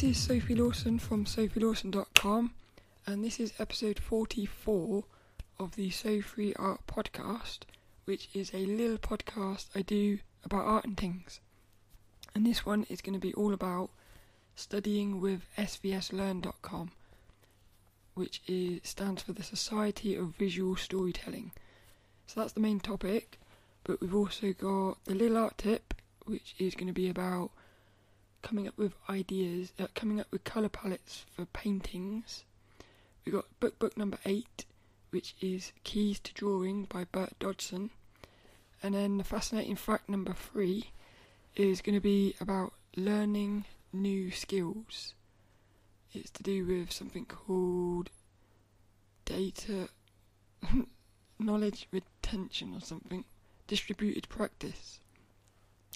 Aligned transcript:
this 0.00 0.16
is 0.16 0.22
Sophie 0.22 0.54
Lawson 0.54 1.00
from 1.00 1.24
sophielawson.com, 1.24 2.52
and 3.04 3.24
this 3.24 3.40
is 3.40 3.52
episode 3.58 3.98
44 3.98 5.02
of 5.58 5.74
the 5.74 5.90
So 5.90 6.20
Free 6.20 6.54
Art 6.54 6.86
podcast, 6.86 7.62
which 8.04 8.28
is 8.32 8.54
a 8.54 8.64
little 8.64 8.98
podcast 8.98 9.66
I 9.74 9.82
do 9.82 10.20
about 10.44 10.66
art 10.66 10.84
and 10.84 10.96
things. 10.96 11.40
And 12.32 12.46
this 12.46 12.64
one 12.64 12.86
is 12.88 13.00
going 13.00 13.14
to 13.14 13.18
be 13.18 13.34
all 13.34 13.52
about 13.52 13.90
studying 14.54 15.20
with 15.20 15.40
svslearn.com, 15.56 16.92
which 18.14 18.40
is, 18.46 18.78
stands 18.84 19.22
for 19.22 19.32
the 19.32 19.42
Society 19.42 20.14
of 20.14 20.36
Visual 20.36 20.76
Storytelling. 20.76 21.50
So 22.28 22.40
that's 22.40 22.52
the 22.52 22.60
main 22.60 22.78
topic, 22.78 23.40
but 23.82 24.00
we've 24.00 24.14
also 24.14 24.52
got 24.52 25.04
the 25.06 25.16
little 25.16 25.38
art 25.38 25.58
tip, 25.58 25.92
which 26.24 26.54
is 26.60 26.76
going 26.76 26.86
to 26.86 26.92
be 26.92 27.08
about 27.08 27.50
coming 28.42 28.68
up 28.68 28.76
with 28.76 28.94
ideas, 29.08 29.72
uh, 29.78 29.86
coming 29.94 30.20
up 30.20 30.26
with 30.30 30.44
colour 30.44 30.68
palettes 30.68 31.24
for 31.30 31.44
paintings. 31.46 32.44
We've 33.24 33.34
got 33.34 33.60
book 33.60 33.78
book 33.78 33.96
number 33.96 34.18
eight, 34.24 34.64
which 35.10 35.34
is 35.40 35.72
Keys 35.84 36.20
to 36.20 36.32
Drawing 36.32 36.84
by 36.84 37.04
Bert 37.04 37.38
Dodson. 37.38 37.90
And 38.82 38.94
then 38.94 39.18
the 39.18 39.24
fascinating 39.24 39.76
fact 39.76 40.08
number 40.08 40.32
three 40.32 40.90
is 41.56 41.80
going 41.80 41.96
to 41.96 42.00
be 42.00 42.34
about 42.40 42.72
learning 42.96 43.64
new 43.92 44.30
skills. 44.30 45.14
It's 46.12 46.30
to 46.30 46.42
do 46.42 46.64
with 46.64 46.92
something 46.92 47.26
called 47.26 48.10
data 49.24 49.88
knowledge 51.38 51.88
retention 51.90 52.74
or 52.74 52.80
something. 52.80 53.24
Distributed 53.66 54.28
practice. 54.28 55.00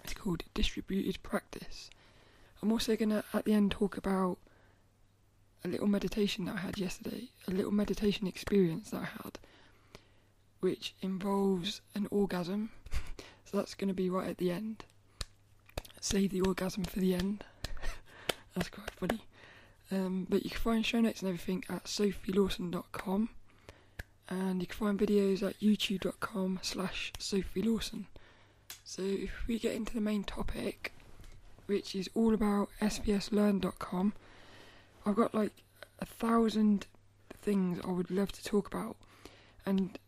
It's 0.04 0.14
called 0.14 0.42
distributed 0.52 1.22
practice. 1.22 1.88
I'm 2.62 2.72
also 2.72 2.96
going 2.96 3.10
to, 3.10 3.24
at 3.34 3.44
the 3.44 3.52
end, 3.52 3.72
talk 3.72 3.96
about 3.96 4.38
a 5.64 5.68
little 5.68 5.86
meditation 5.86 6.44
that 6.44 6.56
I 6.56 6.58
had 6.60 6.78
yesterday, 6.78 7.28
a 7.48 7.50
little 7.50 7.72
meditation 7.72 8.26
experience 8.26 8.90
that 8.90 9.02
I 9.02 9.08
had, 9.22 9.38
which 10.60 10.94
involves 11.02 11.80
an 11.94 12.06
orgasm. 12.10 12.70
so 13.44 13.56
that's 13.56 13.74
going 13.74 13.88
to 13.88 13.94
be 13.94 14.10
right 14.10 14.28
at 14.28 14.38
the 14.38 14.50
end. 14.50 14.84
Save 16.00 16.30
the 16.30 16.40
orgasm 16.40 16.84
for 16.84 17.00
the 17.00 17.14
end. 17.14 17.44
that's 18.54 18.68
quite 18.68 18.90
funny. 18.90 19.22
Um, 19.90 20.26
but 20.28 20.44
you 20.44 20.50
can 20.50 20.60
find 20.60 20.86
show 20.86 21.00
notes 21.00 21.20
and 21.20 21.28
everything 21.28 21.64
at 21.68 21.84
sophielawson.com 21.84 23.28
and 24.28 24.60
you 24.60 24.66
can 24.66 24.78
find 24.78 24.98
videos 24.98 25.42
at 25.42 25.58
youtube.com 25.60 26.60
slash 26.62 27.12
sophielawson. 27.18 28.06
So 28.84 29.02
if 29.02 29.46
we 29.46 29.58
get 29.58 29.74
into 29.74 29.92
the 29.92 30.00
main 30.00 30.24
topic, 30.24 30.92
which 31.66 31.94
is 31.94 32.08
all 32.14 32.34
about 32.34 32.68
svslearn.com. 32.80 34.12
I've 35.04 35.16
got 35.16 35.34
like 35.34 35.52
a 35.98 36.06
thousand 36.06 36.86
things 37.40 37.80
I 37.84 37.90
would 37.90 38.10
love 38.10 38.32
to 38.32 38.44
talk 38.44 38.66
about, 38.66 38.96
and 39.64 39.98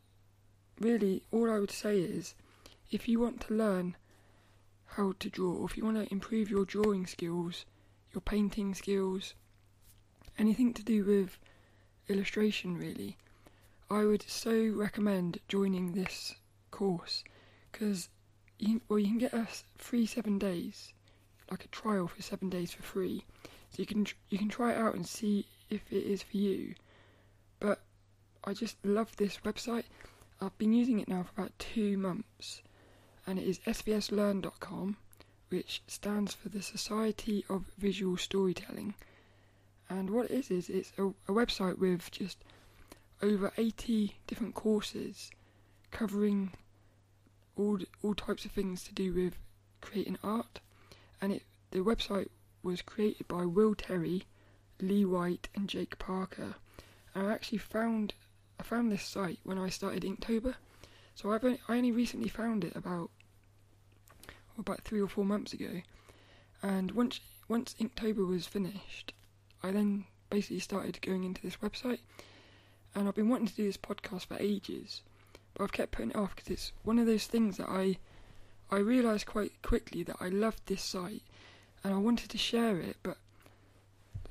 really, 0.81 1.23
all 1.31 1.51
I 1.51 1.59
would 1.59 1.71
say 1.71 2.01
is 2.01 2.35
if 2.91 3.09
you 3.09 3.21
want 3.21 3.41
to 3.43 3.55
learn 3.55 3.97
how 4.87 5.15
to 5.19 5.31
draw, 5.31 5.65
if 5.65 5.77
you 5.77 5.85
want 5.85 5.97
to 5.97 6.13
improve 6.13 6.51
your 6.51 6.65
drawing 6.65 7.07
skills, 7.07 7.65
your 8.13 8.21
painting 8.21 8.75
skills, 8.75 9.35
anything 10.39 10.73
to 10.75 10.83
do 10.83 11.05
with 11.05 11.39
illustration, 12.09 12.77
really, 12.77 13.17
I 13.91 14.05
would 14.05 14.23
so 14.23 14.69
recommend 14.69 15.41
joining 15.49 15.93
this 15.93 16.37
course. 16.71 17.25
Because 17.71 18.09
you, 18.59 18.81
well, 18.89 18.99
you 18.99 19.09
can 19.09 19.19
get 19.19 19.33
a 19.33 19.49
free 19.77 20.07
seven 20.07 20.39
days 20.39 20.93
like 21.51 21.65
a 21.65 21.69
trial 21.69 22.09
for 22.09 22.23
seven 22.23 22.49
days 22.49 22.73
for 22.73 22.83
free, 22.83 23.25
so 23.71 23.81
you 23.81 23.87
can 23.87 24.07
you 24.31 24.39
can 24.39 24.49
try 24.49 24.73
it 24.73 24.79
out 24.79 24.95
and 24.95 25.07
see 25.07 25.47
if 25.71 25.93
it 25.93 26.05
is 26.05 26.23
for 26.23 26.37
you. 26.37 26.75
But 27.61 27.83
I 28.45 28.53
just 28.53 28.77
love 28.85 29.17
this 29.17 29.39
website. 29.39 29.85
I've 30.41 30.57
been 30.59 30.73
using 30.73 31.01
it 31.01 31.09
now 31.09 31.23
for 31.23 31.41
about 31.41 31.59
two 31.59 31.97
months, 31.97 32.63
and 33.27 33.39
it 33.39 33.47
is 33.47 33.59
svslearn.com, 33.61 34.97
which 35.49 35.83
stands 35.87 36.35
for 36.35 36.49
the 36.49 36.63
Society 36.63 37.45
of 37.49 37.65
Visual 37.79 38.17
Storytelling. 38.17 38.95
And 39.89 40.11
what 40.11 40.27
it 40.27 40.33
is 40.33 40.51
is 40.51 40.71
it's 40.71 40.93
a, 40.99 41.07
a 41.07 41.33
website 41.33 41.79
with 41.79 42.11
just 42.11 42.39
over 43.23 43.53
80 43.57 44.17
different 44.27 44.55
courses 44.55 45.31
covering 45.91 46.53
all 47.57 47.79
all 48.03 48.15
types 48.15 48.45
of 48.45 48.51
things 48.51 48.83
to 48.85 48.93
do 48.93 49.13
with 49.13 49.39
creating 49.81 50.19
art 50.23 50.61
and 51.25 51.33
it 51.33 51.43
the 51.71 51.79
website 51.79 52.29
was 52.63 52.83
created 52.83 53.27
by 53.27 53.47
Will 53.47 53.75
Terry, 53.75 54.25
Lee 54.81 55.07
White, 55.07 55.49
and 55.55 55.69
Jake 55.69 55.99
Parker. 55.99 56.55
And 57.15 57.27
I 57.27 57.33
actually 57.33 57.59
found 57.59 58.13
I 58.61 58.63
found 58.63 58.93
this 58.93 59.03
site 59.03 59.41
when 59.43 59.59
I 59.59 59.71
started 59.71 60.03
Inktober, 60.03 60.55
so 61.15 61.33
I've 61.33 61.43
only, 61.43 61.61
I 61.67 61.79
only 61.79 61.93
recently 61.93 62.29
found 62.29 62.63
it 62.63 62.77
about 62.77 63.11
about 64.59 64.83
three 64.83 65.01
or 65.01 65.09
four 65.09 65.25
months 65.25 65.55
ago. 65.55 65.81
And 66.63 66.93
once 66.93 67.21
once 67.49 67.75
Inktober 67.81 68.29
was 68.29 68.47
finished, 68.47 69.15
I 69.63 69.71
then 69.71 70.05
basically 70.29 70.61
started 70.61 71.01
going 71.01 71.25
into 71.25 71.41
this 71.41 71.57
website, 71.57 72.01
and 72.95 73.09
I've 73.09 73.15
been 73.15 73.31
wanting 73.31 73.49
to 73.49 73.55
do 73.55 73.65
this 73.65 73.79
podcast 73.79 74.27
for 74.27 74.37
ages, 74.39 75.01
but 75.55 75.65
I've 75.65 75.73
kept 75.73 75.93
putting 75.93 76.11
it 76.11 76.17
off 76.17 76.37
because 76.37 76.51
it's 76.51 76.73
one 76.83 76.99
of 76.99 77.07
those 77.07 77.27
things 77.27 77.57
that 77.57 77.71
I 77.71 77.97
I 78.75 78.79
realised 78.79 79.27
quite 79.27 79.63
quickly 79.63 80.03
that 80.05 80.17
I 80.21 80.29
loved 80.29 80.67
this 80.67 80.83
site 80.83 81.23
and 81.83 81.95
I 81.95 81.99
wanted 81.99 82.31
to 82.31 82.39
share 82.39 82.79
it, 82.81 82.97
but 83.03 83.19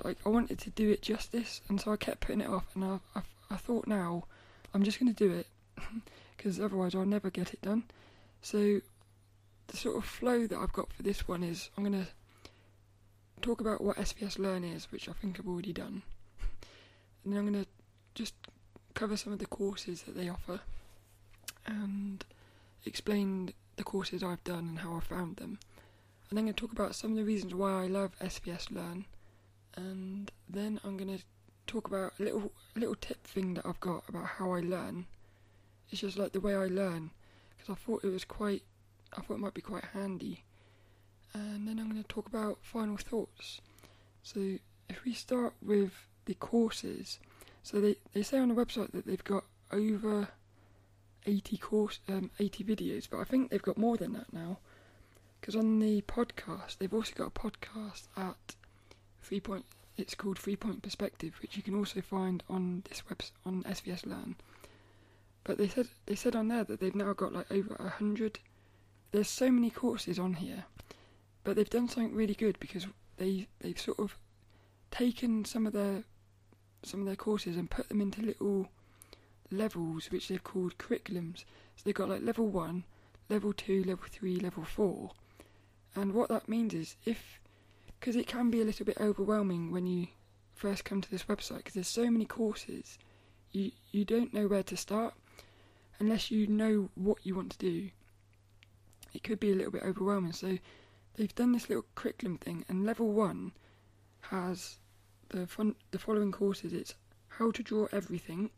like 0.02 0.18
I 0.26 0.28
wanted 0.28 0.58
to 0.60 0.70
do 0.70 0.90
it 0.90 1.02
justice, 1.02 1.60
and 1.68 1.80
so 1.80 1.92
I 1.92 1.96
kept 1.96 2.20
putting 2.20 2.40
it 2.40 2.48
off. 2.48 2.66
And 2.74 2.84
I, 2.84 2.98
I, 3.14 3.22
I 3.50 3.56
thought 3.56 3.86
now 3.86 4.24
I'm 4.74 4.82
just 4.82 4.98
going 4.98 5.12
to 5.12 5.28
do 5.28 5.32
it 5.32 5.46
because 6.36 6.60
otherwise 6.60 6.94
I'll 6.94 7.06
never 7.06 7.30
get 7.30 7.54
it 7.54 7.62
done. 7.62 7.84
So 8.42 8.80
the 9.68 9.76
sort 9.76 9.96
of 9.96 10.04
flow 10.04 10.46
that 10.46 10.58
I've 10.58 10.72
got 10.72 10.92
for 10.92 11.02
this 11.02 11.26
one 11.26 11.42
is 11.42 11.70
I'm 11.76 11.84
going 11.84 12.04
to 12.04 12.10
talk 13.40 13.60
about 13.60 13.82
what 13.82 13.96
SVS 13.96 14.38
Learn 14.38 14.64
is, 14.64 14.90
which 14.90 15.08
I 15.08 15.12
think 15.12 15.38
I've 15.38 15.48
already 15.48 15.72
done, 15.72 16.02
and 17.24 17.32
then 17.32 17.38
I'm 17.38 17.52
going 17.52 17.64
to 17.64 17.70
just 18.14 18.34
cover 18.94 19.16
some 19.16 19.32
of 19.32 19.38
the 19.38 19.46
courses 19.46 20.02
that 20.02 20.16
they 20.16 20.28
offer 20.28 20.60
and 21.66 22.24
explain 22.84 23.52
the 23.76 23.84
courses 23.84 24.22
I've 24.22 24.44
done 24.44 24.68
and 24.68 24.78
how 24.78 24.96
I 24.96 25.00
found 25.00 25.36
them. 25.36 25.58
And 26.30 26.36
then 26.36 26.38
I'm 26.38 26.44
going 26.46 26.54
to 26.54 26.60
talk 26.60 26.72
about 26.72 26.94
some 26.94 27.12
of 27.12 27.16
the 27.16 27.24
reasons 27.24 27.54
why 27.54 27.84
I 27.84 27.86
love 27.86 28.18
SVS 28.20 28.70
Learn, 28.70 29.04
and 29.76 30.30
then 30.48 30.80
I'm 30.84 30.96
going 30.96 31.16
to 31.16 31.22
talk 31.66 31.86
about 31.86 32.12
a 32.18 32.22
little 32.22 32.52
a 32.76 32.78
little 32.78 32.94
tip 32.94 33.26
thing 33.26 33.54
that 33.54 33.66
I've 33.66 33.80
got 33.80 34.08
about 34.08 34.26
how 34.26 34.52
I 34.52 34.60
learn. 34.60 35.06
It's 35.90 36.00
just 36.00 36.18
like 36.18 36.32
the 36.32 36.40
way 36.40 36.54
I 36.54 36.66
learn, 36.66 37.10
because 37.56 37.70
I 37.70 37.74
thought 37.74 38.04
it 38.04 38.08
was 38.08 38.24
quite, 38.24 38.62
I 39.16 39.20
thought 39.20 39.34
it 39.34 39.40
might 39.40 39.54
be 39.54 39.60
quite 39.60 39.84
handy. 39.92 40.44
And 41.32 41.66
then 41.68 41.78
I'm 41.78 41.90
going 41.90 42.02
to 42.02 42.08
talk 42.08 42.26
about 42.26 42.58
final 42.62 42.96
thoughts. 42.96 43.60
So 44.22 44.58
if 44.88 45.04
we 45.04 45.12
start 45.12 45.52
with 45.60 45.92
the 46.24 46.34
courses, 46.34 47.18
so 47.62 47.80
they, 47.80 47.96
they 48.12 48.22
say 48.22 48.38
on 48.38 48.48
the 48.48 48.54
website 48.54 48.92
that 48.92 49.06
they've 49.06 49.22
got 49.24 49.44
over 49.72 50.28
80 51.26 51.56
course 51.58 52.00
um, 52.08 52.30
80 52.38 52.64
videos, 52.64 53.08
but 53.10 53.20
I 53.20 53.24
think 53.24 53.50
they've 53.50 53.62
got 53.62 53.78
more 53.78 53.96
than 53.96 54.12
that 54.14 54.32
now. 54.32 54.58
Because 55.40 55.56
on 55.56 55.78
the 55.78 56.02
podcast, 56.02 56.78
they've 56.78 56.94
also 56.94 57.12
got 57.14 57.26
a 57.26 57.30
podcast 57.30 58.08
at 58.16 58.54
three 59.22 59.40
point. 59.40 59.64
It's 59.96 60.14
called 60.14 60.38
Three 60.38 60.56
Point 60.56 60.82
Perspective, 60.82 61.34
which 61.40 61.56
you 61.56 61.62
can 61.62 61.76
also 61.76 62.00
find 62.00 62.42
on 62.48 62.82
this 62.88 63.02
web 63.08 63.20
on 63.46 63.62
SVS 63.62 64.06
Learn. 64.06 64.36
But 65.44 65.58
they 65.58 65.68
said 65.68 65.88
they 66.06 66.14
said 66.14 66.34
on 66.34 66.48
there 66.48 66.64
that 66.64 66.80
they've 66.80 66.94
now 66.94 67.12
got 67.12 67.32
like 67.32 67.50
over 67.50 67.74
a 67.74 67.90
hundred. 67.90 68.38
There's 69.12 69.28
so 69.28 69.50
many 69.50 69.70
courses 69.70 70.18
on 70.18 70.34
here, 70.34 70.64
but 71.44 71.54
they've 71.54 71.68
done 71.70 71.88
something 71.88 72.14
really 72.14 72.34
good 72.34 72.58
because 72.58 72.86
they 73.18 73.46
they've 73.60 73.78
sort 73.78 74.00
of 74.00 74.16
taken 74.90 75.44
some 75.44 75.66
of 75.66 75.72
their 75.72 76.04
some 76.82 77.00
of 77.00 77.06
their 77.06 77.16
courses 77.16 77.56
and 77.56 77.70
put 77.70 77.88
them 77.88 78.00
into 78.00 78.22
little 78.22 78.68
levels 79.50 80.10
which 80.10 80.28
they've 80.28 80.42
called 80.42 80.78
curriculums. 80.78 81.44
So 81.76 81.82
they've 81.84 81.94
got 81.94 82.08
like 82.08 82.22
level 82.22 82.46
one, 82.46 82.84
level 83.28 83.52
two, 83.52 83.84
level 83.84 84.04
three, 84.10 84.36
level 84.36 84.64
four. 84.64 85.12
And 85.94 86.12
what 86.12 86.28
that 86.28 86.48
means 86.48 86.74
is 86.74 86.96
if, 87.04 87.40
because 87.98 88.16
it 88.16 88.26
can 88.26 88.50
be 88.50 88.60
a 88.60 88.64
little 88.64 88.86
bit 88.86 88.98
overwhelming 89.00 89.70
when 89.70 89.86
you 89.86 90.08
first 90.54 90.84
come 90.84 91.00
to 91.00 91.10
this 91.10 91.24
website, 91.24 91.58
because 91.58 91.74
there's 91.74 91.88
so 91.88 92.10
many 92.10 92.24
courses, 92.24 92.98
you, 93.52 93.70
you 93.92 94.04
don't 94.04 94.34
know 94.34 94.46
where 94.46 94.62
to 94.64 94.76
start 94.76 95.14
unless 96.00 96.30
you 96.30 96.46
know 96.46 96.90
what 96.94 97.18
you 97.24 97.34
want 97.34 97.52
to 97.52 97.58
do. 97.58 97.90
It 99.12 99.22
could 99.22 99.38
be 99.38 99.52
a 99.52 99.54
little 99.54 99.70
bit 99.70 99.84
overwhelming. 99.84 100.32
So 100.32 100.58
they've 101.14 101.34
done 101.34 101.52
this 101.52 101.68
little 101.68 101.84
curriculum 101.94 102.38
thing, 102.38 102.64
and 102.68 102.84
level 102.84 103.12
one 103.12 103.52
has 104.22 104.78
the 105.28 105.46
fun, 105.46 105.76
the 105.92 105.98
following 105.98 106.32
courses. 106.32 106.72
It's 106.72 106.94
how 107.28 107.52
to 107.52 107.62
draw 107.62 107.86
everything, 107.92 108.50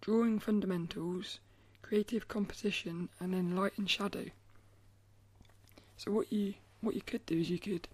drawing 0.00 0.38
fundamentals, 0.38 1.40
creative 1.82 2.28
composition, 2.28 3.08
and 3.20 3.32
then 3.32 3.56
light 3.56 3.76
and 3.76 3.88
shadow. 3.88 4.26
So 5.96 6.12
what 6.12 6.32
you 6.32 6.54
what 6.80 6.94
you 6.94 7.02
could 7.02 7.26
do 7.26 7.38
is 7.38 7.50
you 7.50 7.58
could 7.58 7.88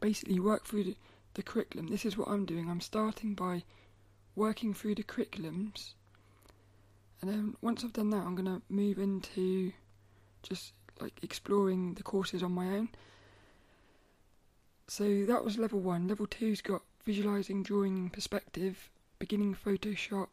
basically 0.00 0.40
work 0.40 0.64
through 0.64 0.84
the, 0.84 0.96
the 1.34 1.42
curriculum. 1.42 1.88
This 1.88 2.04
is 2.04 2.16
what 2.16 2.28
I'm 2.28 2.44
doing. 2.44 2.68
I'm 2.68 2.80
starting 2.80 3.34
by 3.34 3.62
working 4.34 4.74
through 4.74 4.96
the 4.96 5.04
curriculums, 5.04 5.92
and 7.20 7.30
then 7.30 7.56
once 7.60 7.84
I've 7.84 7.92
done 7.92 8.10
that, 8.10 8.24
I'm 8.24 8.34
gonna 8.34 8.62
move 8.68 8.98
into 8.98 9.72
just 10.42 10.72
like 11.00 11.14
exploring 11.22 11.94
the 11.94 12.02
courses 12.02 12.42
on 12.42 12.52
my 12.52 12.66
own. 12.66 12.88
So 14.88 15.24
that 15.26 15.44
was 15.44 15.58
level 15.58 15.80
one. 15.80 16.08
Level 16.08 16.26
two's 16.26 16.62
got 16.62 16.82
visualizing, 17.04 17.62
drawing, 17.62 18.10
perspective, 18.10 18.90
beginning 19.18 19.54
Photoshop, 19.54 20.28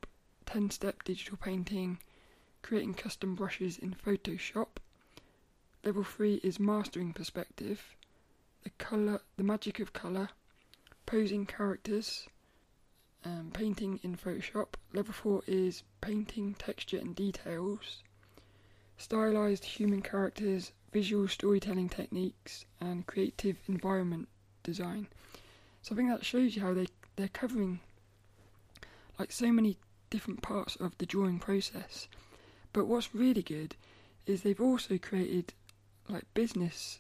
10 0.45 0.69
step 0.71 1.03
digital 1.03 1.37
painting, 1.37 1.99
creating 2.61 2.93
custom 2.93 3.35
brushes 3.35 3.77
in 3.77 3.93
Photoshop. 3.93 4.77
Level 5.83 6.03
3 6.03 6.35
is 6.43 6.59
mastering 6.59 7.13
perspective, 7.13 7.95
the 8.63 8.71
color, 8.71 9.21
the 9.37 9.43
magic 9.43 9.79
of 9.79 9.93
color, 9.93 10.29
posing 11.05 11.45
characters, 11.45 12.27
um, 13.23 13.51
painting 13.53 13.99
in 14.03 14.15
Photoshop. 14.15 14.75
Level 14.93 15.13
4 15.13 15.43
is 15.47 15.83
painting 16.01 16.55
texture 16.55 16.97
and 16.97 17.15
details, 17.15 18.03
stylized 18.97 19.65
human 19.65 20.01
characters, 20.01 20.71
visual 20.91 21.27
storytelling 21.27 21.89
techniques, 21.89 22.65
and 22.79 23.05
creative 23.05 23.57
environment 23.67 24.27
design. 24.63 25.07
So 25.81 25.93
I 25.93 25.97
think 25.97 26.09
that 26.09 26.25
shows 26.25 26.55
you 26.55 26.61
how 26.61 26.73
they 26.73 26.87
they're 27.15 27.27
covering 27.27 27.79
like 29.17 29.31
so 29.31 29.51
many 29.51 29.77
different 30.09 30.41
parts 30.41 30.75
of 30.75 30.97
the 30.97 31.05
drawing 31.05 31.39
process. 31.39 32.07
But 32.73 32.87
what's 32.87 33.15
really 33.15 33.41
good 33.41 33.75
is 34.25 34.41
they've 34.41 34.59
also 34.59 34.97
created 34.97 35.53
like 36.09 36.25
business 36.33 36.99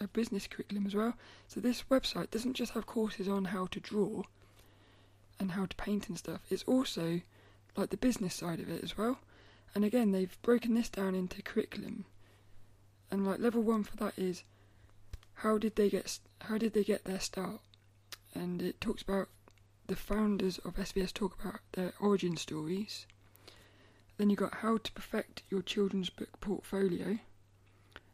a 0.00 0.08
business 0.08 0.48
curriculum 0.48 0.86
as 0.86 0.94
well. 0.94 1.14
So 1.46 1.60
this 1.60 1.84
website 1.90 2.30
doesn't 2.30 2.54
just 2.54 2.72
have 2.72 2.84
courses 2.84 3.28
on 3.28 3.46
how 3.46 3.66
to 3.66 3.78
draw 3.78 4.22
and 5.38 5.52
how 5.52 5.66
to 5.66 5.76
paint 5.76 6.08
and 6.08 6.18
stuff. 6.18 6.40
It's 6.50 6.64
also 6.64 7.20
like 7.76 7.90
the 7.90 7.96
business 7.96 8.34
side 8.34 8.60
of 8.60 8.68
it 8.68 8.82
as 8.82 8.98
well. 8.98 9.18
And 9.74 9.84
again, 9.84 10.10
they've 10.10 10.36
broken 10.42 10.74
this 10.74 10.88
down 10.88 11.14
into 11.14 11.42
curriculum. 11.42 12.06
And 13.10 13.26
like 13.26 13.38
level 13.38 13.62
1 13.62 13.84
for 13.84 13.96
that 13.96 14.18
is 14.18 14.42
how 15.34 15.58
did 15.58 15.76
they 15.76 15.88
get 15.88 16.18
how 16.42 16.58
did 16.58 16.74
they 16.74 16.84
get 16.84 17.04
their 17.04 17.20
start? 17.20 17.60
and 18.34 18.60
it 18.60 18.80
talks 18.80 19.02
about 19.02 19.28
the 19.86 19.96
founders 19.96 20.56
of 20.58 20.76
SVS 20.76 21.12
talk 21.12 21.38
about 21.38 21.60
their 21.72 21.92
origin 22.00 22.38
stories. 22.38 23.06
Then 24.16 24.30
you 24.30 24.36
got 24.36 24.54
how 24.54 24.78
to 24.78 24.92
perfect 24.92 25.42
your 25.50 25.60
children's 25.60 26.08
book 26.08 26.40
portfolio, 26.40 27.18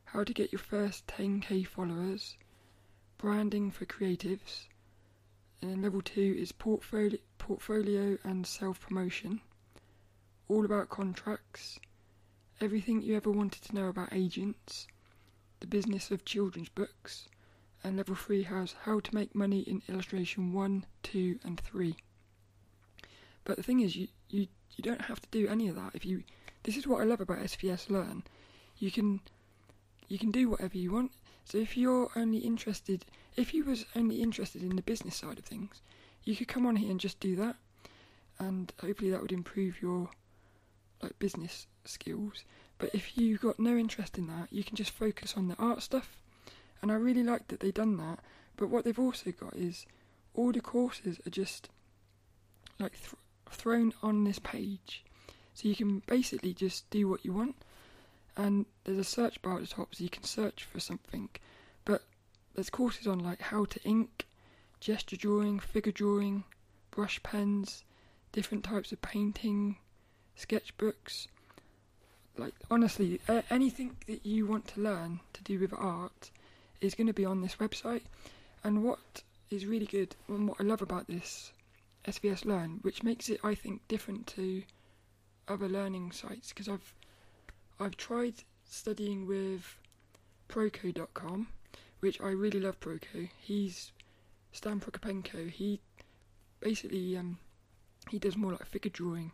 how 0.06 0.24
to 0.24 0.34
get 0.34 0.50
your 0.50 0.58
first 0.58 1.06
10k 1.06 1.64
followers, 1.66 2.36
branding 3.18 3.70
for 3.70 3.86
creatives, 3.86 4.66
and 5.62 5.70
then 5.70 5.82
level 5.82 6.02
two 6.02 6.34
is 6.36 6.50
portfolio, 6.50 7.18
portfolio 7.38 8.18
and 8.24 8.46
self 8.46 8.80
promotion, 8.80 9.40
all 10.48 10.64
about 10.64 10.88
contracts, 10.88 11.78
everything 12.60 13.00
you 13.00 13.14
ever 13.14 13.30
wanted 13.30 13.62
to 13.62 13.74
know 13.76 13.86
about 13.86 14.12
agents, 14.12 14.88
the 15.60 15.68
business 15.68 16.10
of 16.10 16.24
children's 16.24 16.70
books 16.70 17.28
and 17.82 17.96
level 17.96 18.14
3 18.14 18.42
has 18.44 18.74
how 18.82 19.00
to 19.00 19.14
make 19.14 19.34
money 19.34 19.60
in 19.60 19.82
illustration 19.88 20.52
1, 20.52 20.84
2 21.02 21.38
and 21.44 21.60
3. 21.60 21.96
But 23.44 23.56
the 23.56 23.62
thing 23.62 23.80
is 23.80 23.96
you, 23.96 24.08
you 24.28 24.48
you 24.76 24.82
don't 24.82 25.02
have 25.02 25.20
to 25.20 25.28
do 25.30 25.48
any 25.48 25.68
of 25.68 25.76
that 25.76 25.94
if 25.94 26.04
you 26.04 26.22
this 26.62 26.76
is 26.76 26.86
what 26.86 27.00
I 27.00 27.04
love 27.04 27.20
about 27.20 27.38
SVS 27.38 27.90
Learn. 27.90 28.22
You 28.78 28.90
can 28.90 29.20
you 30.08 30.18
can 30.18 30.30
do 30.30 30.48
whatever 30.48 30.76
you 30.76 30.92
want. 30.92 31.12
So 31.44 31.58
if 31.58 31.76
you're 31.76 32.10
only 32.14 32.38
interested 32.38 33.04
if 33.36 33.54
you 33.54 33.64
was 33.64 33.86
only 33.96 34.22
interested 34.22 34.62
in 34.62 34.76
the 34.76 34.82
business 34.82 35.16
side 35.16 35.38
of 35.38 35.44
things, 35.44 35.82
you 36.24 36.36
could 36.36 36.48
come 36.48 36.66
on 36.66 36.76
here 36.76 36.90
and 36.90 37.00
just 37.00 37.18
do 37.20 37.34
that 37.36 37.56
and 38.38 38.72
hopefully 38.80 39.10
that 39.10 39.20
would 39.20 39.32
improve 39.32 39.82
your 39.82 40.10
like 41.02 41.18
business 41.18 41.66
skills. 41.84 42.44
But 42.78 42.94
if 42.94 43.16
you've 43.16 43.40
got 43.40 43.58
no 43.58 43.76
interest 43.76 44.18
in 44.18 44.26
that, 44.28 44.48
you 44.50 44.64
can 44.64 44.76
just 44.76 44.90
focus 44.90 45.34
on 45.36 45.48
the 45.48 45.56
art 45.56 45.82
stuff 45.82 46.19
and 46.82 46.90
I 46.90 46.94
really 46.94 47.22
like 47.22 47.48
that 47.48 47.60
they've 47.60 47.74
done 47.74 47.96
that. 47.98 48.20
But 48.56 48.68
what 48.68 48.84
they've 48.84 48.98
also 48.98 49.32
got 49.32 49.54
is 49.56 49.86
all 50.34 50.52
the 50.52 50.60
courses 50.60 51.20
are 51.26 51.30
just 51.30 51.68
like 52.78 52.92
th- 52.92 53.14
thrown 53.50 53.92
on 54.02 54.24
this 54.24 54.38
page, 54.38 55.04
so 55.54 55.68
you 55.68 55.74
can 55.74 56.02
basically 56.06 56.54
just 56.54 56.88
do 56.90 57.08
what 57.08 57.24
you 57.24 57.32
want. 57.32 57.56
And 58.36 58.66
there's 58.84 58.98
a 58.98 59.04
search 59.04 59.42
bar 59.42 59.56
at 59.56 59.62
the 59.62 59.66
top, 59.66 59.94
so 59.94 60.04
you 60.04 60.10
can 60.10 60.24
search 60.24 60.64
for 60.64 60.80
something. 60.80 61.28
But 61.84 62.02
there's 62.54 62.70
courses 62.70 63.06
on 63.06 63.18
like 63.18 63.40
how 63.40 63.64
to 63.64 63.82
ink, 63.84 64.26
gesture 64.78 65.16
drawing, 65.16 65.58
figure 65.58 65.92
drawing, 65.92 66.44
brush 66.90 67.22
pens, 67.22 67.84
different 68.32 68.64
types 68.64 68.92
of 68.92 69.02
painting, 69.02 69.76
sketchbooks. 70.38 71.26
Like 72.36 72.54
honestly, 72.70 73.20
anything 73.50 73.96
that 74.06 74.24
you 74.24 74.46
want 74.46 74.68
to 74.68 74.80
learn 74.80 75.20
to 75.34 75.42
do 75.42 75.58
with 75.58 75.74
art 75.76 76.30
is 76.80 76.94
going 76.94 77.06
to 77.06 77.12
be 77.12 77.24
on 77.24 77.40
this 77.40 77.56
website. 77.56 78.02
And 78.64 78.84
what 78.84 79.22
is 79.50 79.66
really 79.66 79.86
good 79.86 80.14
and 80.28 80.48
what 80.48 80.60
I 80.60 80.64
love 80.64 80.82
about 80.82 81.06
this 81.06 81.52
SVS 82.06 82.44
Learn, 82.44 82.78
which 82.82 83.02
makes 83.02 83.28
it, 83.28 83.40
I 83.44 83.54
think, 83.54 83.86
different 83.88 84.26
to 84.28 84.62
other 85.48 85.68
learning 85.68 86.12
sites, 86.12 86.48
because 86.50 86.68
I've 86.68 86.94
I've 87.78 87.96
tried 87.96 88.34
studying 88.64 89.26
with 89.26 89.78
Proko.com, 90.48 91.48
which 92.00 92.20
I 92.20 92.28
really 92.28 92.60
love. 92.60 92.80
Proko. 92.80 93.28
He's 93.40 93.92
Stan 94.52 94.80
Prokopenko. 94.80 95.50
He 95.50 95.80
basically 96.60 97.16
um, 97.16 97.38
he 98.08 98.18
does 98.18 98.36
more 98.36 98.52
like 98.52 98.66
figure 98.66 98.90
drawing 98.90 99.32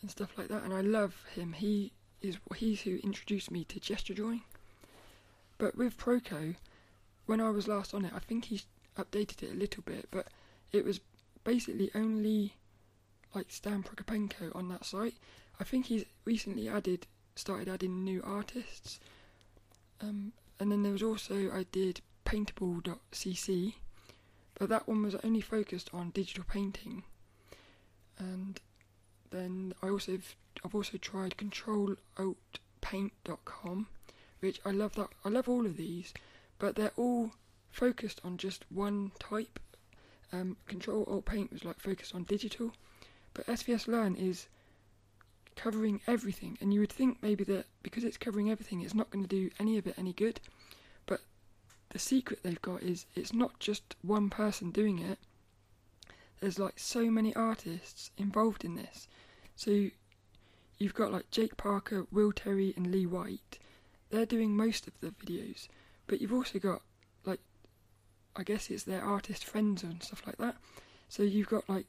and 0.00 0.10
stuff 0.10 0.36
like 0.36 0.48
that, 0.48 0.62
and 0.62 0.72
I 0.72 0.80
love 0.80 1.24
him. 1.34 1.52
He 1.52 1.92
is 2.22 2.38
he's 2.56 2.82
who 2.82 2.96
introduced 2.98 3.50
me 3.50 3.64
to 3.64 3.80
gesture 3.80 4.14
drawing. 4.14 4.42
But 5.58 5.76
with 5.76 5.98
Proko, 5.98 6.56
when 7.30 7.40
I 7.40 7.50
was 7.50 7.68
last 7.68 7.94
on 7.94 8.04
it, 8.04 8.12
I 8.12 8.18
think 8.18 8.46
he's 8.46 8.66
updated 8.98 9.44
it 9.44 9.52
a 9.52 9.56
little 9.56 9.84
bit, 9.84 10.08
but 10.10 10.26
it 10.72 10.84
was 10.84 10.98
basically 11.44 11.88
only 11.94 12.56
like 13.32 13.52
Stan 13.52 13.84
Prokopenko 13.84 14.56
on 14.56 14.68
that 14.70 14.84
site. 14.84 15.14
I 15.60 15.64
think 15.64 15.86
he's 15.86 16.04
recently 16.24 16.68
added, 16.68 17.06
started 17.36 17.68
adding 17.68 18.02
new 18.02 18.20
artists. 18.24 18.98
Um, 20.00 20.32
and 20.58 20.72
then 20.72 20.82
there 20.82 20.90
was 20.90 21.04
also 21.04 21.52
I 21.52 21.66
did 21.70 22.00
paintable.cc, 22.24 23.74
but 24.58 24.68
that 24.68 24.88
one 24.88 25.04
was 25.04 25.14
only 25.22 25.40
focused 25.40 25.88
on 25.92 26.10
digital 26.10 26.42
painting. 26.50 27.04
And 28.18 28.58
then 29.30 29.72
I 29.84 29.88
also 29.88 30.18
I've 30.64 30.74
also 30.74 30.98
tried 30.98 31.36
controlaltpaint.com, 31.36 33.86
which 34.40 34.60
I 34.66 34.72
love 34.72 34.96
that 34.96 35.10
I 35.24 35.28
love 35.28 35.48
all 35.48 35.64
of 35.64 35.76
these 35.76 36.12
but 36.60 36.76
they're 36.76 36.92
all 36.96 37.32
focused 37.72 38.20
on 38.22 38.36
just 38.36 38.64
one 38.70 39.10
type. 39.18 39.58
Um, 40.32 40.56
Control 40.66 41.04
Alt 41.08 41.24
Paint 41.24 41.52
was 41.52 41.64
like 41.64 41.80
focused 41.80 42.14
on 42.14 42.22
digital, 42.24 42.72
but 43.34 43.46
SVS 43.46 43.88
Learn 43.88 44.14
is 44.14 44.46
covering 45.56 46.00
everything. 46.06 46.58
And 46.60 46.72
you 46.72 46.80
would 46.80 46.92
think 46.92 47.18
maybe 47.22 47.42
that 47.44 47.66
because 47.82 48.04
it's 48.04 48.18
covering 48.18 48.50
everything, 48.50 48.82
it's 48.82 48.94
not 48.94 49.10
going 49.10 49.24
to 49.24 49.28
do 49.28 49.50
any 49.58 49.78
of 49.78 49.86
it 49.86 49.94
any 49.98 50.12
good. 50.12 50.38
But 51.06 51.22
the 51.88 51.98
secret 51.98 52.42
they've 52.42 52.62
got 52.62 52.82
is 52.82 53.06
it's 53.16 53.32
not 53.32 53.58
just 53.58 53.96
one 54.02 54.28
person 54.30 54.70
doing 54.70 54.98
it. 54.98 55.18
There's 56.40 56.58
like 56.58 56.78
so 56.78 57.10
many 57.10 57.34
artists 57.34 58.10
involved 58.18 58.64
in 58.64 58.74
this. 58.74 59.08
So 59.56 59.88
you've 60.78 60.94
got 60.94 61.12
like 61.12 61.30
Jake 61.30 61.56
Parker, 61.56 62.06
Will 62.12 62.32
Terry, 62.32 62.74
and 62.76 62.90
Lee 62.90 63.06
White. 63.06 63.58
They're 64.10 64.26
doing 64.26 64.56
most 64.56 64.86
of 64.86 64.92
the 65.00 65.08
videos. 65.10 65.68
But 66.10 66.20
you've 66.20 66.32
also 66.32 66.58
got 66.58 66.82
like 67.24 67.38
I 68.34 68.42
guess 68.42 68.68
it's 68.68 68.82
their 68.82 69.00
artist 69.00 69.44
friends 69.44 69.84
and 69.84 70.02
stuff 70.02 70.26
like 70.26 70.38
that. 70.38 70.56
So 71.08 71.22
you've 71.22 71.48
got 71.48 71.68
like 71.68 71.86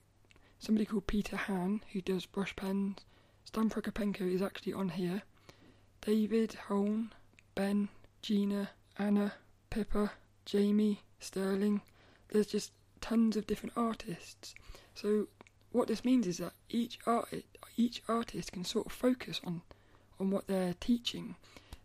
somebody 0.59 0.85
called 0.85 1.07
Peter 1.07 1.35
Han 1.35 1.81
who 1.91 2.01
does 2.01 2.27
brush 2.27 2.55
pens. 2.55 2.99
Stan 3.45 3.71
Prokopenko 3.71 4.31
is 4.31 4.43
actually 4.43 4.73
on 4.73 4.89
here. 4.89 5.23
David, 6.01 6.53
Holm, 6.67 7.11
Ben, 7.55 7.89
Gina, 8.21 8.69
Anna, 8.99 9.33
Pippa, 9.71 10.11
Jamie, 10.45 11.01
Sterling. 11.19 11.81
There's 12.29 12.45
just 12.45 12.73
tons 13.01 13.35
of 13.35 13.47
different 13.47 13.73
artists. 13.75 14.53
So 14.93 15.29
what 15.71 15.87
this 15.87 16.05
means 16.05 16.27
is 16.27 16.37
that 16.37 16.53
each 16.69 16.99
art 17.07 17.29
each 17.75 18.03
artist 18.07 18.51
can 18.51 18.65
sort 18.65 18.85
of 18.85 18.91
focus 18.91 19.41
on 19.43 19.63
on 20.19 20.29
what 20.29 20.45
they're 20.45 20.75
teaching. 20.79 21.37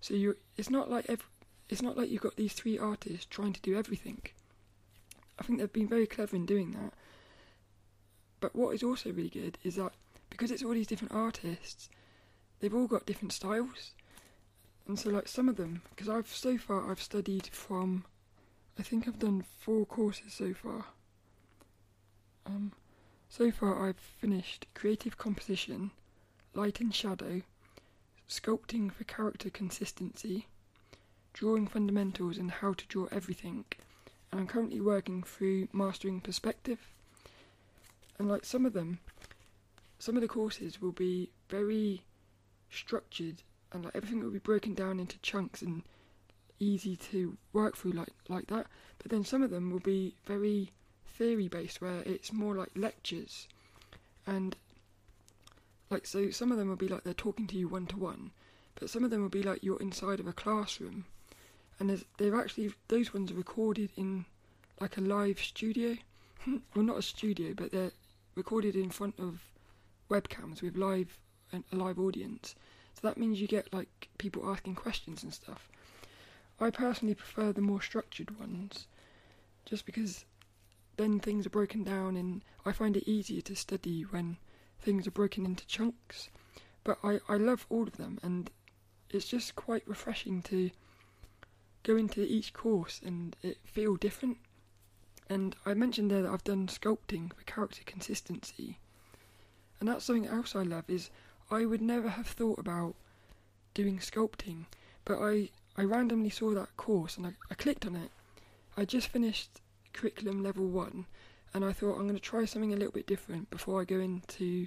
So 0.02 0.12
you 0.12 0.36
it's 0.58 0.68
not 0.68 0.90
like 0.90 1.06
every, 1.08 1.24
it's 1.68 1.82
not 1.82 1.96
like 1.96 2.10
you've 2.10 2.22
got 2.22 2.36
these 2.36 2.52
three 2.52 2.78
artists 2.78 3.26
trying 3.26 3.52
to 3.52 3.60
do 3.60 3.76
everything. 3.76 4.22
I 5.38 5.42
think 5.42 5.58
they've 5.58 5.72
been 5.72 5.88
very 5.88 6.06
clever 6.06 6.36
in 6.36 6.46
doing 6.46 6.72
that. 6.72 6.92
But 8.40 8.54
what 8.54 8.74
is 8.74 8.82
also 8.82 9.10
really 9.10 9.28
good 9.28 9.58
is 9.62 9.76
that 9.76 9.92
because 10.30 10.50
it's 10.50 10.62
all 10.62 10.72
these 10.72 10.86
different 10.86 11.14
artists, 11.14 11.88
they've 12.60 12.74
all 12.74 12.86
got 12.86 13.06
different 13.06 13.32
styles. 13.32 13.92
And 14.86 14.98
so, 14.98 15.10
like 15.10 15.26
some 15.26 15.48
of 15.48 15.56
them, 15.56 15.82
because 15.90 16.08
I've 16.08 16.28
so 16.28 16.56
far 16.58 16.90
I've 16.90 17.02
studied 17.02 17.48
from 17.48 18.04
I 18.78 18.82
think 18.82 19.08
I've 19.08 19.18
done 19.18 19.44
four 19.58 19.86
courses 19.86 20.34
so 20.34 20.52
far. 20.52 20.84
Um, 22.44 22.72
so 23.28 23.50
far 23.50 23.88
I've 23.88 23.96
finished 23.96 24.66
creative 24.74 25.16
composition, 25.16 25.90
light 26.54 26.80
and 26.80 26.94
shadow, 26.94 27.42
sculpting 28.28 28.92
for 28.92 29.04
character 29.04 29.50
consistency, 29.50 30.46
drawing 31.36 31.66
fundamentals 31.66 32.38
and 32.38 32.50
how 32.50 32.72
to 32.72 32.86
draw 32.86 33.06
everything, 33.12 33.66
and 34.32 34.40
I'm 34.40 34.46
currently 34.46 34.80
working 34.80 35.22
through 35.22 35.68
mastering 35.70 36.20
perspective. 36.20 36.88
And 38.18 38.26
like 38.26 38.46
some 38.46 38.64
of 38.64 38.72
them, 38.72 39.00
some 39.98 40.16
of 40.16 40.22
the 40.22 40.28
courses 40.28 40.80
will 40.80 40.92
be 40.92 41.30
very 41.50 42.02
structured 42.70 43.42
and 43.70 43.84
like 43.84 43.94
everything 43.94 44.24
will 44.24 44.30
be 44.30 44.38
broken 44.38 44.72
down 44.72 44.98
into 44.98 45.18
chunks 45.18 45.60
and 45.60 45.82
easy 46.58 46.96
to 46.96 47.36
work 47.52 47.76
through 47.76 47.92
like 47.92 48.14
like 48.28 48.46
that. 48.46 48.66
But 48.98 49.10
then 49.10 49.24
some 49.24 49.42
of 49.42 49.50
them 49.50 49.70
will 49.70 49.80
be 49.80 50.14
very 50.24 50.72
theory 51.06 51.48
based 51.48 51.82
where 51.82 52.02
it's 52.06 52.32
more 52.32 52.54
like 52.54 52.70
lectures 52.74 53.46
and 54.26 54.56
like 55.90 56.06
so 56.06 56.30
some 56.30 56.50
of 56.52 56.58
them 56.58 56.68
will 56.68 56.76
be 56.76 56.88
like 56.88 57.04
they're 57.04 57.14
talking 57.14 57.46
to 57.46 57.56
you 57.56 57.68
one 57.68 57.86
to 57.86 57.96
one 57.96 58.30
but 58.74 58.90
some 58.90 59.02
of 59.02 59.10
them 59.10 59.22
will 59.22 59.30
be 59.30 59.42
like 59.42 59.62
you're 59.62 59.80
inside 59.80 60.20
of 60.20 60.26
a 60.26 60.32
classroom 60.32 61.06
and 61.78 62.04
they've 62.18 62.34
actually 62.34 62.72
those 62.88 63.12
ones 63.12 63.30
are 63.30 63.34
recorded 63.34 63.90
in 63.96 64.24
like 64.80 64.96
a 64.96 65.00
live 65.00 65.38
studio. 65.40 65.96
Well 66.74 66.84
not 66.84 66.98
a 66.98 67.02
studio 67.02 67.54
but 67.56 67.72
they're 67.72 67.92
recorded 68.36 68.76
in 68.76 68.90
front 68.90 69.18
of 69.18 69.40
webcams 70.08 70.62
with 70.62 70.76
live 70.76 71.18
a 71.52 71.76
live 71.76 71.98
audience. 71.98 72.54
So 72.94 73.00
that 73.08 73.18
means 73.18 73.40
you 73.40 73.48
get 73.48 73.72
like 73.72 74.08
people 74.18 74.48
asking 74.50 74.74
questions 74.76 75.22
and 75.22 75.32
stuff. 75.32 75.68
I 76.60 76.70
personally 76.70 77.14
prefer 77.14 77.52
the 77.52 77.60
more 77.60 77.82
structured 77.82 78.38
ones 78.38 78.86
just 79.64 79.84
because 79.84 80.24
then 80.96 81.20
things 81.20 81.46
are 81.46 81.50
broken 81.50 81.84
down 81.84 82.16
and 82.16 82.42
i 82.64 82.72
find 82.72 82.96
it 82.96 83.06
easier 83.06 83.42
to 83.42 83.54
study 83.54 84.02
when 84.02 84.38
things 84.80 85.06
are 85.06 85.10
broken 85.10 85.44
into 85.44 85.66
chunks. 85.66 86.30
But 86.84 86.98
i, 87.02 87.18
I 87.28 87.36
love 87.36 87.66
all 87.68 87.82
of 87.82 87.96
them 87.96 88.18
and 88.22 88.50
it's 89.10 89.26
just 89.26 89.56
quite 89.56 89.86
refreshing 89.86 90.42
to 90.42 90.70
go 91.86 91.96
into 91.96 92.22
each 92.22 92.52
course 92.52 93.00
and 93.04 93.36
it 93.42 93.58
feel 93.64 93.94
different. 93.96 94.38
And 95.30 95.54
I 95.64 95.74
mentioned 95.74 96.10
there 96.10 96.22
that 96.22 96.30
I've 96.30 96.44
done 96.44 96.66
sculpting 96.66 97.32
for 97.32 97.44
character 97.44 97.82
consistency. 97.86 98.78
And 99.78 99.88
that's 99.88 100.04
something 100.04 100.26
else 100.26 100.56
I 100.56 100.62
love 100.62 100.84
is 100.88 101.10
I 101.50 101.64
would 101.64 101.82
never 101.82 102.08
have 102.08 102.26
thought 102.26 102.58
about 102.58 102.94
doing 103.74 103.98
sculpting, 103.98 104.64
but 105.04 105.18
I, 105.20 105.50
I 105.76 105.84
randomly 105.84 106.30
saw 106.30 106.52
that 106.54 106.76
course 106.76 107.16
and 107.16 107.26
I, 107.26 107.32
I 107.50 107.54
clicked 107.54 107.86
on 107.86 107.94
it. 107.94 108.10
I 108.76 108.84
just 108.84 109.08
finished 109.08 109.60
curriculum 109.92 110.42
level 110.42 110.66
one 110.66 111.06
and 111.54 111.64
I 111.64 111.72
thought 111.72 111.94
I'm 111.94 112.08
going 112.08 112.14
to 112.14 112.20
try 112.20 112.44
something 112.44 112.72
a 112.72 112.76
little 112.76 112.92
bit 112.92 113.06
different 113.06 113.48
before 113.50 113.80
I 113.80 113.84
go 113.84 114.00
into 114.00 114.66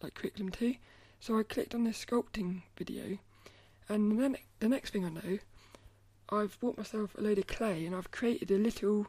like 0.00 0.14
curriculum 0.14 0.50
two. 0.50 0.76
So 1.20 1.38
I 1.38 1.42
clicked 1.42 1.74
on 1.74 1.84
this 1.84 2.04
sculpting 2.04 2.62
video 2.76 3.18
and 3.88 4.20
then 4.20 4.36
the 4.60 4.68
next 4.68 4.90
thing 4.90 5.04
I 5.04 5.08
know, 5.08 5.38
I've 6.30 6.60
bought 6.60 6.76
myself 6.76 7.14
a 7.14 7.22
load 7.22 7.38
of 7.38 7.46
clay 7.46 7.86
and 7.86 7.96
I've 7.96 8.10
created 8.10 8.50
a 8.50 8.58
little 8.58 9.06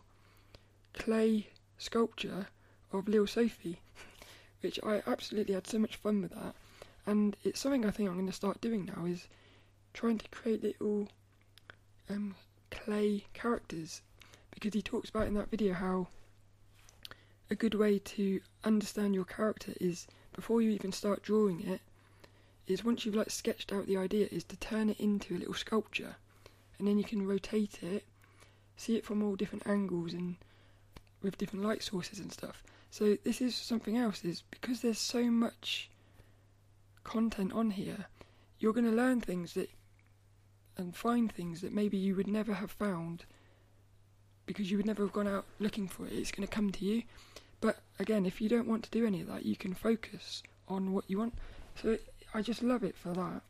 clay 0.94 1.50
sculpture 1.78 2.48
of 2.94 3.10
little 3.10 3.28
Sophie, 3.28 3.82
which 4.62 4.80
I 4.84 5.04
absolutely 5.06 5.54
had 5.54 5.68
so 5.68 5.80
much 5.80 5.98
fun 5.98 6.22
with 6.22 6.32
that. 6.32 6.56
And 7.06 7.36
it's 7.44 7.60
something 7.60 7.86
I 7.86 7.92
think 7.92 8.08
I'm 8.08 8.16
going 8.16 8.28
to 8.28 8.34
start 8.34 8.62
doing 8.62 8.86
now 8.86 9.06
is 9.06 9.28
trying 9.94 10.18
to 10.20 10.30
create 10.30 10.64
little 10.64 11.10
um, 12.10 12.36
clay 12.72 13.26
characters 13.34 14.02
because 14.52 14.74
he 14.74 14.82
talks 14.82 15.10
about 15.10 15.28
in 15.28 15.34
that 15.34 15.52
video 15.52 15.74
how 15.74 16.08
a 17.50 17.56
good 17.56 17.74
way 17.74 18.00
to 18.00 18.40
understand 18.64 19.16
your 19.16 19.26
character 19.26 19.74
is 19.82 20.08
before 20.34 20.62
you 20.62 20.70
even 20.70 20.92
start 20.92 21.24
drawing 21.24 21.68
it 21.68 21.82
is 22.68 22.84
once 22.84 23.06
you've 23.06 23.16
like 23.16 23.32
sketched 23.32 23.74
out 23.74 23.88
the 23.88 23.98
idea 23.98 24.28
is 24.32 24.44
to 24.44 24.56
turn 24.58 24.90
it 24.90 25.00
into 25.00 25.36
a 25.36 25.40
little 25.40 25.54
sculpture 25.54 26.16
and 26.80 26.88
then 26.88 26.98
you 26.98 27.04
can 27.04 27.28
rotate 27.28 27.84
it, 27.84 28.06
see 28.78 28.96
it 28.96 29.06
from 29.06 29.22
all 29.22 29.36
different 29.36 29.68
angles 29.68 30.14
and 30.14 30.38
with 31.22 31.38
different 31.38 31.66
light 31.66 31.84
sources 31.84 32.20
and 32.20 32.32
stuff. 32.32 32.64
So 32.90 33.18
this 33.24 33.42
is 33.42 33.56
something 33.56 33.98
else 33.98 34.24
is 34.24 34.42
because 34.50 34.82
there's 34.82 34.98
so 34.98 35.26
much 35.26 35.90
content 37.04 37.54
on 37.54 37.72
here, 37.72 38.06
you're 38.60 38.74
going 38.74 38.90
to 38.90 38.92
learn 38.92 39.22
things 39.22 39.54
that 39.54 39.70
and 40.78 40.96
find 40.96 41.32
things 41.32 41.60
that 41.62 41.74
maybe 41.74 41.98
you 41.98 42.16
would 42.16 42.28
never 42.28 42.54
have 42.54 42.72
found 42.72 43.26
because 44.46 44.72
you 44.72 44.78
would 44.78 44.86
never 44.86 45.04
have 45.04 45.14
gone 45.14 45.28
out 45.28 45.46
looking 45.60 45.88
for 45.88 46.08
it. 46.08 46.14
It's 46.14 46.32
going 46.32 46.48
to 46.48 46.54
come 46.54 46.72
to 46.72 46.86
you. 46.86 47.04
But 47.62 47.80
again, 48.00 48.26
if 48.26 48.40
you 48.40 48.48
don't 48.48 48.68
want 48.68 48.84
to 48.86 48.90
do 48.90 49.06
any 49.06 49.22
of 49.22 49.28
that, 49.28 49.46
you 49.46 49.58
can 49.58 49.74
focus 49.74 50.42
on 50.70 50.94
what 50.94 51.04
you 51.08 51.20
want. 51.20 51.34
So 51.82 51.98
I 52.34 52.42
just 52.42 52.64
love 52.64 52.84
it 52.84 52.96
for 52.96 53.10
that. 53.10 53.42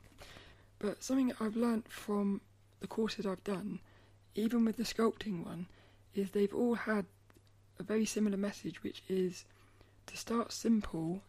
But 0.80 1.04
something 1.04 1.32
I've 1.40 1.56
learnt 1.56 1.90
from 1.90 2.42
the 2.80 2.88
courses 2.88 3.26
I've 3.26 3.44
done, 3.44 3.80
even 4.36 4.66
with 4.66 4.78
the 4.78 4.84
sculpting 4.84 5.46
one, 5.46 5.68
is 6.14 6.32
they've 6.32 6.54
all 6.54 6.76
had 6.76 7.06
a 7.80 7.84
very 7.84 8.06
similar 8.06 8.38
message, 8.38 8.84
which 8.84 9.04
is 9.08 9.46
to 10.08 10.18
start 10.18 10.52
simple 10.52 11.22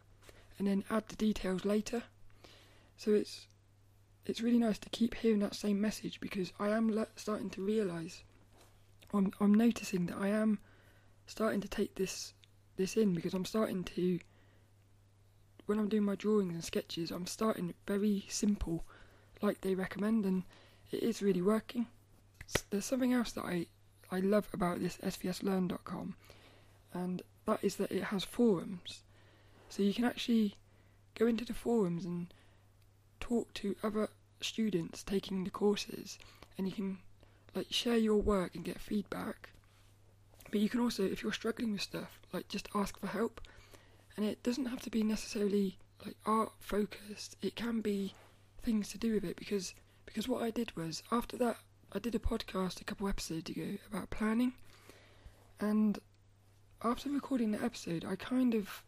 and 0.57 0.67
then 0.67 0.83
add 0.89 1.07
the 1.07 1.15
details 1.15 1.65
later. 1.65 2.03
So 2.97 3.13
it's 3.13 3.47
it's 4.25 4.41
really 4.41 4.59
nice 4.59 4.77
to 4.79 4.89
keep 4.89 5.15
hearing 5.15 5.39
that 5.39 5.55
same 5.55 5.81
message 5.81 6.19
because 6.19 6.53
I 6.59 6.69
am 6.69 6.93
le- 6.93 7.07
starting 7.15 7.49
to 7.51 7.65
realise, 7.65 8.23
I'm 9.13 9.31
I'm 9.39 9.53
noticing 9.53 10.05
that 10.07 10.17
I 10.17 10.27
am 10.27 10.59
starting 11.25 11.61
to 11.61 11.67
take 11.67 11.95
this 11.95 12.33
this 12.75 12.97
in 12.97 13.13
because 13.13 13.33
I'm 13.33 13.45
starting 13.45 13.83
to 13.95 14.19
when 15.65 15.79
I'm 15.79 15.89
doing 15.89 16.03
my 16.03 16.15
drawings 16.15 16.53
and 16.53 16.63
sketches, 16.63 17.11
I'm 17.11 17.27
starting 17.27 17.73
very 17.87 18.25
simple, 18.27 18.83
like 19.41 19.61
they 19.61 19.73
recommend, 19.75 20.25
and 20.25 20.43
it 20.91 21.03
is 21.03 21.21
really 21.21 21.41
working. 21.41 21.87
There's 22.69 22.85
something 22.85 23.13
else 23.13 23.31
that 23.33 23.45
I, 23.45 23.67
I 24.11 24.19
love 24.19 24.47
about 24.53 24.79
this 24.79 24.97
svslearn.com, 24.97 26.15
and 26.93 27.21
that 27.45 27.63
is 27.63 27.77
that 27.77 27.91
it 27.91 28.05
has 28.05 28.23
forums. 28.23 29.01
So 29.69 29.83
you 29.83 29.93
can 29.93 30.05
actually 30.05 30.55
go 31.15 31.27
into 31.27 31.45
the 31.45 31.53
forums 31.53 32.05
and 32.05 32.33
talk 33.19 33.53
to 33.55 33.75
other 33.83 34.09
students 34.41 35.03
taking 35.03 35.43
the 35.43 35.49
courses, 35.49 36.17
and 36.57 36.67
you 36.67 36.73
can 36.73 36.97
like 37.55 37.67
share 37.69 37.97
your 37.97 38.21
work 38.21 38.55
and 38.55 38.65
get 38.65 38.79
feedback. 38.79 39.49
But 40.49 40.59
you 40.59 40.67
can 40.67 40.81
also, 40.81 41.03
if 41.03 41.23
you're 41.23 41.31
struggling 41.31 41.71
with 41.71 41.81
stuff, 41.81 42.19
like 42.33 42.49
just 42.49 42.67
ask 42.75 42.99
for 42.99 43.07
help. 43.07 43.41
And 44.17 44.25
it 44.25 44.43
doesn't 44.43 44.65
have 44.65 44.81
to 44.81 44.89
be 44.89 45.03
necessarily 45.03 45.77
like 46.05 46.15
art 46.25 46.51
focused. 46.59 47.37
It 47.41 47.55
can 47.55 47.79
be 47.79 48.13
things 48.61 48.89
to 48.89 48.97
do 48.97 49.13
with 49.13 49.23
it 49.23 49.37
because 49.37 49.73
because 50.11 50.27
what 50.27 50.43
I 50.43 50.49
did 50.51 50.75
was 50.75 51.03
after 51.09 51.37
that 51.37 51.55
I 51.93 51.99
did 51.99 52.15
a 52.15 52.19
podcast 52.19 52.81
a 52.81 52.83
couple 52.83 53.07
episodes 53.07 53.49
ago 53.49 53.77
about 53.89 54.09
planning, 54.09 54.51
and 55.57 55.99
after 56.83 57.09
recording 57.09 57.51
the 57.51 57.63
episode, 57.63 58.03
I 58.03 58.17
kind 58.17 58.53
of 58.53 58.83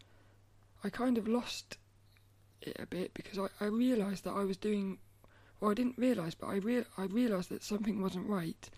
I 0.83 0.89
kind 0.89 1.17
of 1.17 1.25
lost 1.25 1.77
it 2.61 2.75
a 2.77 2.85
bit 2.85 3.13
because 3.13 3.39
I, 3.39 3.47
I 3.63 3.67
realised 3.67 4.25
that 4.25 4.31
I 4.33 4.43
was 4.43 4.57
doing 4.57 4.97
well 5.61 5.71
I 5.71 5.75
didn't 5.75 5.97
realise 5.97 6.35
but 6.35 6.47
I 6.47 6.55
real 6.55 6.83
I 6.97 7.05
realised 7.05 7.49
that 7.51 7.63
something 7.63 8.01
wasn't 8.01 8.27
right. 8.27 8.69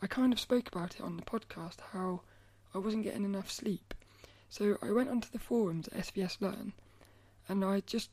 I 0.00 0.06
kind 0.06 0.32
of 0.32 0.40
spoke 0.40 0.68
about 0.68 0.94
it 0.94 1.02
on 1.02 1.18
the 1.18 1.22
podcast 1.22 1.80
how 1.92 2.22
I 2.74 2.78
wasn't 2.78 3.04
getting 3.04 3.24
enough 3.24 3.50
sleep. 3.50 3.92
So 4.48 4.78
I 4.80 4.90
went 4.90 5.10
onto 5.10 5.28
the 5.30 5.38
forums 5.38 5.88
at 5.88 6.06
SVS 6.06 6.40
Learn 6.40 6.72
and 7.46 7.62
I 7.62 7.80
just 7.80 8.08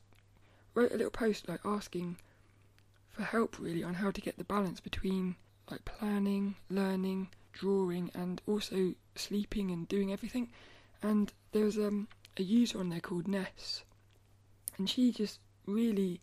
wrote 0.74 0.92
a 0.92 0.96
little 0.96 1.10
post 1.10 1.48
like 1.48 1.64
asking 1.64 2.18
for 3.18 3.24
help 3.24 3.58
really 3.58 3.82
on 3.82 3.94
how 3.94 4.12
to 4.12 4.20
get 4.20 4.38
the 4.38 4.44
balance 4.44 4.78
between 4.78 5.34
like 5.68 5.84
planning, 5.84 6.54
learning, 6.70 7.28
drawing, 7.52 8.12
and 8.14 8.40
also 8.46 8.94
sleeping 9.16 9.72
and 9.72 9.88
doing 9.88 10.12
everything. 10.12 10.48
And 11.02 11.32
there 11.50 11.64
was 11.64 11.78
um, 11.78 12.06
a 12.36 12.44
user 12.44 12.78
on 12.78 12.90
there 12.90 13.00
called 13.00 13.26
Ness, 13.26 13.82
and 14.76 14.88
she 14.88 15.10
just 15.10 15.40
really 15.66 16.20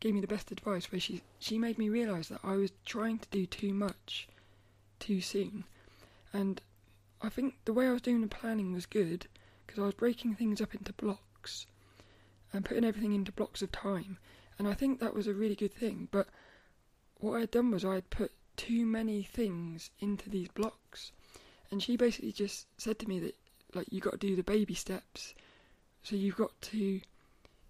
gave 0.00 0.12
me 0.12 0.20
the 0.20 0.26
best 0.26 0.50
advice. 0.50 0.90
Where 0.90 0.98
she 0.98 1.22
she 1.38 1.56
made 1.56 1.78
me 1.78 1.88
realise 1.88 2.28
that 2.28 2.40
I 2.42 2.56
was 2.56 2.72
trying 2.84 3.20
to 3.20 3.28
do 3.30 3.46
too 3.46 3.72
much, 3.72 4.26
too 4.98 5.20
soon, 5.20 5.62
and 6.32 6.60
I 7.22 7.28
think 7.28 7.54
the 7.64 7.72
way 7.72 7.86
I 7.86 7.92
was 7.92 8.02
doing 8.02 8.22
the 8.22 8.26
planning 8.26 8.72
was 8.72 8.86
good 8.86 9.28
because 9.64 9.80
I 9.80 9.86
was 9.86 9.94
breaking 9.94 10.34
things 10.34 10.60
up 10.60 10.74
into 10.74 10.92
blocks 10.94 11.66
and 12.52 12.64
putting 12.64 12.84
everything 12.84 13.12
into 13.12 13.30
blocks 13.30 13.62
of 13.62 13.70
time 13.70 14.18
and 14.58 14.68
I 14.68 14.74
think 14.74 15.00
that 15.00 15.14
was 15.14 15.26
a 15.26 15.34
really 15.34 15.54
good 15.54 15.74
thing. 15.74 16.08
But 16.10 16.28
what 17.18 17.36
I 17.36 17.40
had 17.40 17.50
done 17.50 17.70
was 17.70 17.84
I 17.84 17.94
had 17.94 18.10
put 18.10 18.32
too 18.56 18.86
many 18.86 19.22
things 19.22 19.90
into 20.00 20.30
these 20.30 20.48
blocks, 20.48 21.12
and 21.70 21.82
she 21.82 21.96
basically 21.96 22.32
just 22.32 22.66
said 22.78 22.98
to 23.00 23.08
me 23.08 23.18
that 23.20 23.36
like 23.74 23.86
you 23.90 24.00
got 24.00 24.12
to 24.12 24.26
do 24.26 24.36
the 24.36 24.42
baby 24.42 24.74
steps. 24.74 25.34
So 26.02 26.16
you've 26.16 26.36
got 26.36 26.60
to. 26.62 27.00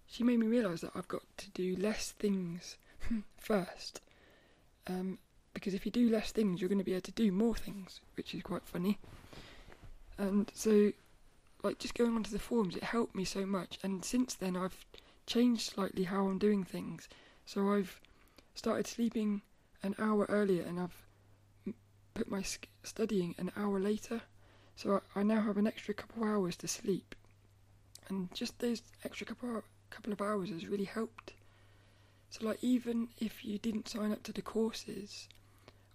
She 0.07 0.23
made 0.23 0.39
me 0.39 0.47
realise 0.47 0.81
that 0.81 0.91
I've 0.95 1.07
got 1.07 1.23
to 1.37 1.49
do 1.51 1.75
less 1.77 2.11
things 2.11 2.77
first, 3.39 4.01
um, 4.87 5.17
because 5.53 5.73
if 5.73 5.85
you 5.85 5.91
do 5.91 6.09
less 6.09 6.31
things, 6.31 6.61
you're 6.61 6.69
going 6.69 6.79
to 6.79 6.85
be 6.85 6.93
able 6.93 7.01
to 7.01 7.11
do 7.11 7.31
more 7.31 7.55
things, 7.55 8.01
which 8.15 8.35
is 8.35 8.43
quite 8.43 8.63
funny. 8.65 8.99
And 10.17 10.51
so, 10.53 10.91
like, 11.63 11.79
just 11.79 11.95
going 11.95 12.15
onto 12.15 12.31
the 12.31 12.39
forums, 12.39 12.75
it 12.75 12.83
helped 12.83 13.15
me 13.15 13.25
so 13.25 13.45
much. 13.45 13.79
And 13.83 14.05
since 14.05 14.35
then, 14.35 14.55
I've 14.55 14.85
changed 15.25 15.61
slightly 15.61 16.03
how 16.03 16.27
I'm 16.27 16.37
doing 16.37 16.63
things. 16.63 17.09
So 17.45 17.73
I've 17.73 17.99
started 18.53 18.87
sleeping 18.87 19.41
an 19.83 19.95
hour 19.99 20.25
earlier, 20.29 20.63
and 20.63 20.79
I've 20.79 21.75
put 22.13 22.29
my 22.29 22.43
studying 22.83 23.35
an 23.37 23.51
hour 23.57 23.79
later. 23.79 24.21
So 24.75 25.01
I, 25.15 25.23
now 25.23 25.41
have 25.41 25.57
an 25.57 25.67
extra 25.67 25.93
couple 25.93 26.23
of 26.23 26.29
hours 26.29 26.55
to 26.57 26.67
sleep, 26.67 27.15
and 28.09 28.33
just 28.33 28.59
those 28.59 28.81
extra 29.03 29.25
couple 29.25 29.63
couple 29.89 30.11
of 30.11 30.21
hours 30.21 30.49
has 30.49 30.67
really 30.67 30.85
helped. 30.85 31.33
So 32.29 32.47
like 32.47 32.61
even 32.61 33.07
if 33.19 33.45
you 33.45 33.57
didn't 33.57 33.87
sign 33.87 34.11
up 34.11 34.23
to 34.23 34.33
the 34.33 34.41
courses, 34.41 35.29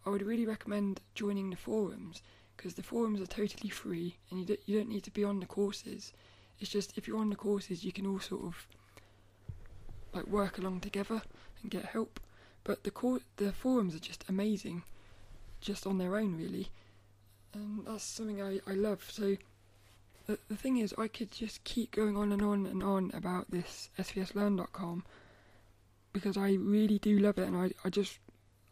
I 0.06 0.10
would 0.10 0.22
really 0.22 0.46
recommend 0.46 1.00
joining 1.14 1.50
the 1.50 1.56
forums 1.56 2.22
because 2.56 2.74
the 2.74 2.82
forums 2.82 3.20
are 3.20 3.26
totally 3.26 3.68
free 3.68 4.16
and 4.30 4.40
you 4.40 4.46
don't, 4.46 4.60
you 4.64 4.78
don't 4.78 4.88
need 4.88 5.04
to 5.04 5.10
be 5.10 5.24
on 5.24 5.40
the 5.40 5.46
courses. 5.46 6.12
It's 6.58 6.70
just 6.70 6.96
if 6.96 7.06
you're 7.06 7.18
on 7.18 7.30
the 7.30 7.36
courses, 7.36 7.84
you 7.84 7.92
can 7.92 8.06
all 8.06 8.20
sort 8.20 8.44
of 8.44 8.66
like 10.14 10.26
work 10.26 10.58
along 10.58 10.80
together 10.80 11.22
and 11.62 11.70
get 11.70 11.86
help. 11.86 12.20
But 12.64 12.84
the 12.84 12.90
cor- 12.90 13.20
the 13.36 13.52
forums 13.52 13.94
are 13.94 14.00
just 14.00 14.24
amazing, 14.28 14.82
just 15.60 15.86
on 15.86 15.98
their 15.98 16.16
own 16.16 16.36
really, 16.36 16.68
and 17.54 17.86
that's 17.86 18.04
something 18.04 18.42
I, 18.42 18.60
I 18.66 18.74
love. 18.74 19.08
So 19.10 19.36
the 20.26 20.38
the 20.48 20.56
thing 20.56 20.76
is, 20.76 20.94
I 20.98 21.08
could 21.08 21.30
just 21.30 21.64
keep 21.64 21.90
going 21.92 22.16
on 22.16 22.32
and 22.32 22.42
on 22.42 22.66
and 22.66 22.82
on 22.82 23.10
about 23.14 23.50
this 23.50 23.88
svslearn.com 23.98 25.04
because 26.12 26.36
I 26.36 26.52
really 26.52 26.98
do 26.98 27.18
love 27.18 27.38
it, 27.38 27.48
and 27.48 27.56
I 27.56 27.70
I 27.84 27.90
just 27.90 28.18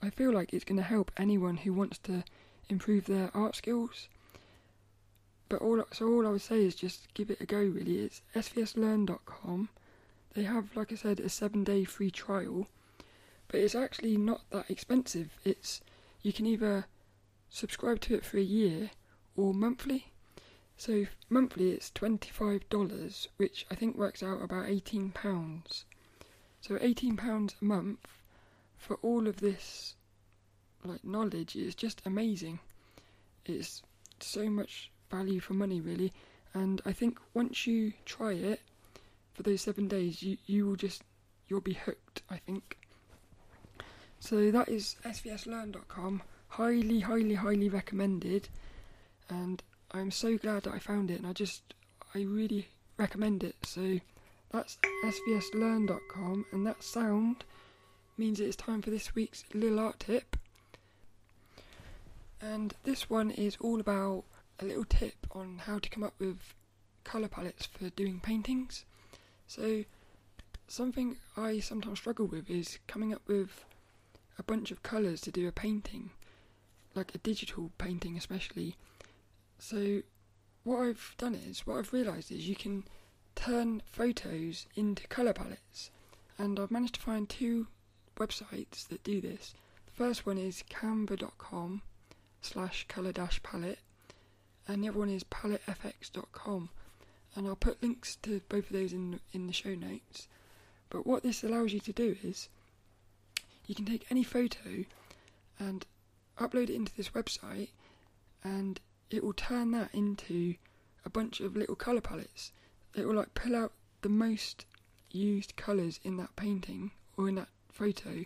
I 0.03 0.11
feel 0.11 0.33
like 0.33 0.53
it's 0.53 0.65
going 0.65 0.77
to 0.79 0.85
help 0.85 1.11
anyone 1.17 1.57
who 1.57 1.73
wants 1.73 1.99
to 1.99 2.25
improve 2.69 3.07
their 3.07 3.31
art 3.35 3.57
skills. 3.57 4.09
But 5.49 5.63
all 5.63 5.83
so 5.93 6.07
all 6.07 6.27
I 6.27 6.31
would 6.31 6.43
say 6.43 6.65
is 6.65 6.75
just 6.75 7.13
give 7.15 7.31
it 7.31 7.41
a 7.41 7.47
go. 7.47 7.59
Really, 7.59 8.01
it's 8.01 8.23
svslearn.com. 8.35 9.71
They 10.39 10.45
have, 10.45 10.77
like 10.77 10.93
I 10.93 10.95
said, 10.95 11.19
a 11.19 11.29
seven-day 11.29 11.83
free 11.83 12.13
trial, 12.13 12.69
but 13.49 13.59
it's 13.59 13.75
actually 13.75 14.17
not 14.17 14.49
that 14.51 14.71
expensive. 14.71 15.37
It's 15.45 15.81
you 16.23 16.33
can 16.33 16.47
either 16.47 16.87
subscribe 17.51 17.99
to 18.03 18.15
it 18.15 18.25
for 18.25 18.39
a 18.39 18.43
year 18.43 18.93
or 19.35 19.53
monthly. 19.53 20.13
So 20.77 21.07
monthly 21.29 21.73
it's 21.73 21.91
twenty-five 21.91 22.69
dollars, 22.69 23.27
which 23.37 23.67
I 23.69 23.75
think 23.75 23.97
works 23.97 24.23
out 24.23 24.41
about 24.41 24.69
eighteen 24.69 25.11
pounds. 25.11 25.85
So 26.61 26.79
eighteen 26.81 27.17
pounds 27.17 27.57
a 27.61 27.65
month 27.65 28.07
for 28.77 28.95
all 29.03 29.27
of 29.27 29.39
this 29.39 29.97
like 30.85 31.03
knowledge 31.03 31.57
is 31.57 31.75
just 31.75 32.01
amazing. 32.07 32.61
It's 33.45 33.83
so 34.21 34.49
much 34.49 34.93
value 35.11 35.41
for 35.41 35.55
money 35.55 35.81
really 35.81 36.13
and 36.55 36.81
I 36.87 36.93
think 36.93 37.19
once 37.35 37.67
you 37.67 37.93
try 38.05 38.35
it 38.35 38.61
for 39.39 39.45
those 39.45 39.61
seven 39.61 39.87
days 39.87 40.21
you, 40.21 40.37
you 40.47 40.67
will 40.67 40.75
just 40.75 41.05
you'll 41.47 41.61
be 41.61 41.75
hooked 41.75 42.23
I 42.29 42.39
think. 42.39 42.77
So 44.19 44.51
that 44.51 44.69
is 44.69 44.97
svslearn.com. 45.05 46.23
Highly, 46.49 46.99
highly, 46.99 47.35
highly 47.35 47.69
recommended 47.69 48.49
and 49.31 49.63
I'm 49.93 50.11
so 50.11 50.37
glad 50.37 50.65
that 50.65 50.75
I 50.75 50.81
found 50.81 51.13
it 51.13 51.19
and 51.19 51.27
I 51.27 51.33
just 51.33 51.63
I 52.17 52.23
really 52.23 52.67
recommend 52.97 53.45
it. 53.45 53.55
So 53.63 54.01
that's 54.51 54.77
svslearn.com 55.05 56.47
and 56.51 56.67
that 56.67 56.83
sound 56.83 57.45
means 58.17 58.41
it's 58.41 58.57
time 58.57 58.83
for 58.83 58.91
this 58.91 59.15
week's 59.15 59.45
little 59.55 59.79
art 59.79 60.01
tip. 60.01 60.37
And 62.41 62.75
this 62.83 63.09
one 63.09 63.31
is 63.31 63.57
all 63.61 63.79
about 63.79 64.25
a 64.59 64.65
little 64.65 64.85
tip 64.85 65.29
on 65.31 65.61
how 65.65 65.79
to 65.79 65.89
come 65.89 66.03
up 66.03 66.15
with 66.19 66.39
colour 67.05 67.29
palettes 67.29 67.67
for 67.67 67.89
doing 67.91 68.19
paintings. 68.19 68.85
So, 69.49 69.85
something 70.67 71.17
I 71.35 71.61
sometimes 71.61 72.01
struggle 72.01 72.27
with 72.27 72.51
is 72.51 72.79
coming 72.87 73.15
up 73.15 73.23
with 73.27 73.65
a 74.39 74.43
bunch 74.43 74.71
of 74.71 74.83
colours 74.83 75.23
to 75.23 75.31
do 75.31 75.49
a 75.49 75.53
painting, 75.53 76.11
like 76.95 77.15
a 77.15 77.19
digital 77.19 77.73
painting 77.79 78.15
especially. 78.19 78.77
So, 79.59 80.03
what 80.65 80.81
I've 80.81 81.15
done 81.17 81.35
is, 81.35 81.67
what 81.67 81.79
I've 81.79 81.95
realised 81.95 82.31
is 82.31 82.47
you 82.47 82.57
can 82.57 82.85
turn 83.37 83.83
photos 83.91 84.67
into 84.77 85.07
colour 85.09 85.33
palettes, 85.33 85.91
and 86.37 86.61
I've 86.61 86.71
managed 86.71 86.97
to 86.97 87.01
find 87.01 87.27
two 87.27 87.69
websites 88.19 88.87
that 88.89 89.03
do 89.03 89.23
this. 89.23 89.55
The 89.87 89.93
first 89.93 90.27
one 90.27 90.37
is 90.37 90.63
canva.com 90.69 91.81
slash 92.43 92.85
colour 92.87 93.13
dash 93.13 93.43
palette, 93.43 93.79
and 94.67 94.85
the 94.85 94.91
other 94.91 94.99
one 94.99 95.09
is 95.09 95.25
palettefx.com. 95.25 96.69
And 97.39 97.47
I'll 97.47 97.55
put 97.55 97.81
links 97.81 98.17
to 98.23 98.41
both 98.49 98.67
of 98.67 98.73
those 98.73 98.93
in 98.93 99.21
in 99.33 99.47
the 99.47 99.53
show 99.53 99.77
notes. 99.77 100.27
But 100.91 101.07
what 101.07 101.23
this 101.23 101.45
allows 101.45 101.73
you 101.73 101.79
to 101.79 101.93
do 101.93 102.17
is 102.25 102.49
you 103.67 103.77
can 103.77 103.85
take 103.85 104.07
any 104.11 104.25
photo 104.25 104.85
and 105.57 105.87
upload 106.37 106.65
it 106.65 106.75
into 106.75 106.93
this 106.97 107.11
website, 107.11 107.69
and 108.43 108.81
it 109.09 109.23
will 109.23 109.35
turn 109.35 109.71
that 109.71 109.95
into 109.95 110.57
a 111.05 111.11
bunch 111.11 111.39
of 111.39 111.57
little 111.57 111.77
colour 111.77 112.01
palettes. 112.01 112.51
It 112.97 113.07
will 113.07 113.15
like 113.15 113.35
pull 113.35 113.55
out 113.55 113.73
the 114.03 114.09
most 114.09 114.67
used 115.13 115.55
colours 115.55 116.01
in 116.03 116.17
that 116.17 116.35
painting 116.35 116.91
or 117.17 117.29
in 117.29 117.37
that 117.37 117.51
photo 117.71 118.25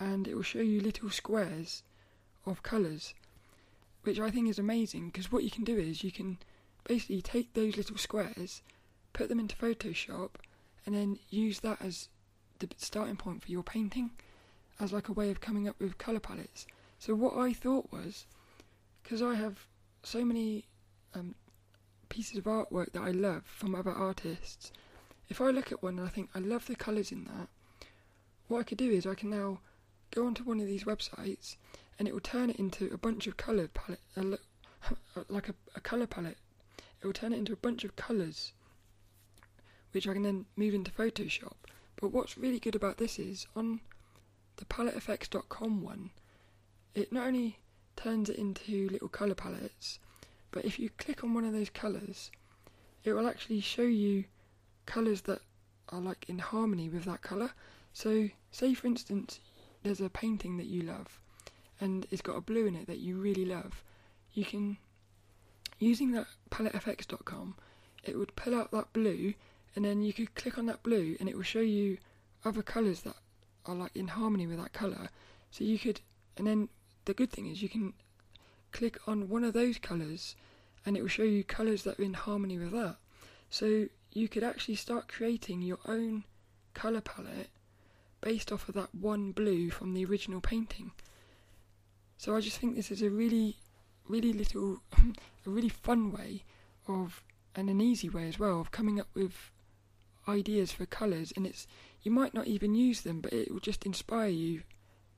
and 0.00 0.28
it 0.28 0.34
will 0.34 0.42
show 0.42 0.60
you 0.60 0.80
little 0.80 1.10
squares 1.10 1.82
of 2.46 2.62
colours, 2.62 3.14
which 4.04 4.20
I 4.20 4.30
think 4.30 4.48
is 4.48 4.58
amazing 4.58 5.08
because 5.08 5.32
what 5.32 5.42
you 5.44 5.50
can 5.50 5.64
do 5.64 5.76
is 5.76 6.04
you 6.04 6.12
can 6.12 6.38
basically 6.88 7.22
take 7.22 7.54
those 7.54 7.76
little 7.76 7.96
squares, 7.96 8.62
put 9.12 9.28
them 9.28 9.38
into 9.38 9.54
Photoshop, 9.54 10.30
and 10.84 10.94
then 10.94 11.18
use 11.30 11.60
that 11.60 11.80
as 11.80 12.08
the 12.58 12.68
starting 12.78 13.16
point 13.16 13.42
for 13.42 13.52
your 13.52 13.62
painting 13.62 14.10
as 14.80 14.92
like 14.92 15.08
a 15.08 15.12
way 15.12 15.30
of 15.30 15.40
coming 15.40 15.68
up 15.68 15.78
with 15.78 15.98
colour 15.98 16.18
palettes. 16.18 16.66
So 16.98 17.14
what 17.14 17.36
I 17.36 17.52
thought 17.52 17.92
was, 17.92 18.26
because 19.02 19.22
I 19.22 19.34
have 19.34 19.66
so 20.02 20.24
many 20.24 20.64
um, 21.14 21.34
pieces 22.08 22.38
of 22.38 22.44
artwork 22.44 22.92
that 22.92 23.02
I 23.02 23.10
love 23.10 23.44
from 23.44 23.74
other 23.74 23.92
artists, 23.92 24.72
if 25.28 25.40
I 25.40 25.50
look 25.50 25.70
at 25.70 25.82
one 25.82 25.98
and 25.98 26.06
I 26.06 26.10
think 26.10 26.30
I 26.34 26.38
love 26.38 26.66
the 26.66 26.74
colours 26.74 27.12
in 27.12 27.24
that, 27.24 27.48
what 28.48 28.60
I 28.60 28.62
could 28.62 28.78
do 28.78 28.90
is 28.90 29.06
I 29.06 29.14
can 29.14 29.30
now 29.30 29.60
go 30.10 30.26
onto 30.26 30.42
one 30.42 30.60
of 30.60 30.66
these 30.66 30.84
websites 30.84 31.56
and 31.98 32.08
it 32.08 32.14
will 32.14 32.20
turn 32.20 32.50
it 32.50 32.56
into 32.56 32.90
a 32.92 32.98
bunch 32.98 33.26
of 33.26 33.36
colour 33.36 33.68
palette, 33.68 34.00
uh, 34.16 35.20
like 35.28 35.48
a, 35.48 35.54
a 35.74 35.80
colour 35.80 36.06
palette. 36.06 36.38
It 37.00 37.06
will 37.06 37.12
turn 37.12 37.32
it 37.32 37.38
into 37.38 37.52
a 37.52 37.56
bunch 37.56 37.84
of 37.84 37.96
colours, 37.96 38.52
which 39.92 40.08
I 40.08 40.12
can 40.12 40.22
then 40.22 40.46
move 40.56 40.74
into 40.74 40.90
Photoshop. 40.90 41.54
But 41.96 42.12
what's 42.12 42.38
really 42.38 42.60
good 42.60 42.74
about 42.74 42.98
this 42.98 43.18
is 43.18 43.46
on 43.56 43.80
the 44.56 44.64
palettefx.com 44.64 45.82
one, 45.82 46.10
it 46.94 47.12
not 47.12 47.26
only 47.26 47.58
turns 47.96 48.28
it 48.28 48.36
into 48.36 48.88
little 48.88 49.08
colour 49.08 49.34
palettes, 49.34 49.98
but 50.50 50.64
if 50.64 50.78
you 50.78 50.90
click 50.90 51.22
on 51.22 51.34
one 51.34 51.44
of 51.44 51.52
those 51.52 51.70
colours, 51.70 52.30
it 53.04 53.12
will 53.12 53.28
actually 53.28 53.60
show 53.60 53.82
you 53.82 54.24
colours 54.86 55.22
that 55.22 55.42
are 55.90 56.00
like 56.00 56.24
in 56.28 56.38
harmony 56.38 56.88
with 56.88 57.04
that 57.04 57.22
colour. 57.22 57.52
So, 57.92 58.30
say 58.50 58.74
for 58.74 58.86
instance, 58.86 59.40
there's 59.82 60.00
a 60.00 60.08
painting 60.08 60.56
that 60.56 60.66
you 60.66 60.82
love 60.82 61.20
and 61.80 62.06
it's 62.10 62.22
got 62.22 62.36
a 62.36 62.40
blue 62.40 62.66
in 62.66 62.74
it 62.74 62.86
that 62.86 62.98
you 62.98 63.16
really 63.16 63.44
love. 63.44 63.82
You 64.32 64.44
can, 64.44 64.78
using 65.78 66.12
that 66.12 66.26
palettefx.com, 66.50 67.54
it 68.04 68.18
would 68.18 68.36
pull 68.36 68.54
out 68.54 68.70
that 68.72 68.92
blue 68.92 69.34
and 69.76 69.84
then 69.84 70.02
you 70.02 70.12
could 70.12 70.34
click 70.34 70.58
on 70.58 70.66
that 70.66 70.82
blue 70.82 71.16
and 71.20 71.28
it 71.28 71.36
will 71.36 71.42
show 71.42 71.60
you 71.60 71.98
other 72.44 72.62
colours 72.62 73.02
that 73.02 73.16
are 73.66 73.74
like 73.74 73.94
in 73.94 74.08
harmony 74.08 74.46
with 74.46 74.58
that 74.58 74.72
colour. 74.72 75.10
So 75.50 75.64
you 75.64 75.78
could, 75.78 76.00
and 76.36 76.46
then 76.46 76.68
the 77.04 77.14
good 77.14 77.30
thing 77.30 77.46
is 77.46 77.62
you 77.62 77.68
can 77.68 77.94
click 78.72 78.98
on 79.06 79.28
one 79.28 79.44
of 79.44 79.52
those 79.54 79.78
colours 79.78 80.36
and 80.84 80.96
it 80.96 81.02
will 81.02 81.08
show 81.08 81.22
you 81.22 81.44
colours 81.44 81.82
that 81.84 81.98
are 81.98 82.04
in 82.04 82.14
harmony 82.14 82.58
with 82.58 82.72
that. 82.72 82.96
So 83.50 83.86
you 84.12 84.28
could 84.28 84.44
actually 84.44 84.76
start 84.76 85.08
creating 85.08 85.62
your 85.62 85.78
own 85.86 86.24
colour 86.74 87.00
palette 87.00 87.50
based 88.20 88.52
off 88.52 88.68
of 88.68 88.74
that 88.74 88.94
one 88.94 89.32
blue 89.32 89.70
from 89.70 89.94
the 89.94 90.04
original 90.04 90.40
painting. 90.40 90.92
So 92.16 92.36
I 92.36 92.40
just 92.40 92.58
think 92.58 92.74
this 92.74 92.90
is 92.90 93.02
a 93.02 93.10
really, 93.10 93.56
really 94.08 94.32
little, 94.32 94.80
a 95.46 95.50
really 95.50 95.68
fun 95.68 96.12
way 96.12 96.44
of, 96.86 97.22
and 97.54 97.68
an 97.68 97.80
easy 97.80 98.08
way 98.08 98.28
as 98.28 98.38
well, 98.38 98.60
of 98.60 98.70
coming 98.70 99.00
up 99.00 99.08
with 99.14 99.50
ideas 100.26 100.72
for 100.72 100.86
colours. 100.86 101.32
And 101.36 101.46
it's, 101.46 101.66
you 102.02 102.10
might 102.10 102.34
not 102.34 102.46
even 102.46 102.74
use 102.74 103.02
them, 103.02 103.20
but 103.20 103.32
it 103.32 103.50
will 103.50 103.60
just 103.60 103.86
inspire 103.86 104.28
you 104.28 104.62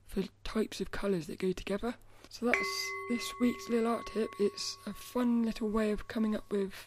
for 0.06 0.24
types 0.44 0.80
of 0.80 0.90
colours 0.90 1.26
that 1.26 1.38
go 1.38 1.52
together. 1.52 1.94
So 2.28 2.46
that's 2.46 2.88
this 3.08 3.32
week's 3.40 3.68
little 3.68 3.90
art 3.90 4.06
tip. 4.12 4.28
It's 4.38 4.76
a 4.86 4.92
fun 4.92 5.44
little 5.44 5.68
way 5.68 5.90
of 5.90 6.08
coming 6.08 6.36
up 6.36 6.44
with 6.50 6.86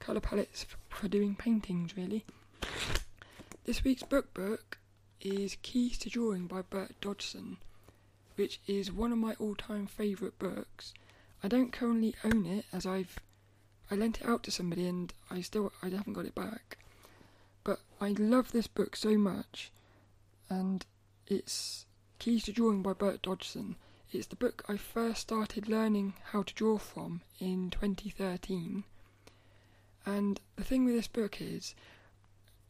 colour 0.00 0.20
palettes 0.20 0.66
for 0.88 1.06
doing 1.08 1.36
paintings, 1.36 1.96
really. 1.96 2.24
This 3.64 3.84
week's 3.84 4.02
book 4.02 4.34
book 4.34 4.78
is 5.20 5.56
Keys 5.62 5.98
to 5.98 6.10
Drawing 6.10 6.48
by 6.48 6.62
Bert 6.62 7.00
Dodson, 7.00 7.58
which 8.34 8.58
is 8.66 8.90
one 8.90 9.12
of 9.12 9.18
my 9.18 9.34
all-time 9.38 9.86
favourite 9.86 10.36
books. 10.40 10.94
I 11.42 11.48
don't 11.48 11.72
currently 11.72 12.14
own 12.24 12.46
it 12.46 12.66
as 12.72 12.86
I've 12.86 13.18
I 13.90 13.94
lent 13.96 14.20
it 14.20 14.26
out 14.26 14.42
to 14.44 14.50
somebody 14.50 14.86
and 14.86 15.12
I 15.30 15.40
still 15.40 15.72
I 15.82 15.88
haven't 15.88 16.14
got 16.14 16.24
it 16.24 16.34
back. 16.34 16.78
But 17.64 17.80
I 18.00 18.10
love 18.10 18.52
this 18.52 18.66
book 18.66 18.96
so 18.96 19.16
much, 19.18 19.70
and 20.48 20.84
it's 21.26 21.86
Keys 22.18 22.44
to 22.44 22.52
Drawing 22.52 22.82
by 22.82 22.92
Bert 22.92 23.22
Dodson. 23.22 23.76
It's 24.12 24.26
the 24.26 24.36
book 24.36 24.64
I 24.68 24.76
first 24.76 25.20
started 25.22 25.68
learning 25.68 26.14
how 26.32 26.42
to 26.42 26.54
draw 26.54 26.78
from 26.78 27.22
in 27.38 27.70
2013. 27.70 28.84
And 30.04 30.40
the 30.56 30.64
thing 30.64 30.84
with 30.84 30.94
this 30.94 31.08
book 31.08 31.40
is, 31.40 31.74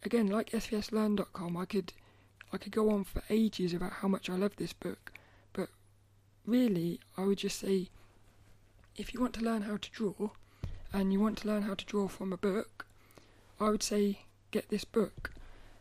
again, 0.02 0.26
like 0.26 0.50
svslearn.com, 0.50 1.56
I 1.56 1.64
could 1.64 1.92
I 2.52 2.58
could 2.58 2.72
go 2.72 2.90
on 2.90 3.04
for 3.04 3.22
ages 3.30 3.72
about 3.72 3.92
how 3.92 4.08
much 4.08 4.28
I 4.28 4.34
love 4.34 4.56
this 4.56 4.72
book, 4.72 5.12
but 5.52 5.68
really, 6.44 7.00
I 7.16 7.24
would 7.24 7.38
just 7.38 7.58
say 7.58 7.88
if 8.96 9.14
you 9.14 9.20
want 9.20 9.32
to 9.34 9.44
learn 9.44 9.62
how 9.62 9.76
to 9.78 9.90
draw 9.90 10.30
and 10.92 11.12
you 11.12 11.20
want 11.20 11.38
to 11.38 11.48
learn 11.48 11.62
how 11.62 11.74
to 11.74 11.84
draw 11.86 12.08
from 12.08 12.32
a 12.32 12.36
book, 12.36 12.86
I 13.58 13.70
would 13.70 13.82
say 13.82 14.20
get 14.50 14.68
this 14.68 14.84
book. 14.84 15.32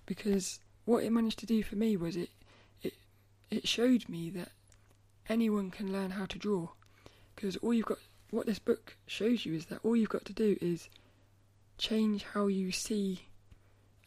Because 0.06 0.60
what 0.86 1.04
it 1.04 1.12
managed 1.12 1.40
to 1.40 1.46
do 1.46 1.64
for 1.64 1.76
me 1.76 1.98
was 1.98 2.16
it 2.16 2.30
it 2.82 2.94
it 3.50 3.68
showed 3.68 4.08
me 4.08 4.30
that 4.32 4.50
anyone 5.28 5.72
can 5.72 5.92
learn 5.92 6.12
how 6.12 6.26
to 6.26 6.38
draw. 6.38 6.70
Because 7.36 7.58
all 7.58 7.74
you've 7.74 7.86
got 7.86 8.00
what 8.30 8.46
this 8.46 8.60
book 8.60 8.96
shows 9.08 9.46
you 9.46 9.54
is 9.54 9.66
that 9.66 9.80
all 9.84 9.96
you've 9.96 10.10
got 10.10 10.26
to 10.26 10.34
do 10.34 10.58
is 10.62 10.88
change 11.78 12.24
how 12.34 12.48
you 12.48 12.72
see. 12.72 13.28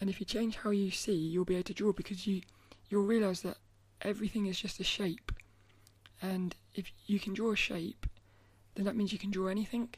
And 0.00 0.08
if 0.08 0.18
you 0.18 0.26
change 0.26 0.56
how 0.56 0.70
you 0.70 0.90
see 0.90 1.14
you'll 1.14 1.44
be 1.44 1.54
able 1.54 1.64
to 1.64 1.74
draw 1.74 1.92
because 1.92 2.26
you 2.26 2.40
you'll 2.88 3.04
realize 3.04 3.42
that 3.42 3.58
everything 4.00 4.46
is 4.46 4.58
just 4.58 4.80
a 4.80 4.84
shape. 4.84 5.30
And 6.22 6.54
if 6.74 6.90
you 7.06 7.20
can 7.20 7.34
draw 7.34 7.52
a 7.52 7.56
shape 7.56 8.06
then 8.74 8.84
that 8.84 8.96
means 8.96 9.12
you 9.12 9.18
can 9.18 9.30
draw 9.30 9.48
anything 9.48 9.88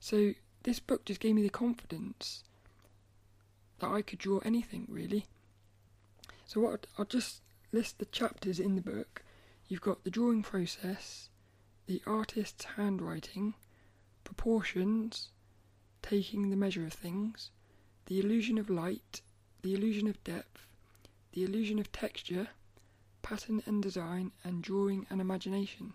so 0.00 0.34
this 0.62 0.80
book 0.80 1.04
just 1.04 1.20
gave 1.20 1.34
me 1.34 1.42
the 1.42 1.48
confidence 1.48 2.42
that 3.78 3.90
I 3.90 4.02
could 4.02 4.18
draw 4.18 4.38
anything 4.38 4.86
really. 4.88 5.26
So 6.44 6.60
what 6.60 6.86
I'll 6.98 7.04
just 7.04 7.40
list 7.72 7.98
the 7.98 8.06
chapters 8.06 8.58
in 8.58 8.74
the 8.74 8.80
book. 8.80 9.22
You've 9.68 9.80
got 9.80 10.04
the 10.04 10.10
drawing 10.10 10.42
process, 10.42 11.28
the 11.86 12.02
artist's 12.06 12.64
handwriting, 12.64 13.54
proportions, 14.24 15.30
taking 16.02 16.50
the 16.50 16.56
measure 16.56 16.84
of 16.84 16.92
things, 16.92 17.50
the 18.06 18.20
illusion 18.20 18.58
of 18.58 18.70
light, 18.70 19.20
the 19.62 19.74
illusion 19.74 20.06
of 20.06 20.22
depth, 20.24 20.66
the 21.32 21.44
illusion 21.44 21.78
of 21.78 21.92
texture, 21.92 22.48
pattern 23.22 23.62
and 23.66 23.82
design, 23.82 24.32
and 24.44 24.62
drawing 24.62 25.06
and 25.10 25.20
imagination. 25.20 25.94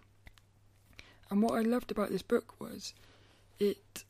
And 1.31 1.41
what 1.41 1.53
I 1.53 1.61
loved 1.61 1.89
about 1.91 2.09
this 2.09 2.21
book 2.21 2.59
was 2.59 2.93
it 3.57 4.03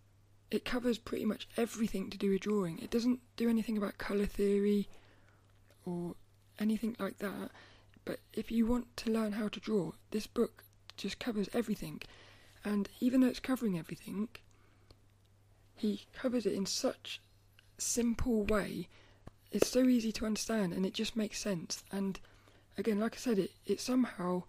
it 0.49 0.65
covers 0.65 0.97
pretty 0.97 1.23
much 1.23 1.47
everything 1.55 2.09
to 2.09 2.17
do 2.17 2.31
with 2.31 2.41
drawing. 2.41 2.79
It 2.79 2.89
doesn't 2.89 3.21
do 3.37 3.47
anything 3.47 3.77
about 3.77 3.97
colour 3.97 4.25
theory 4.25 4.89
or 5.85 6.15
anything 6.59 6.97
like 6.99 7.19
that. 7.19 7.51
But 8.03 8.19
if 8.33 8.51
you 8.51 8.65
want 8.65 8.97
to 8.97 9.11
learn 9.11 9.33
how 9.33 9.47
to 9.47 9.59
draw, 9.59 9.93
this 10.09 10.27
book 10.27 10.63
just 10.97 11.19
covers 11.19 11.47
everything. 11.53 12.01
And 12.65 12.89
even 12.99 13.21
though 13.21 13.27
it's 13.27 13.39
covering 13.39 13.79
everything, 13.79 14.27
he 15.75 16.01
covers 16.13 16.45
it 16.45 16.53
in 16.53 16.65
such 16.65 17.21
simple 17.77 18.43
way. 18.43 18.89
It's 19.51 19.69
so 19.69 19.83
easy 19.83 20.11
to 20.13 20.25
understand 20.25 20.73
and 20.73 20.85
it 20.85 20.93
just 20.93 21.15
makes 21.15 21.39
sense. 21.39 21.83
And 21.91 22.19
again, 22.77 22.99
like 22.99 23.13
I 23.13 23.19
said, 23.19 23.39
it, 23.39 23.51
it 23.65 23.79
somehow 23.79 24.43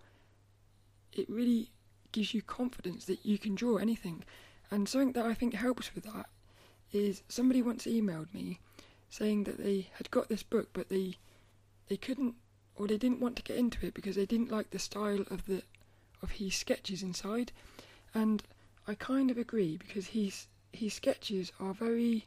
it 1.13 1.29
really 1.29 1.71
gives 2.13 2.35
you 2.35 2.43
confidence 2.43 3.05
that 3.07 3.25
you 3.25 3.39
can 3.39 3.55
draw 3.55 3.77
anything. 3.77 4.25
And 4.71 4.89
something 4.89 5.13
that 5.13 5.27
I 5.27 5.35
think 5.35 5.55
helps 5.55 5.95
with 5.95 6.05
that 6.05 6.29
is 6.93 7.23
somebody 7.29 7.63
once 7.63 7.87
emailed 7.87 8.33
me 8.35 8.61
saying 9.09 9.45
that 9.45 9.59
they 9.59 9.89
had 9.95 10.11
got 10.11 10.29
this 10.29 10.43
book 10.43 10.69
but 10.73 10.89
they 10.89 11.17
they 11.89 11.97
couldn't 11.97 12.35
or 12.77 12.87
they 12.87 12.97
didn't 12.97 13.21
want 13.21 13.37
to 13.37 13.43
get 13.43 13.59
into 13.59 13.87
it 13.87 13.95
because 13.95 14.17
they 14.17 14.27
didn't 14.27 14.51
like 14.51 14.71
the 14.71 14.79
style 14.79 15.25
of 15.31 15.45
the 15.47 15.63
of 16.23 16.33
his 16.33 16.55
sketches 16.55 17.03
inside. 17.03 17.53
And 18.15 18.43
I 18.87 18.95
kind 18.95 19.31
of 19.31 19.39
agree 19.39 19.77
because 19.77 20.09
his 20.09 20.47
his 20.73 20.95
sketches 20.95 21.53
are 21.61 21.75
very 21.75 22.27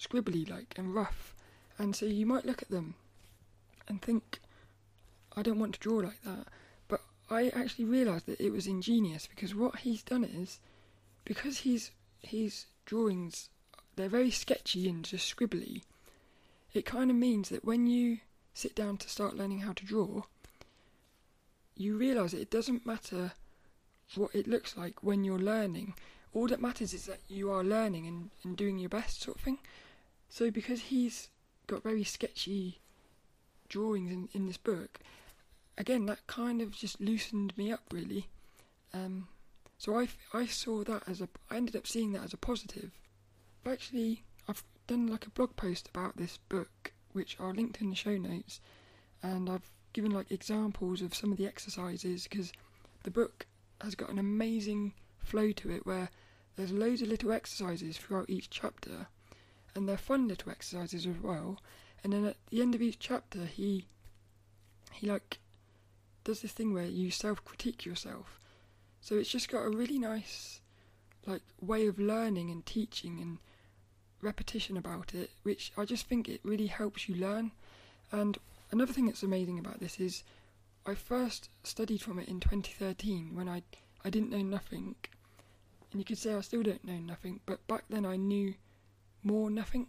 scribbly 0.00 0.48
like 0.48 0.74
and 0.76 0.94
rough. 0.94 1.34
And 1.78 1.94
so 1.94 2.06
you 2.06 2.26
might 2.26 2.46
look 2.46 2.62
at 2.62 2.70
them 2.70 2.94
and 3.88 4.00
think 4.00 4.40
I 5.36 5.42
don't 5.42 5.58
want 5.58 5.74
to 5.74 5.80
draw 5.80 5.96
like 5.96 6.22
that. 6.22 6.46
I 7.32 7.48
actually 7.48 7.86
realised 7.86 8.26
that 8.26 8.40
it 8.40 8.52
was 8.52 8.66
ingenious 8.66 9.26
because 9.26 9.54
what 9.54 9.80
he's 9.80 10.02
done 10.02 10.24
is 10.24 10.60
because 11.24 11.58
he's 11.58 11.90
his 12.20 12.66
drawings 12.84 13.48
they're 13.96 14.08
very 14.08 14.30
sketchy 14.30 14.88
and 14.88 15.04
just 15.04 15.34
scribbly. 15.34 15.82
It 16.72 16.86
kind 16.86 17.10
of 17.10 17.16
means 17.16 17.48
that 17.50 17.64
when 17.64 17.86
you 17.86 18.18
sit 18.54 18.74
down 18.74 18.96
to 18.98 19.08
start 19.08 19.36
learning 19.36 19.60
how 19.60 19.72
to 19.72 19.84
draw, 19.84 20.22
you 21.76 21.96
realise 21.96 22.32
it 22.32 22.50
doesn't 22.50 22.86
matter 22.86 23.32
what 24.14 24.34
it 24.34 24.46
looks 24.46 24.76
like 24.76 25.02
when 25.02 25.24
you're 25.24 25.38
learning. 25.38 25.94
All 26.32 26.48
that 26.48 26.60
matters 26.60 26.94
is 26.94 27.06
that 27.06 27.20
you 27.28 27.50
are 27.50 27.64
learning 27.64 28.06
and, 28.06 28.30
and 28.42 28.56
doing 28.56 28.78
your 28.78 28.88
best, 28.88 29.22
sort 29.22 29.36
of 29.36 29.42
thing. 29.42 29.58
So, 30.28 30.50
because 30.50 30.80
he's 30.80 31.28
got 31.66 31.82
very 31.82 32.04
sketchy 32.04 32.80
drawings 33.68 34.10
in, 34.10 34.28
in 34.32 34.46
this 34.46 34.56
book, 34.56 35.00
again, 35.78 36.06
that 36.06 36.26
kind 36.26 36.60
of 36.60 36.72
just 36.72 37.00
loosened 37.00 37.56
me 37.56 37.72
up, 37.72 37.82
really. 37.92 38.28
Um, 38.92 39.28
so 39.78 39.98
I, 39.98 40.08
I 40.32 40.46
saw 40.46 40.84
that 40.84 41.02
as 41.08 41.20
a, 41.20 41.28
I 41.50 41.56
ended 41.56 41.76
up 41.76 41.86
seeing 41.86 42.12
that 42.12 42.24
as 42.24 42.32
a 42.32 42.36
positive. 42.38 42.92
But 43.64 43.72
actually, 43.72 44.24
I've 44.48 44.62
done 44.86 45.06
like 45.06 45.26
a 45.26 45.30
blog 45.30 45.56
post 45.56 45.88
about 45.88 46.16
this 46.16 46.38
book, 46.48 46.92
which 47.12 47.36
are 47.40 47.54
linked 47.54 47.80
in 47.80 47.90
the 47.90 47.96
show 47.96 48.16
notes, 48.16 48.60
and 49.22 49.48
I've 49.48 49.68
given 49.92 50.10
like 50.10 50.30
examples 50.30 51.02
of 51.02 51.14
some 51.14 51.32
of 51.32 51.38
the 51.38 51.46
exercises 51.46 52.24
because 52.24 52.52
the 53.02 53.10
book 53.10 53.46
has 53.80 53.94
got 53.94 54.10
an 54.10 54.18
amazing 54.18 54.94
flow 55.18 55.52
to 55.52 55.70
it 55.70 55.84
where 55.86 56.10
there's 56.56 56.72
loads 56.72 57.02
of 57.02 57.08
little 57.08 57.32
exercises 57.32 57.96
throughout 57.96 58.30
each 58.30 58.50
chapter, 58.50 59.06
and 59.74 59.88
they're 59.88 59.96
fun 59.96 60.28
little 60.28 60.52
exercises 60.52 61.06
as 61.06 61.16
well. 61.22 61.58
And 62.04 62.12
then 62.12 62.24
at 62.24 62.36
the 62.50 62.60
end 62.60 62.74
of 62.74 62.82
each 62.82 62.98
chapter, 62.98 63.46
he 63.46 63.86
he 64.92 65.08
like 65.08 65.38
does 66.24 66.42
this 66.42 66.52
thing 66.52 66.72
where 66.72 66.84
you 66.84 67.10
self 67.10 67.44
critique 67.44 67.84
yourself. 67.84 68.38
So 69.00 69.16
it's 69.16 69.30
just 69.30 69.48
got 69.48 69.66
a 69.66 69.70
really 69.70 69.98
nice 69.98 70.60
like 71.26 71.42
way 71.60 71.86
of 71.86 71.98
learning 71.98 72.50
and 72.50 72.64
teaching 72.66 73.20
and 73.20 73.38
repetition 74.20 74.76
about 74.76 75.14
it, 75.14 75.30
which 75.42 75.72
I 75.76 75.84
just 75.84 76.06
think 76.06 76.28
it 76.28 76.40
really 76.44 76.66
helps 76.68 77.08
you 77.08 77.14
learn. 77.16 77.52
And 78.10 78.38
another 78.70 78.92
thing 78.92 79.06
that's 79.06 79.22
amazing 79.22 79.58
about 79.58 79.80
this 79.80 79.98
is 79.98 80.22
I 80.86 80.94
first 80.94 81.48
studied 81.62 82.02
from 82.02 82.18
it 82.18 82.28
in 82.28 82.40
2013 82.40 83.34
when 83.34 83.48
I 83.48 83.62
I 84.04 84.10
didn't 84.10 84.30
know 84.30 84.42
nothing, 84.42 84.96
and 85.92 86.00
you 86.00 86.04
could 86.04 86.18
say 86.18 86.34
I 86.34 86.40
still 86.40 86.62
don't 86.62 86.84
know 86.84 86.98
nothing, 86.98 87.40
but 87.46 87.66
back 87.68 87.84
then 87.88 88.04
I 88.04 88.16
knew 88.16 88.54
more 89.22 89.48
nothing, 89.48 89.86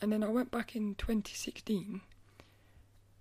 and 0.00 0.12
then 0.12 0.24
I 0.24 0.28
went 0.28 0.50
back 0.50 0.74
in 0.74 0.96
2016 0.96 2.00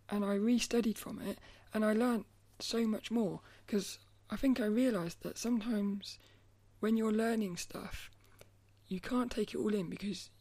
and 0.09 0.25
I 0.25 0.37
restudied 0.37 0.97
from 0.97 1.21
it, 1.21 1.37
and 1.77 1.85
I 1.85 1.93
learnt 1.93 2.25
so 2.59 2.87
much 2.87 3.11
more 3.11 3.39
because 3.67 3.99
I 4.31 4.35
think 4.35 4.59
I 4.59 4.65
realised 4.65 5.21
that 5.21 5.37
sometimes 5.37 6.17
when 6.79 6.97
you're 6.97 7.11
learning 7.11 7.57
stuff, 7.57 8.09
you 8.87 8.99
can't 8.99 9.29
take 9.29 9.53
it 9.53 9.57
all 9.57 9.75
in 9.75 9.87
because 9.87 10.31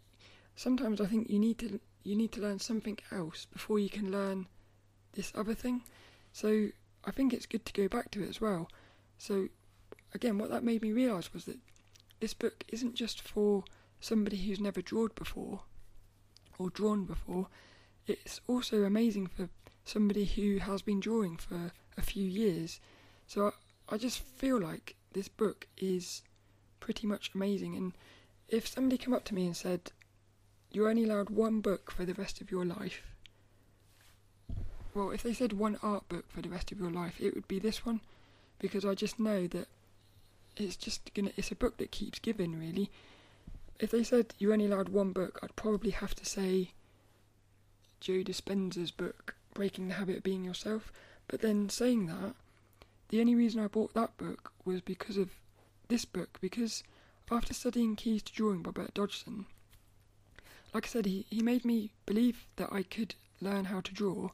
sometimes 0.55 0.99
I 0.99 1.05
think 1.05 1.29
you 1.29 1.39
need 1.39 1.59
to 1.59 1.79
you 2.05 2.17
need 2.17 2.33
to 2.33 2.41
learn 2.41 2.59
something 2.59 2.99
else 3.13 3.45
before 3.53 3.79
you 3.79 3.91
can 3.91 4.11
learn 4.11 4.47
this 5.13 5.31
other 5.35 5.53
thing. 5.53 5.83
So 6.33 6.69
I 7.05 7.11
think 7.11 7.35
it's 7.35 7.45
good 7.45 7.67
to 7.67 7.73
go 7.75 7.87
back 7.87 8.11
to 8.13 8.23
it 8.23 8.31
as 8.31 8.41
well. 8.41 8.71
So 9.19 9.49
again, 10.15 10.39
what 10.39 10.49
that 10.49 10.65
made 10.65 10.81
me 10.81 10.93
realise 10.93 11.35
was 11.35 11.45
that 11.45 11.59
this 12.21 12.33
book 12.33 12.65
isn't 12.69 12.95
just 12.95 13.21
for 13.21 13.63
somebody 14.01 14.39
who's 14.39 14.61
never 14.61 14.81
drawn 14.81 15.11
before 15.15 15.61
or 16.59 16.71
drawn 16.71 17.05
before. 17.05 17.49
It's 18.07 18.41
also 18.49 18.85
amazing 18.85 19.27
for 19.27 19.51
somebody 19.87 20.25
who 20.25 20.59
has 20.59 20.83
been 20.83 21.01
drawing 21.01 21.37
for 21.37 21.73
a 21.97 22.03
few 22.03 22.27
years. 22.27 22.81
So 23.27 23.55
I 23.89 23.97
just 23.97 24.19
feel 24.19 24.61
like 24.61 24.97
this 25.13 25.29
book 25.29 25.67
is 25.79 26.23
pretty 26.81 27.07
much 27.07 27.31
amazing. 27.35 27.77
And 27.77 27.93
if 28.49 28.67
somebody 28.67 28.99
came 28.99 29.15
up 29.15 29.25
to 29.27 29.35
me 29.35 29.47
and 29.47 29.57
said, 29.57 29.93
You're 30.71 30.91
only 30.91 31.05
allowed 31.05 31.31
one 31.31 31.61
book 31.61 31.91
for 31.91 32.05
the 32.05 32.15
rest 32.15 32.41
of 32.41 32.51
your 32.51 32.65
life, 32.65 33.03
well, 34.93 35.11
if 35.11 35.23
they 35.23 35.33
said 35.33 35.53
one 35.53 35.79
art 35.83 36.09
book 36.09 36.25
for 36.29 36.43
the 36.43 36.49
rest 36.49 36.73
of 36.73 36.81
your 36.81 36.91
life, 36.91 37.21
it 37.21 37.35
would 37.35 37.49
be 37.49 37.59
this 37.59 37.87
one 37.87 38.01
because 38.59 38.85
I 38.85 38.95
just 38.95 39.21
know 39.21 39.47
that 39.47 39.69
it's 40.57 40.77
just 40.77 41.13
gonna, 41.15 41.33
it's 41.37 41.51
a 41.51 41.57
book 41.57 41.77
that 41.77 41.91
keeps 41.91 42.19
giving, 42.19 42.59
really. 42.59 42.91
If 43.79 43.91
they 43.91 44.03
said 44.03 44.35
you're 44.39 44.55
only 44.55 44.67
allowed 44.67 44.89
one 44.89 45.13
book, 45.13 45.39
I'd 45.43 45.55
probably 45.55 45.91
have 45.91 46.15
to 46.15 46.25
say 46.25 46.71
Joe 48.01 48.23
Dispenza's 48.25 48.91
book, 48.91 49.37
Breaking 49.57 49.89
the 49.89 49.95
Habit 49.95 50.19
of 50.19 50.23
Being 50.23 50.45
Yourself. 50.45 50.93
But 51.29 51.41
then 51.41 51.71
saying 51.71 52.09
that, 52.09 52.35
the 53.09 53.21
only 53.21 53.35
reason 53.35 53.59
I 53.59 53.69
bought 53.69 53.95
that 53.95 54.15
book 54.19 54.53
was 54.67 54.83
because 54.83 55.17
of 55.17 55.31
this 55.89 56.05
book, 56.05 56.39
because 56.43 56.85
after 57.31 57.55
studying 57.55 57.97
Keys 57.97 58.23
to 58.25 58.35
Drawing 58.35 58.63
by 58.63 58.71
Bert 58.71 58.93
Dodson, 58.93 59.47
like 60.75 60.85
I 60.85 60.89
said, 60.89 61.07
he, 61.07 61.25
he 61.31 61.41
made 61.41 61.65
me 61.65 61.91
believe 62.05 62.47
that 62.57 62.71
I 62.71 62.83
could 62.83 63.15
learn 63.41 63.65
how 63.65 63.81
to 63.81 63.95
draw, 63.95 64.29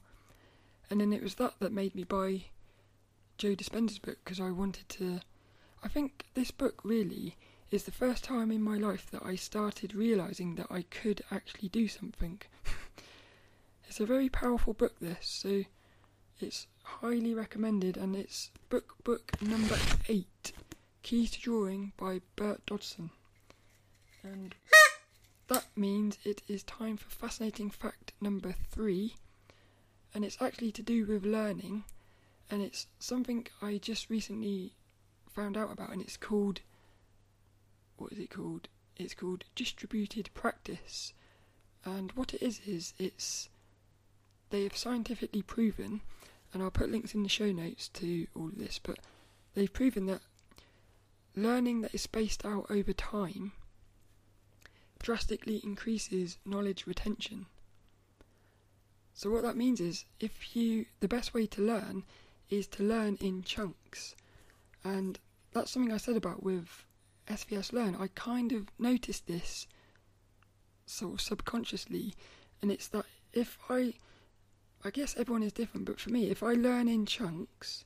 and 0.89 0.99
then 0.99 1.13
it 1.13 1.23
was 1.23 1.35
that 1.35 1.53
that 1.61 1.71
made 1.71 1.95
me 1.95 2.03
buy 2.03 2.47
Joe 3.37 3.55
Dispenza's 3.55 3.99
book 3.99 4.17
because 4.25 4.41
I 4.41 4.51
wanted 4.51 4.89
to. 4.89 5.21
I 5.81 5.87
think 5.87 6.25
this 6.33 6.51
book 6.51 6.81
really 6.83 7.37
is 7.71 7.85
the 7.85 7.91
first 7.91 8.25
time 8.25 8.51
in 8.51 8.61
my 8.61 8.77
life 8.77 9.09
that 9.11 9.25
I 9.25 9.35
started 9.35 9.95
realizing 9.95 10.55
that 10.55 10.67
I 10.69 10.81
could 10.81 11.23
actually 11.31 11.69
do 11.69 11.87
something. 11.87 12.41
it's 13.93 13.99
a 13.99 14.05
very 14.07 14.27
powerful 14.27 14.73
book, 14.73 14.95
this, 14.99 15.17
so 15.21 15.61
it's 16.41 16.65
highly 16.81 17.35
recommended, 17.35 17.95
and 17.95 18.15
it's 18.15 18.49
book 18.67 18.95
book 19.03 19.39
number 19.39 19.77
eight, 20.09 20.51
Keys 21.03 21.29
to 21.29 21.39
Drawing 21.39 21.91
by 21.95 22.21
Bert 22.35 22.65
Dodson. 22.65 23.11
And 24.23 24.55
that 25.47 25.65
means 25.75 26.17
it 26.23 26.41
is 26.47 26.63
time 26.63 26.97
for 26.97 27.07
fascinating 27.11 27.69
fact 27.69 28.13
number 28.19 28.55
three, 28.71 29.13
and 30.11 30.25
it's 30.25 30.41
actually 30.41 30.71
to 30.71 30.81
do 30.81 31.05
with 31.05 31.23
learning, 31.23 31.83
and 32.49 32.63
it's 32.63 32.87
something 32.97 33.45
I 33.61 33.77
just 33.77 34.09
recently 34.09 34.73
found 35.29 35.55
out 35.55 35.71
about, 35.71 35.91
and 35.91 36.01
it's 36.01 36.17
called 36.17 36.61
what 37.97 38.11
is 38.11 38.17
it 38.17 38.31
called? 38.31 38.69
It's 38.97 39.13
called 39.13 39.43
distributed 39.53 40.31
practice, 40.33 41.13
and 41.85 42.11
what 42.13 42.33
it 42.33 42.41
is 42.41 42.59
is 42.65 42.95
it's 42.97 43.49
they 44.53 44.61
have 44.61 44.77
scientifically 44.77 45.41
proven, 45.41 46.01
and 46.53 46.61
I'll 46.61 46.69
put 46.69 46.91
links 46.91 47.15
in 47.15 47.23
the 47.23 47.27
show 47.29 47.51
notes 47.51 47.87
to 47.89 48.27
all 48.35 48.49
of 48.49 48.59
this, 48.59 48.79
but 48.81 48.99
they've 49.55 49.73
proven 49.73 50.05
that 50.05 50.21
learning 51.35 51.81
that 51.81 51.95
is 51.95 52.03
spaced 52.03 52.45
out 52.45 52.67
over 52.69 52.93
time 52.93 53.53
drastically 54.99 55.59
increases 55.63 56.37
knowledge 56.45 56.85
retention. 56.85 57.47
So 59.15 59.31
what 59.31 59.41
that 59.41 59.57
means 59.57 59.81
is 59.81 60.05
if 60.19 60.55
you 60.55 60.85
the 60.99 61.07
best 61.07 61.33
way 61.33 61.47
to 61.47 61.61
learn 61.61 62.03
is 62.51 62.67
to 62.67 62.83
learn 62.83 63.17
in 63.19 63.41
chunks. 63.41 64.15
And 64.83 65.17
that's 65.51 65.71
something 65.71 65.91
I 65.91 65.97
said 65.97 66.15
about 66.15 66.43
with 66.43 66.85
SVS 67.27 67.73
Learn. 67.73 67.95
I 67.95 68.07
kind 68.13 68.51
of 68.51 68.67
noticed 68.77 69.25
this 69.25 69.65
sort 70.85 71.15
of 71.15 71.21
subconsciously 71.21 72.13
and 72.61 72.71
it's 72.71 72.87
that 72.89 73.05
if 73.33 73.57
I 73.67 73.95
I 74.85 74.89
guess 74.89 75.15
everyone 75.17 75.43
is 75.43 75.53
different, 75.53 75.85
but 75.85 75.99
for 75.99 76.09
me, 76.09 76.29
if 76.29 76.43
I 76.43 76.53
learn 76.53 76.89
in 76.89 77.05
chunks, 77.05 77.85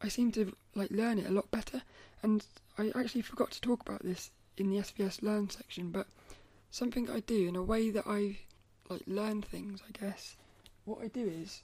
I 0.00 0.08
seem 0.08 0.32
to 0.32 0.56
like 0.74 0.90
learn 0.90 1.18
it 1.18 1.26
a 1.26 1.32
lot 1.32 1.50
better. 1.52 1.82
And 2.22 2.44
I 2.76 2.90
actually 2.94 3.22
forgot 3.22 3.52
to 3.52 3.60
talk 3.60 3.80
about 3.80 4.02
this 4.02 4.32
in 4.56 4.68
the 4.68 4.78
SVS 4.78 5.22
Learn 5.22 5.48
section, 5.48 5.90
but 5.90 6.08
something 6.70 7.08
I 7.08 7.20
do 7.20 7.46
in 7.46 7.54
a 7.54 7.62
way 7.62 7.90
that 7.90 8.04
I 8.06 8.38
like 8.88 9.02
learn 9.06 9.42
things, 9.42 9.80
I 9.88 9.92
guess. 9.92 10.36
What 10.84 11.00
I 11.02 11.06
do 11.06 11.26
is, 11.26 11.62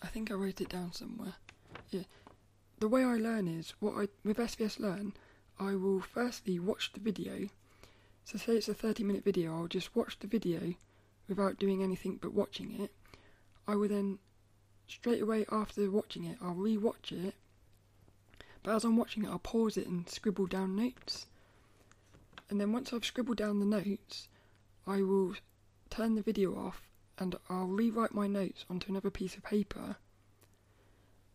I 0.00 0.06
think 0.06 0.30
I 0.30 0.34
wrote 0.34 0.60
it 0.60 0.68
down 0.68 0.92
somewhere. 0.92 1.34
Yeah, 1.90 2.04
the 2.78 2.88
way 2.88 3.02
I 3.04 3.16
learn 3.16 3.48
is 3.48 3.74
what 3.80 3.94
I 3.96 4.08
with 4.24 4.36
SVS 4.38 4.78
Learn. 4.78 5.12
I 5.58 5.74
will 5.74 6.00
firstly 6.00 6.60
watch 6.60 6.92
the 6.92 7.00
video. 7.00 7.48
So 8.24 8.38
say 8.38 8.56
it's 8.56 8.68
a 8.68 8.74
30 8.74 9.02
minute 9.02 9.24
video, 9.24 9.56
I'll 9.56 9.66
just 9.66 9.96
watch 9.96 10.18
the 10.20 10.28
video 10.28 10.74
without 11.28 11.58
doing 11.58 11.82
anything 11.82 12.18
but 12.20 12.32
watching 12.32 12.80
it. 12.80 12.92
I 13.66 13.74
will 13.74 13.88
then 13.88 14.18
straight 14.86 15.22
away 15.22 15.44
after 15.50 15.90
watching 15.90 16.24
it, 16.24 16.38
I'll 16.40 16.54
re-watch 16.54 17.12
it. 17.12 17.34
But 18.62 18.76
as 18.76 18.84
I'm 18.84 18.96
watching 18.96 19.24
it, 19.24 19.28
I'll 19.28 19.38
pause 19.38 19.76
it 19.76 19.86
and 19.86 20.08
scribble 20.08 20.46
down 20.46 20.76
notes. 20.76 21.26
And 22.48 22.60
then 22.60 22.72
once 22.72 22.92
I've 22.92 23.04
scribbled 23.04 23.38
down 23.38 23.58
the 23.58 23.66
notes, 23.66 24.28
I 24.86 25.02
will 25.02 25.34
turn 25.90 26.14
the 26.14 26.22
video 26.22 26.56
off 26.56 26.82
and 27.18 27.36
I'll 27.48 27.66
rewrite 27.66 28.14
my 28.14 28.26
notes 28.26 28.64
onto 28.68 28.90
another 28.90 29.10
piece 29.10 29.36
of 29.36 29.42
paper. 29.42 29.96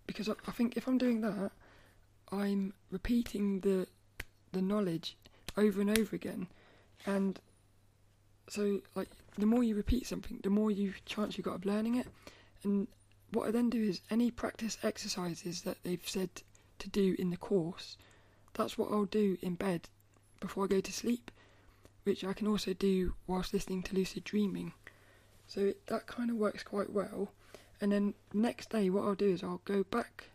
Because 0.08 0.30
I, 0.30 0.34
I 0.48 0.52
think 0.52 0.78
if 0.78 0.88
I'm 0.88 0.98
doing 0.98 1.22
that, 1.22 1.52
I'm 2.32 2.74
repeating 2.90 3.60
the 3.62 3.88
the 4.54 4.62
knowledge 4.62 5.18
over 5.58 5.80
and 5.80 5.98
over 5.98 6.16
again, 6.16 6.48
and 7.06 7.40
so 8.52 8.82
like 8.96 9.08
the 9.38 9.46
more 9.46 9.64
you 9.64 9.76
repeat 9.76 10.06
something, 10.06 10.42
the 10.44 10.50
more 10.50 10.70
you 10.70 10.94
chance 11.06 11.38
you 11.38 11.44
got 11.44 11.56
of 11.56 11.66
learning 11.66 11.96
it. 11.96 12.08
And 12.64 12.90
what 13.32 13.48
I 13.48 13.52
then 13.52 13.70
do 13.70 13.82
is 13.82 14.02
any 14.10 14.30
practice 14.30 14.78
exercises 14.84 15.62
that 15.62 15.78
they've 15.84 16.06
said 16.06 16.30
to 16.80 16.90
do 16.90 17.16
in 17.18 17.30
the 17.30 17.38
course, 17.38 17.98
that's 18.54 18.78
what 18.78 18.92
I'll 18.92 19.06
do 19.06 19.38
in 19.42 19.56
bed 19.56 19.88
before 20.42 20.66
I 20.66 20.68
go 20.68 20.82
to 20.82 20.92
sleep, 20.92 21.32
which 22.04 22.26
I 22.26 22.34
can 22.34 22.46
also 22.46 22.74
do 22.74 23.14
whilst 23.26 23.54
listening 23.54 23.84
to 23.84 23.96
lucid 23.96 24.26
dreaming. 24.26 24.74
So 25.48 25.62
it, 25.62 25.88
that 25.88 26.06
kind 26.06 26.30
of 26.30 26.36
works 26.36 26.62
quite 26.62 26.92
well. 26.92 27.32
And 27.80 27.94
then 27.94 28.16
next 28.34 28.70
day, 28.70 28.90
what 28.90 29.06
I'll 29.06 29.16
do 29.16 29.30
is 29.30 29.44
I'll 29.44 29.62
go 29.64 29.86
back 29.86 30.26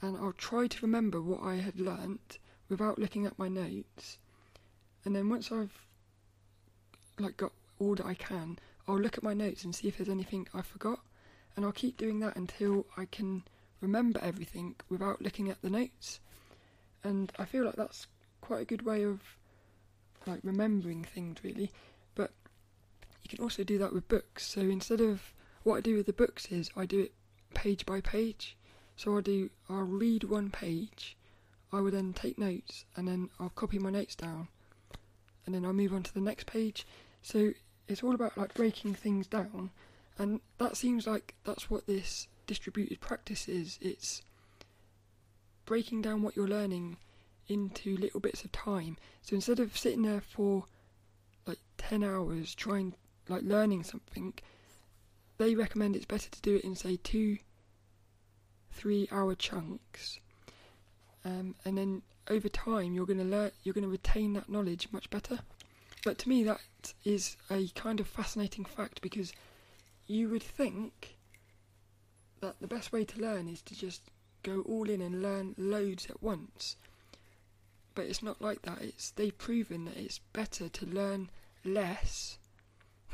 and 0.00 0.16
I'll 0.16 0.32
try 0.32 0.68
to 0.68 0.80
remember 0.80 1.20
what 1.20 1.42
I 1.42 1.56
had 1.56 1.78
learnt 1.78 2.38
without 2.70 2.98
looking 2.98 3.26
at 3.26 3.38
my 3.38 3.48
notes. 3.48 4.16
And 5.04 5.14
then 5.14 5.28
once 5.28 5.52
I've 5.52 5.86
like 7.22 7.36
got 7.36 7.52
all 7.78 7.94
that 7.94 8.06
I 8.06 8.14
can, 8.14 8.58
I'll 8.86 8.98
look 8.98 9.16
at 9.16 9.24
my 9.24 9.34
notes 9.34 9.64
and 9.64 9.74
see 9.74 9.88
if 9.88 9.96
there's 9.96 10.08
anything 10.08 10.48
I 10.54 10.62
forgot. 10.62 11.00
And 11.56 11.64
I'll 11.64 11.72
keep 11.72 11.96
doing 11.96 12.20
that 12.20 12.36
until 12.36 12.86
I 12.96 13.04
can 13.04 13.42
remember 13.80 14.20
everything 14.22 14.76
without 14.88 15.20
looking 15.20 15.50
at 15.50 15.60
the 15.60 15.70
notes. 15.70 16.20
And 17.04 17.32
I 17.38 17.44
feel 17.44 17.64
like 17.64 17.76
that's 17.76 18.06
quite 18.40 18.62
a 18.62 18.66
good 18.66 18.82
way 18.82 19.04
of 19.04 19.20
like 20.26 20.40
remembering 20.42 21.04
things 21.04 21.38
really. 21.42 21.70
But 22.14 22.30
you 23.22 23.28
can 23.28 23.42
also 23.42 23.64
do 23.64 23.78
that 23.78 23.92
with 23.92 24.08
books. 24.08 24.46
So 24.46 24.60
instead 24.60 25.00
of 25.00 25.34
what 25.62 25.76
I 25.76 25.80
do 25.80 25.96
with 25.96 26.06
the 26.06 26.12
books 26.12 26.46
is 26.50 26.70
I 26.76 26.86
do 26.86 27.00
it 27.00 27.12
page 27.54 27.84
by 27.84 28.00
page. 28.00 28.56
So 28.96 29.16
I 29.18 29.20
do 29.20 29.50
I'll 29.68 29.82
read 29.82 30.24
one 30.24 30.50
page, 30.50 31.16
I 31.72 31.80
will 31.80 31.90
then 31.90 32.12
take 32.12 32.38
notes 32.38 32.84
and 32.96 33.08
then 33.08 33.30
I'll 33.40 33.48
copy 33.50 33.78
my 33.78 33.90
notes 33.90 34.14
down 34.14 34.48
and 35.44 35.54
then 35.54 35.64
I'll 35.64 35.72
move 35.72 35.92
on 35.92 36.02
to 36.02 36.14
the 36.14 36.20
next 36.20 36.46
page. 36.46 36.86
So 37.22 37.52
it's 37.88 38.02
all 38.02 38.14
about 38.14 38.36
like 38.36 38.54
breaking 38.54 38.94
things 38.94 39.26
down 39.26 39.70
and 40.18 40.40
that 40.58 40.76
seems 40.76 41.06
like 41.06 41.34
that's 41.44 41.70
what 41.70 41.86
this 41.86 42.28
distributed 42.46 43.00
practice 43.00 43.48
is. 43.48 43.78
It's 43.80 44.22
breaking 45.64 46.02
down 46.02 46.22
what 46.22 46.36
you're 46.36 46.48
learning 46.48 46.98
into 47.48 47.96
little 47.96 48.20
bits 48.20 48.44
of 48.44 48.52
time. 48.52 48.96
So 49.22 49.34
instead 49.34 49.60
of 49.60 49.76
sitting 49.76 50.02
there 50.02 50.20
for 50.20 50.64
like 51.46 51.58
10 51.78 52.04
hours 52.04 52.54
trying, 52.54 52.94
like 53.28 53.42
learning 53.42 53.84
something, 53.84 54.34
they 55.38 55.54
recommend 55.54 55.96
it's 55.96 56.04
better 56.04 56.30
to 56.30 56.42
do 56.42 56.56
it 56.56 56.64
in, 56.64 56.76
say, 56.76 56.96
two, 57.02 57.38
three 58.70 59.08
hour 59.10 59.34
chunks. 59.34 60.20
Um, 61.24 61.54
and 61.64 61.78
then 61.78 62.02
over 62.28 62.48
time, 62.48 62.94
you're 62.94 63.06
going 63.06 63.18
to 63.18 63.24
learn, 63.24 63.50
you're 63.62 63.74
going 63.74 63.84
to 63.84 63.90
retain 63.90 64.34
that 64.34 64.48
knowledge 64.48 64.88
much 64.92 65.08
better. 65.10 65.40
But 66.04 66.18
to 66.18 66.28
me, 66.28 66.42
that 66.44 66.60
is 67.04 67.36
a 67.50 67.68
kind 67.74 68.00
of 68.00 68.06
fascinating 68.06 68.64
fact 68.64 69.00
because 69.02 69.32
you 70.06 70.28
would 70.28 70.42
think 70.42 71.16
that 72.40 72.56
the 72.60 72.66
best 72.66 72.92
way 72.92 73.04
to 73.04 73.20
learn 73.20 73.48
is 73.48 73.62
to 73.62 73.74
just 73.74 74.02
go 74.42 74.62
all 74.62 74.90
in 74.90 75.00
and 75.00 75.22
learn 75.22 75.54
loads 75.56 76.06
at 76.10 76.22
once 76.22 76.76
but 77.94 78.06
it's 78.06 78.22
not 78.22 78.40
like 78.40 78.62
that. 78.62 78.80
It's 78.80 79.10
they've 79.10 79.36
proven 79.36 79.84
that 79.86 79.96
it's 79.96 80.20
better 80.32 80.68
to 80.68 80.86
learn 80.86 81.30
less, 81.64 82.38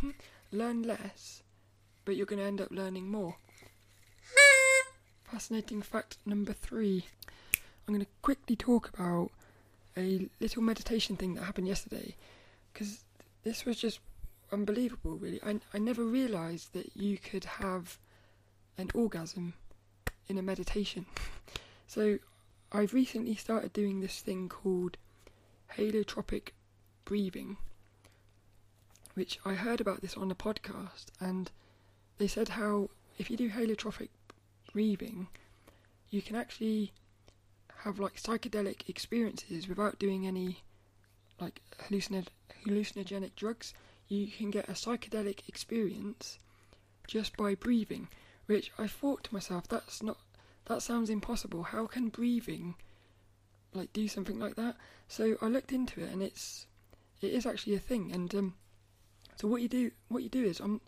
learn 0.52 0.82
less, 0.82 1.42
but 2.04 2.16
you're 2.16 2.26
going 2.26 2.40
to 2.40 2.46
end 2.46 2.60
up 2.60 2.70
learning 2.70 3.10
more. 3.10 3.36
Fascinating 5.24 5.82
fact 5.82 6.18
number 6.24 6.52
three. 6.52 7.04
I'm 7.86 7.94
going 7.94 8.04
to 8.04 8.10
quickly 8.22 8.56
talk 8.56 8.90
about 8.94 9.30
a 9.96 10.28
little 10.40 10.62
meditation 10.62 11.16
thing 11.16 11.34
that 11.34 11.44
happened 11.44 11.68
yesterday, 11.68 12.16
because 12.78 13.04
this 13.42 13.64
was 13.64 13.76
just 13.76 13.98
unbelievable. 14.52 15.16
Really, 15.16 15.40
I 15.42 15.58
I 15.74 15.78
never 15.78 16.04
realised 16.04 16.72
that 16.74 16.96
you 16.96 17.18
could 17.18 17.44
have 17.44 17.98
an 18.76 18.90
orgasm 18.94 19.54
in 20.28 20.38
a 20.38 20.42
meditation. 20.42 21.06
so 21.86 22.18
I've 22.70 22.94
recently 22.94 23.34
started 23.34 23.72
doing 23.72 24.00
this 24.00 24.20
thing 24.20 24.48
called 24.48 24.96
holotropic 25.76 26.50
breathing, 27.04 27.56
which 29.14 29.40
I 29.44 29.54
heard 29.54 29.80
about 29.80 30.00
this 30.00 30.16
on 30.16 30.30
a 30.30 30.36
podcast, 30.36 31.06
and 31.20 31.50
they 32.18 32.28
said 32.28 32.50
how 32.50 32.90
if 33.18 33.28
you 33.28 33.36
do 33.36 33.50
holotropic 33.50 34.10
breathing, 34.72 35.26
you 36.10 36.22
can 36.22 36.36
actually 36.36 36.92
have 37.78 37.98
like 37.98 38.22
psychedelic 38.22 38.88
experiences 38.88 39.66
without 39.68 39.98
doing 39.98 40.26
any 40.26 40.62
like 41.40 41.60
hallucinogenic 41.88 42.28
drugs. 43.36 43.74
You 44.08 44.26
can 44.26 44.50
get 44.50 44.68
a 44.68 44.72
psychedelic 44.72 45.48
experience 45.48 46.38
just 47.06 47.36
by 47.36 47.54
breathing, 47.54 48.08
which 48.46 48.70
I 48.78 48.86
thought 48.86 49.24
to 49.24 49.34
myself, 49.34 49.68
that's 49.68 50.02
not 50.02 50.18
that 50.66 50.82
sounds 50.82 51.10
impossible. 51.10 51.62
How 51.62 51.86
can 51.86 52.08
breathing 52.10 52.74
like 53.72 53.92
do 53.92 54.06
something 54.06 54.38
like 54.38 54.56
that? 54.56 54.76
So 55.08 55.36
I 55.40 55.46
looked 55.46 55.72
into 55.72 56.02
it, 56.02 56.10
and 56.10 56.22
it's 56.22 56.66
it 57.20 57.32
is 57.32 57.46
actually 57.46 57.74
a 57.74 57.80
thing. 57.80 58.12
And 58.12 58.34
um, 58.34 58.54
so 59.36 59.48
what 59.48 59.62
you 59.62 59.68
do 59.68 59.90
what 60.08 60.22
you 60.22 60.28
do 60.28 60.44
is 60.44 60.60
um, 60.60 60.80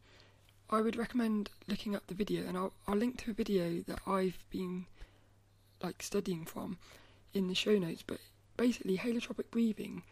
I 0.69 0.81
would 0.83 0.97
recommend 0.97 1.51
looking 1.67 1.97
up 1.97 2.07
the 2.07 2.15
video, 2.15 2.47
and 2.47 2.57
I'll 2.57 2.75
I'll 2.87 2.97
link 2.97 3.23
to 3.25 3.31
a 3.31 3.35
video 3.35 3.83
that 3.87 4.01
I've 4.07 4.39
been 4.51 4.87
like 5.83 6.03
studying 6.03 6.45
from 6.45 6.79
in 7.33 7.49
the 7.49 7.55
show 7.55 7.79
notes. 7.79 8.05
But 8.07 8.19
basically, 8.57 8.99
holotropic 8.99 9.51
breathing 9.51 10.03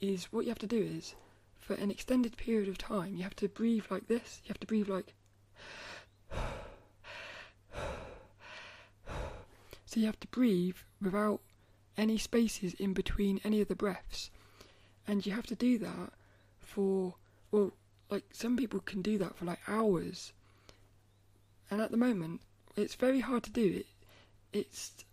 is 0.00 0.24
what 0.32 0.44
you 0.44 0.50
have 0.50 0.58
to 0.60 0.66
do 0.66 0.82
is 0.82 1.14
for 1.60 1.74
an 1.74 1.90
extended 1.90 2.36
period 2.36 2.68
of 2.68 2.76
time, 2.76 3.16
you 3.16 3.22
have 3.22 3.36
to 3.36 3.48
breathe 3.48 3.84
like 3.90 4.06
this. 4.06 4.40
You 4.44 4.48
have 4.48 4.60
to 4.60 4.66
breathe 4.66 4.88
like. 4.88 5.14
So 9.86 10.00
you 10.00 10.06
have 10.06 10.18
to 10.20 10.28
breathe 10.28 10.76
without 11.00 11.40
any 11.96 12.18
spaces 12.18 12.74
in 12.74 12.94
between 12.94 13.40
any 13.44 13.60
of 13.60 13.68
the 13.68 13.76
breaths. 13.76 14.30
And 15.06 15.24
you 15.24 15.32
have 15.32 15.46
to 15.46 15.54
do 15.54 15.78
that 15.78 16.12
for, 16.58 17.14
well, 17.52 17.74
like 18.10 18.24
some 18.32 18.56
people 18.56 18.80
can 18.80 19.02
do 19.02 19.18
that 19.18 19.36
for 19.36 19.44
like 19.44 19.60
hours. 19.68 20.32
And 21.70 21.80
at 21.80 21.92
the 21.92 21.96
moment, 21.96 22.40
it's 22.76 22.96
very 22.96 23.20
hard 23.20 23.44
to 23.44 23.50
do 23.50 23.84
it. 23.84 23.86
It's, 24.52 25.04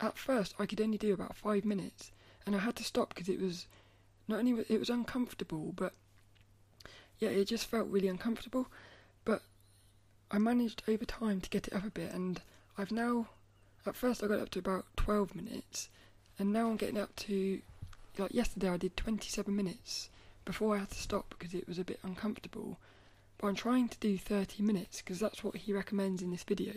at 0.00 0.18
first, 0.18 0.54
I 0.58 0.66
could 0.66 0.80
only 0.80 0.98
do 0.98 1.14
about 1.14 1.36
five 1.36 1.64
minutes. 1.64 2.12
And 2.44 2.54
I 2.54 2.58
had 2.58 2.76
to 2.76 2.84
stop 2.84 3.14
because 3.14 3.28
it 3.28 3.40
was, 3.40 3.66
not 4.28 4.38
only, 4.38 4.52
was, 4.52 4.66
it 4.68 4.78
was 4.78 4.90
uncomfortable, 4.90 5.72
but 5.76 5.92
yeah, 7.18 7.28
it 7.28 7.46
just 7.46 7.66
felt 7.66 7.88
really 7.88 8.08
uncomfortable. 8.08 8.68
But 9.24 9.42
I 10.30 10.38
managed 10.38 10.82
over 10.88 11.04
time 11.04 11.40
to 11.40 11.50
get 11.50 11.68
it 11.68 11.74
up 11.74 11.84
a 11.84 11.90
bit, 11.90 12.12
and 12.12 12.40
I've 12.76 12.92
now, 12.92 13.28
at 13.86 13.96
first, 13.96 14.22
I 14.22 14.26
got 14.26 14.40
up 14.40 14.50
to 14.50 14.58
about 14.58 14.86
12 14.96 15.34
minutes, 15.34 15.88
and 16.38 16.52
now 16.52 16.68
I'm 16.68 16.76
getting 16.76 16.98
up 16.98 17.14
to, 17.16 17.60
like 18.18 18.34
yesterday, 18.34 18.70
I 18.70 18.76
did 18.76 18.96
27 18.96 19.54
minutes 19.54 20.08
before 20.44 20.74
I 20.74 20.80
had 20.80 20.90
to 20.90 20.98
stop 20.98 21.26
because 21.30 21.54
it 21.54 21.68
was 21.68 21.78
a 21.78 21.84
bit 21.84 22.00
uncomfortable. 22.02 22.78
But 23.38 23.48
I'm 23.48 23.54
trying 23.54 23.88
to 23.88 23.98
do 23.98 24.18
30 24.18 24.62
minutes 24.62 25.02
because 25.02 25.20
that's 25.20 25.44
what 25.44 25.56
he 25.56 25.72
recommends 25.72 26.22
in 26.22 26.30
this 26.30 26.44
video, 26.44 26.72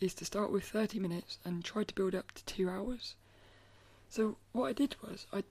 is 0.00 0.14
to 0.14 0.24
start 0.24 0.52
with 0.52 0.64
30 0.64 0.98
minutes 0.98 1.38
and 1.44 1.64
try 1.64 1.84
to 1.84 1.94
build 1.94 2.14
up 2.14 2.32
to 2.32 2.44
two 2.44 2.68
hours. 2.68 3.14
So 4.08 4.36
what 4.52 4.66
I 4.66 4.72
did 4.72 4.96
was 5.02 5.26
I 5.32 5.44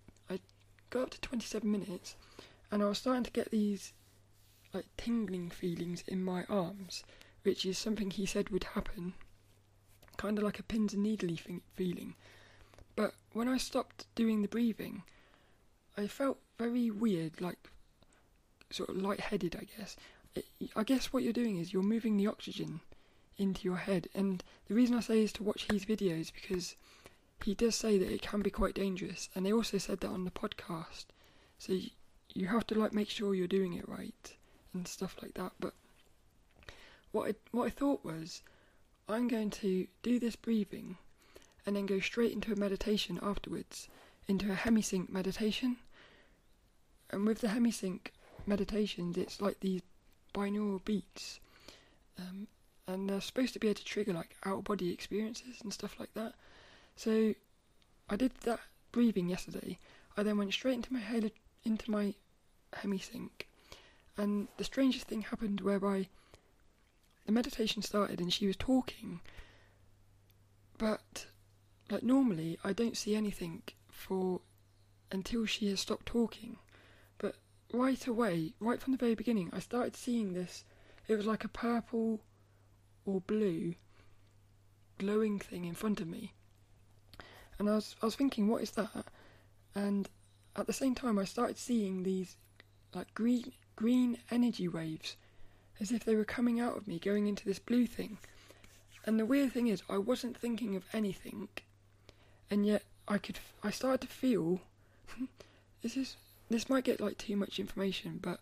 Got 0.91 1.03
up 1.03 1.09
to 1.11 1.21
27 1.21 1.71
minutes, 1.71 2.15
and 2.69 2.83
I 2.83 2.85
was 2.85 2.97
starting 2.97 3.23
to 3.23 3.31
get 3.31 3.49
these 3.49 3.93
like 4.73 4.85
tingling 4.97 5.49
feelings 5.49 6.03
in 6.05 6.21
my 6.21 6.43
arms, 6.49 7.03
which 7.43 7.65
is 7.65 7.77
something 7.77 8.11
he 8.11 8.25
said 8.25 8.49
would 8.49 8.65
happen, 8.65 9.13
kind 10.17 10.37
of 10.37 10.43
like 10.43 10.59
a 10.59 10.63
pins 10.63 10.93
and 10.93 11.01
needly 11.01 11.39
feeling. 11.75 12.15
But 12.97 13.15
when 13.31 13.47
I 13.47 13.57
stopped 13.57 14.05
doing 14.15 14.41
the 14.41 14.49
breathing, 14.49 15.03
I 15.97 16.07
felt 16.07 16.39
very 16.59 16.91
weird, 16.91 17.39
like 17.39 17.69
sort 18.69 18.89
of 18.89 18.97
lightheaded, 18.97 19.55
I 19.55 19.67
guess. 19.77 19.95
I 20.75 20.83
guess 20.83 21.13
what 21.13 21.23
you're 21.23 21.31
doing 21.31 21.57
is 21.57 21.71
you're 21.71 21.83
moving 21.83 22.17
the 22.17 22.27
oxygen 22.27 22.81
into 23.37 23.63
your 23.63 23.77
head, 23.77 24.09
and 24.13 24.43
the 24.67 24.75
reason 24.75 24.97
I 24.97 24.99
say 24.99 25.23
is 25.23 25.31
to 25.33 25.43
watch 25.43 25.67
his 25.71 25.85
videos 25.85 26.33
because 26.33 26.75
he 27.43 27.55
does 27.55 27.75
say 27.75 27.97
that 27.97 28.11
it 28.11 28.21
can 28.21 28.41
be 28.41 28.49
quite 28.49 28.75
dangerous, 28.75 29.29
and 29.35 29.45
they 29.45 29.53
also 29.53 29.77
said 29.77 29.99
that 30.01 30.09
on 30.09 30.25
the 30.25 30.31
podcast. 30.31 31.05
So 31.57 31.73
you, 31.73 31.89
you 32.33 32.47
have 32.47 32.65
to 32.67 32.75
like 32.75 32.93
make 32.93 33.09
sure 33.09 33.33
you're 33.33 33.47
doing 33.47 33.73
it 33.73 33.87
right 33.87 34.35
and 34.73 34.87
stuff 34.87 35.17
like 35.21 35.33
that. 35.35 35.51
But 35.59 35.73
what 37.11 37.29
I, 37.29 37.33
what 37.51 37.65
I 37.65 37.69
thought 37.69 38.03
was, 38.03 38.41
I'm 39.09 39.27
going 39.27 39.49
to 39.51 39.87
do 40.03 40.19
this 40.19 40.35
breathing 40.35 40.97
and 41.65 41.75
then 41.75 41.85
go 41.85 41.99
straight 41.99 42.31
into 42.31 42.53
a 42.53 42.55
meditation 42.55 43.19
afterwards, 43.21 43.87
into 44.27 44.51
a 44.51 44.55
hemisync 44.55 45.09
meditation. 45.09 45.77
And 47.09 47.27
with 47.27 47.39
the 47.39 47.47
hemisync 47.47 48.07
meditations, 48.47 49.17
it's 49.17 49.41
like 49.41 49.59
these 49.59 49.81
binaural 50.33 50.83
beats, 50.83 51.39
um, 52.17 52.47
and 52.87 53.09
they're 53.09 53.21
supposed 53.21 53.53
to 53.53 53.59
be 53.59 53.67
able 53.67 53.79
to 53.79 53.85
trigger 53.85 54.13
like 54.13 54.35
out 54.45 54.59
of 54.59 54.63
body 54.63 54.91
experiences 54.91 55.59
and 55.61 55.73
stuff 55.73 55.99
like 55.99 56.13
that. 56.13 56.33
So 56.95 57.33
I 58.09 58.15
did 58.15 58.31
that 58.41 58.59
breathing 58.91 59.29
yesterday. 59.29 59.79
I 60.17 60.23
then 60.23 60.37
went 60.37 60.53
straight 60.53 60.75
into 60.75 60.93
my 60.93 60.99
head, 60.99 61.31
into 61.63 61.89
my 61.89 62.13
hemisync, 62.73 63.29
and 64.17 64.47
the 64.57 64.63
strangest 64.63 65.07
thing 65.07 65.21
happened 65.21 65.61
whereby 65.61 66.07
the 67.25 67.31
meditation 67.31 67.81
started 67.81 68.19
and 68.19 68.33
she 68.33 68.47
was 68.47 68.57
talking, 68.57 69.21
but 70.77 71.27
like 71.89 72.03
normally 72.03 72.57
I 72.63 72.73
don't 72.73 72.97
see 72.97 73.15
anything 73.15 73.63
for 73.89 74.41
until 75.11 75.45
she 75.45 75.69
has 75.69 75.79
stopped 75.79 76.05
talking. 76.05 76.57
But 77.17 77.35
right 77.73 78.05
away, 78.07 78.53
right 78.59 78.81
from 78.81 78.91
the 78.91 78.97
very 78.97 79.15
beginning, 79.15 79.49
I 79.53 79.59
started 79.59 79.95
seeing 79.95 80.33
this. 80.33 80.65
It 81.07 81.15
was 81.15 81.25
like 81.25 81.43
a 81.43 81.49
purple 81.49 82.21
or 83.05 83.21
blue 83.21 83.75
glowing 84.97 85.39
thing 85.39 85.65
in 85.65 85.73
front 85.73 85.99
of 85.99 86.07
me. 86.07 86.33
And 87.61 87.69
I 87.69 87.75
was 87.75 87.95
I 88.01 88.07
was 88.07 88.15
thinking, 88.15 88.47
what 88.47 88.63
is 88.63 88.71
that? 88.71 89.05
And 89.75 90.09
at 90.55 90.65
the 90.65 90.73
same 90.73 90.95
time 90.95 91.19
I 91.19 91.25
started 91.25 91.59
seeing 91.59 92.01
these 92.01 92.35
like 92.91 93.13
green 93.13 93.51
green 93.75 94.17
energy 94.31 94.67
waves, 94.67 95.15
as 95.79 95.91
if 95.91 96.03
they 96.03 96.15
were 96.15 96.25
coming 96.25 96.59
out 96.59 96.75
of 96.75 96.87
me, 96.87 96.97
going 96.97 97.27
into 97.27 97.45
this 97.45 97.59
blue 97.59 97.85
thing. 97.85 98.17
And 99.05 99.19
the 99.19 99.27
weird 99.27 99.51
thing 99.53 99.67
is, 99.67 99.83
I 99.87 99.99
wasn't 99.99 100.35
thinking 100.35 100.75
of 100.75 100.85
anything, 100.91 101.49
and 102.49 102.65
yet 102.65 102.81
I 103.07 103.19
could. 103.19 103.37
I 103.63 103.69
started 103.69 104.01
to 104.01 104.07
feel. 104.07 104.61
this 105.83 105.95
is. 105.95 106.15
This 106.49 106.67
might 106.67 106.85
get 106.85 106.99
like 106.99 107.19
too 107.19 107.35
much 107.35 107.59
information, 107.59 108.17
but 108.19 108.39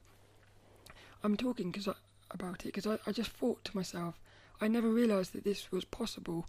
I'm 1.26 1.36
talking 1.36 1.72
because 1.72 1.90
about 2.32 2.62
it 2.62 2.74
because 2.74 2.88
I, 2.88 2.98
I 3.06 3.12
just 3.12 3.32
thought 3.32 3.66
to 3.66 3.76
myself, 3.76 4.18
I 4.62 4.70
never 4.70 4.88
realised 4.88 5.34
that 5.34 5.44
this 5.44 5.74
was 5.74 5.84
possible. 5.84 6.48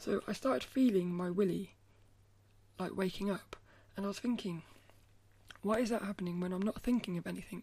So 0.00 0.20
I 0.26 0.32
started 0.32 0.64
feeling 0.64 1.14
my 1.14 1.30
willy, 1.30 1.74
like 2.78 2.96
waking 2.96 3.30
up, 3.30 3.56
and 3.96 4.04
I 4.04 4.08
was 4.08 4.18
thinking, 4.18 4.62
why 5.62 5.78
is 5.78 5.90
that 5.90 6.02
happening 6.02 6.40
when 6.40 6.52
I'm 6.52 6.62
not 6.62 6.82
thinking 6.82 7.18
of 7.18 7.26
anything? 7.26 7.62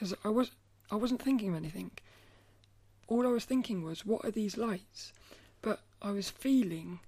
because 0.00 0.14
I 0.24 0.28
was 0.28 0.52
I 0.90 0.96
wasn't 0.96 1.22
thinking 1.22 1.50
of 1.50 1.56
anything. 1.56 1.90
All 3.06 3.26
I 3.26 3.30
was 3.30 3.44
thinking 3.44 3.82
was, 3.82 4.06
what 4.06 4.24
are 4.24 4.30
these 4.30 4.56
lights? 4.56 5.12
But 5.62 5.80
I 6.00 6.10
was 6.10 6.30
feeling. 6.30 7.00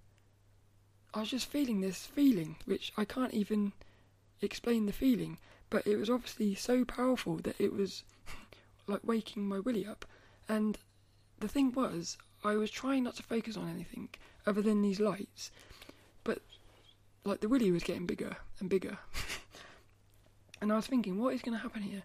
I 1.15 1.21
was 1.21 1.31
just 1.31 1.47
feeling 1.47 1.81
this 1.81 2.07
feeling, 2.07 2.57
which 2.65 2.93
I 2.97 3.05
can't 3.05 3.33
even 3.33 3.73
explain 4.41 4.87
the 4.87 4.93
feeling, 4.93 5.39
but 5.71 5.87
it 5.87 5.97
was 5.97 6.11
obviously 6.11 6.55
so 6.55 6.85
powerful 6.85 7.37
that 7.37 7.61
it 7.61 7.73
was 7.73 8.03
like 8.87 9.01
waking 9.05 9.49
my 9.49 9.59
willy 9.59 9.87
up. 9.87 10.05
And 10.49 10.79
the 11.39 11.49
thing 11.49 11.73
was, 11.73 12.19
I 12.45 12.57
was 12.57 12.71
trying 12.71 13.05
not 13.05 13.17
to 13.17 13.23
focus 13.23 13.57
on 13.57 13.71
anything 13.71 14.11
other 14.47 14.63
than 14.63 14.83
these 14.83 15.01
lights, 15.01 15.51
like 17.25 17.41
the 17.41 17.49
willy 17.49 17.71
was 17.71 17.83
getting 17.83 18.07
bigger 18.07 18.37
and 18.59 18.69
bigger. 18.69 18.99
and 20.61 20.73
I 20.73 20.77
was 20.77 20.87
thinking, 20.87 21.19
what 21.19 21.35
is 21.35 21.43
going 21.43 21.57
to 21.57 21.63
happen 21.63 21.83
here? 21.83 22.03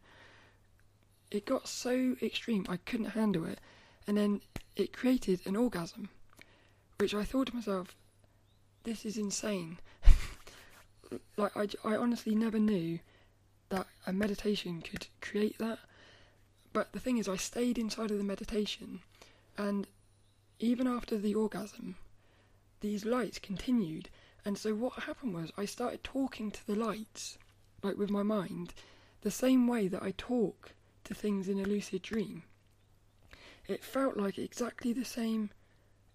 it 1.29 1.45
got 1.45 1.67
so 1.67 2.15
extreme 2.21 2.65
I 2.69 2.77
couldn't 2.77 3.07
handle 3.07 3.45
it, 3.45 3.59
and 4.05 4.17
then 4.17 4.41
it 4.75 4.93
created 4.93 5.41
an 5.45 5.55
orgasm, 5.55 6.09
which 6.97 7.13
I 7.13 7.23
thought 7.23 7.47
to 7.47 7.55
myself, 7.55 7.95
this 8.83 9.05
is 9.05 9.17
insane. 9.17 9.79
like 11.37 11.55
I, 11.57 11.67
I 11.83 11.97
honestly 11.97 12.35
never 12.35 12.59
knew 12.59 12.99
that 13.69 13.87
a 14.05 14.13
meditation 14.13 14.81
could 14.81 15.07
create 15.19 15.57
that. 15.57 15.79
But 16.71 16.93
the 16.93 16.99
thing 16.99 17.17
is, 17.17 17.27
I 17.27 17.37
stayed 17.37 17.77
inside 17.77 18.11
of 18.11 18.17
the 18.17 18.23
meditation, 18.23 19.01
and 19.57 19.87
even 20.59 20.87
after 20.87 21.17
the 21.17 21.35
orgasm, 21.35 21.95
these 22.79 23.03
lights 23.03 23.39
continued. 23.39 24.09
And 24.47 24.57
so 24.57 24.73
what 24.73 25.03
happened 25.03 25.33
was, 25.33 25.51
I 25.57 25.65
started 25.65 26.05
talking 26.05 26.51
to 26.51 26.65
the 26.65 26.73
lights, 26.73 27.37
like 27.83 27.97
with 27.97 28.09
my 28.09 28.23
mind, 28.23 28.73
the 29.19 29.29
same 29.29 29.67
way 29.67 29.89
that 29.89 30.01
I 30.01 30.13
talk 30.17 30.71
to 31.03 31.13
things 31.13 31.49
in 31.49 31.59
a 31.59 31.65
lucid 31.65 32.01
dream. 32.01 32.43
It 33.67 33.83
felt 33.83 34.15
like 34.15 34.37
exactly 34.37 34.93
the 34.93 35.03
same 35.03 35.49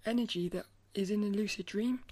energy 0.07 0.49
that 0.49 0.65
is 0.95 1.11
in 1.11 1.23
a 1.23 1.27
lucid 1.27 1.67
dream, 1.67 2.05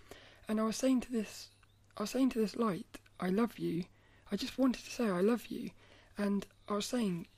and 0.47 0.61
I 0.61 0.65
was 0.65 0.77
saying 0.77 1.01
to 1.01 1.11
this, 1.11 1.49
I 1.97 2.03
was 2.03 2.11
saying 2.11 2.29
to 2.33 2.39
this 2.39 2.55
light, 2.55 2.99
"I 3.19 3.31
love 3.31 3.59
you." 3.59 3.87
I 4.31 4.37
just 4.37 4.59
wanted 4.59 4.85
to 4.85 4.91
say 4.91 5.09
I 5.09 5.23
love 5.23 5.47
you, 5.47 5.71
and 6.19 6.47
I 6.69 6.75
was 6.75 6.85
saying, 6.85 7.29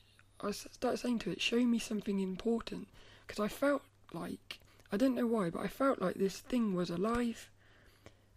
I 0.41 0.51
started 0.51 0.99
saying 0.99 1.21
to 1.21 1.31
it, 1.31 1.41
"Show 1.41 1.65
me 1.65 1.79
something 1.79 2.19
important," 2.19 2.89
because 3.25 3.39
I 3.39 3.47
felt 3.47 3.85
like 4.13 4.59
I 4.91 4.97
don't 4.97 5.15
know 5.15 5.29
why, 5.29 5.51
but 5.51 5.61
I 5.61 5.69
felt 5.69 6.01
like 6.03 6.17
this 6.17 6.41
thing 6.41 6.75
was 6.75 6.91
alive. 6.91 7.49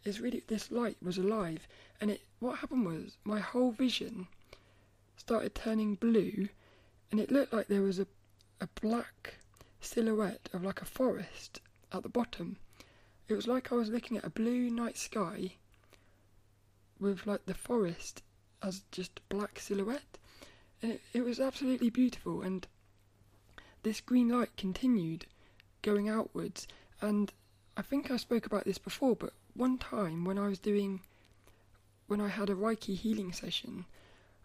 It's 0.06 0.20
really 0.20 0.44
this 0.48 0.72
light 0.72 0.98
was 1.02 1.18
alive, 1.18 1.68
and 2.00 2.12
it. 2.12 2.22
What 2.40 2.60
happened 2.60 2.86
was 2.86 3.18
my 3.24 3.40
whole 3.40 3.72
vision 3.72 4.28
started 5.18 5.56
turning 5.56 5.96
blue 5.96 6.50
and 7.12 7.20
it 7.20 7.32
looked 7.32 7.54
like 7.54 7.68
there 7.68 7.82
was 7.82 7.98
a, 7.98 8.08
a 8.62 8.68
black 8.82 9.36
silhouette 9.80 10.50
of 10.54 10.64
like 10.64 10.82
a 10.82 10.86
forest 10.86 11.62
at 11.92 12.04
the 12.04 12.10
bottom. 12.10 12.58
it 13.28 13.34
was 13.34 13.48
like 13.48 13.72
I 13.72 13.76
was 13.76 13.90
looking 13.90 14.18
at 14.18 14.26
a 14.26 14.30
blue 14.30 14.70
night 14.70 14.98
sky 14.98 15.54
with 17.00 17.26
like 17.26 17.46
the 17.46 17.54
forest 17.54 18.22
as 18.62 18.84
just 18.92 19.28
black 19.30 19.60
silhouette. 19.60 20.18
And 20.82 20.94
it, 20.94 21.02
it 21.14 21.22
was 21.26 21.40
absolutely 21.40 21.90
beautiful 21.90 22.42
and 22.42 22.68
this 23.84 24.02
green 24.02 24.30
light 24.30 24.56
continued 24.58 25.26
going 25.82 26.10
outwards 26.10 26.68
and 27.02 27.32
I 27.78 27.82
think 27.82 28.12
I 28.12 28.18
spoke 28.18 28.46
about 28.46 28.66
this 28.66 28.78
before, 28.78 29.16
but 29.16 29.34
one 29.56 29.78
time 29.78 30.26
when 30.26 30.38
I 30.38 30.48
was 30.48 30.60
doing 30.60 31.02
when 32.08 32.22
I 32.22 32.28
had 32.28 32.50
a 32.50 32.56
Reiki 32.56 32.96
healing 32.96 33.34
session, 33.34 33.86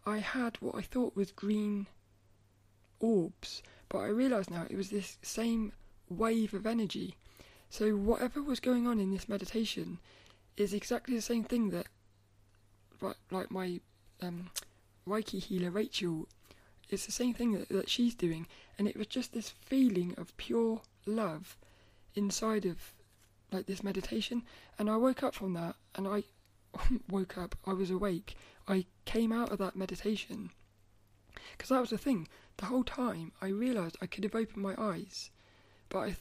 I 0.07 0.19
had 0.19 0.57
what 0.61 0.77
I 0.77 0.81
thought 0.81 1.17
was 1.17 1.31
green 1.31 1.87
orbs, 3.01 3.63
but 3.89 3.99
I 3.99 4.07
realised 4.07 4.51
now 4.51 4.67
it 4.71 4.77
was 4.77 4.91
this 4.91 5.19
same 5.21 5.73
wave 6.09 6.55
of 6.55 6.67
energy. 6.67 7.17
So 7.69 7.97
whatever 7.97 8.43
was 8.43 8.61
going 8.61 8.87
on 8.87 8.99
in 8.99 9.11
this 9.11 9.29
meditation 9.29 9.99
is 10.57 10.73
exactly 10.73 11.15
the 11.15 11.23
same 11.23 11.45
thing 11.45 11.71
that, 11.71 11.87
like 13.31 13.51
my 13.51 13.81
um, 14.23 14.51
Reiki 15.07 15.43
healer 15.43 15.71
Rachel, 15.71 16.29
it's 16.89 17.07
the 17.07 17.13
same 17.13 17.35
thing 17.35 17.53
that, 17.53 17.69
that 17.69 17.91
she's 17.91 18.15
doing, 18.15 18.47
and 18.79 18.89
it 18.89 18.97
was 18.97 19.07
just 19.07 19.33
this 19.33 19.51
feeling 19.51 20.15
of 20.17 20.37
pure 20.37 20.81
love 21.07 21.57
inside 22.15 22.65
of 22.65 22.93
like 23.53 23.67
this 23.67 23.83
meditation, 23.83 24.43
and 24.79 24.89
I 24.91 24.97
woke 24.97 25.23
up 25.23 25.35
from 25.35 25.55
that, 25.55 25.77
and 25.95 26.07
I 26.07 26.25
woke 27.09 27.37
up, 27.39 27.57
I 27.67 27.73
was 27.73 27.91
awake, 27.91 28.37
I 28.69 28.87
came 29.05 29.33
out 29.33 29.51
of 29.51 29.59
that 29.59 29.77
meditation, 29.77 30.51
because 31.53 31.71
that 31.71 31.81
was 31.81 31.91
the 31.91 31.99
thing. 31.99 32.29
The 32.57 32.67
whole 32.67 32.85
time 32.85 33.33
I 33.41 33.49
realised 33.49 33.97
I 34.01 34.07
could 34.07 34.25
have 34.25 34.35
opened 34.35 34.63
my 34.63 34.75
eyes, 34.79 35.31
but 35.89 35.99
I, 35.99 36.17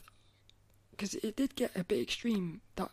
because 0.90 1.14
it 1.14 1.36
did 1.36 1.54
get 1.54 1.76
a 1.76 1.84
bit 1.84 2.00
extreme 2.00 2.60
that 2.76 2.90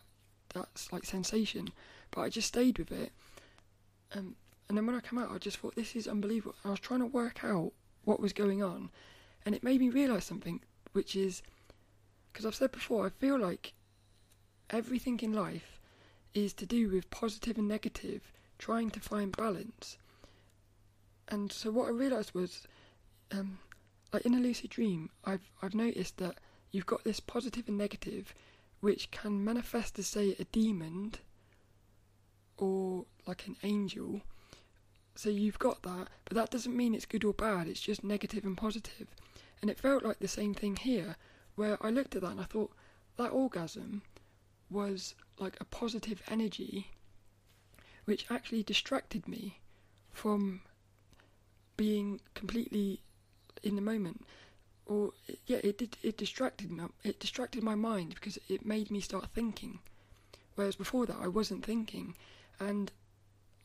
that's 0.54 0.92
like 0.92 1.04
sensation, 1.04 1.70
but 2.10 2.22
I 2.22 2.28
just 2.28 2.48
stayed 2.48 2.78
with 2.78 2.92
it. 2.92 3.12
Um, 4.14 4.36
and 4.68 4.76
then 4.76 4.86
when 4.86 4.96
I 4.96 5.00
came 5.00 5.18
out, 5.18 5.30
I 5.30 5.38
just 5.38 5.58
thought 5.58 5.74
this 5.76 5.96
is 5.96 6.06
unbelievable. 6.06 6.54
I 6.64 6.70
was 6.70 6.80
trying 6.80 7.00
to 7.00 7.06
work 7.06 7.42
out 7.42 7.72
what 8.04 8.20
was 8.20 8.32
going 8.32 8.62
on, 8.62 8.90
and 9.44 9.54
it 9.54 9.62
made 9.62 9.80
me 9.80 9.88
realise 9.88 10.24
something, 10.24 10.60
which 10.92 11.16
is 11.16 11.42
because 12.32 12.46
I've 12.46 12.54
said 12.54 12.72
before, 12.72 13.06
I 13.06 13.10
feel 13.10 13.38
like 13.38 13.72
everything 14.70 15.20
in 15.20 15.32
life 15.32 15.80
is 16.34 16.52
to 16.54 16.66
do 16.66 16.88
with 16.88 17.10
positive 17.10 17.58
and 17.58 17.68
negative, 17.68 18.32
trying 18.58 18.90
to 18.90 19.00
find 19.00 19.36
balance. 19.36 19.98
And 21.28 21.52
so 21.52 21.70
what 21.70 21.88
I 21.88 21.90
realised 21.90 22.34
was, 22.34 22.66
um, 23.30 23.58
like 24.12 24.24
in 24.24 24.34
a 24.34 24.40
lucid 24.40 24.70
dream, 24.70 25.10
I've 25.24 25.50
I've 25.62 25.74
noticed 25.74 26.16
that 26.18 26.38
you've 26.70 26.86
got 26.86 27.04
this 27.04 27.20
positive 27.20 27.68
and 27.68 27.78
negative, 27.78 28.34
which 28.80 29.10
can 29.10 29.44
manifest 29.44 29.98
as 29.98 30.06
say 30.06 30.36
a 30.38 30.44
demon 30.44 31.14
or 32.56 33.04
like 33.26 33.46
an 33.46 33.56
angel. 33.62 34.22
So 35.14 35.30
you've 35.30 35.58
got 35.58 35.82
that, 35.82 36.08
but 36.24 36.36
that 36.36 36.50
doesn't 36.50 36.76
mean 36.76 36.94
it's 36.94 37.06
good 37.06 37.24
or 37.24 37.32
bad. 37.32 37.66
It's 37.66 37.80
just 37.80 38.04
negative 38.04 38.44
and 38.44 38.56
positive. 38.56 39.08
And 39.60 39.70
it 39.70 39.78
felt 39.78 40.04
like 40.04 40.20
the 40.20 40.28
same 40.28 40.54
thing 40.54 40.76
here, 40.76 41.16
where 41.56 41.76
I 41.84 41.90
looked 41.90 42.14
at 42.14 42.22
that 42.22 42.30
and 42.30 42.40
I 42.40 42.44
thought 42.44 42.72
that 43.16 43.30
orgasm 43.30 44.02
was 44.70 45.14
like 45.38 45.56
a 45.60 45.64
positive 45.64 46.22
energy 46.28 46.88
which 48.04 48.26
actually 48.30 48.62
distracted 48.62 49.28
me 49.28 49.58
from 50.10 50.60
being 51.76 52.20
completely 52.34 53.00
in 53.62 53.76
the 53.76 53.82
moment. 53.82 54.24
Or 54.86 55.12
yeah 55.46 55.58
it 55.62 55.76
did 55.78 55.96
it 56.02 56.16
distracted 56.16 56.70
me 56.70 56.84
it 57.04 57.20
distracted 57.20 57.62
my 57.62 57.74
mind 57.74 58.14
because 58.14 58.38
it 58.48 58.64
made 58.64 58.90
me 58.90 59.00
start 59.00 59.28
thinking. 59.34 59.80
Whereas 60.54 60.76
before 60.76 61.06
that 61.06 61.18
I 61.20 61.28
wasn't 61.28 61.64
thinking. 61.64 62.14
And 62.58 62.90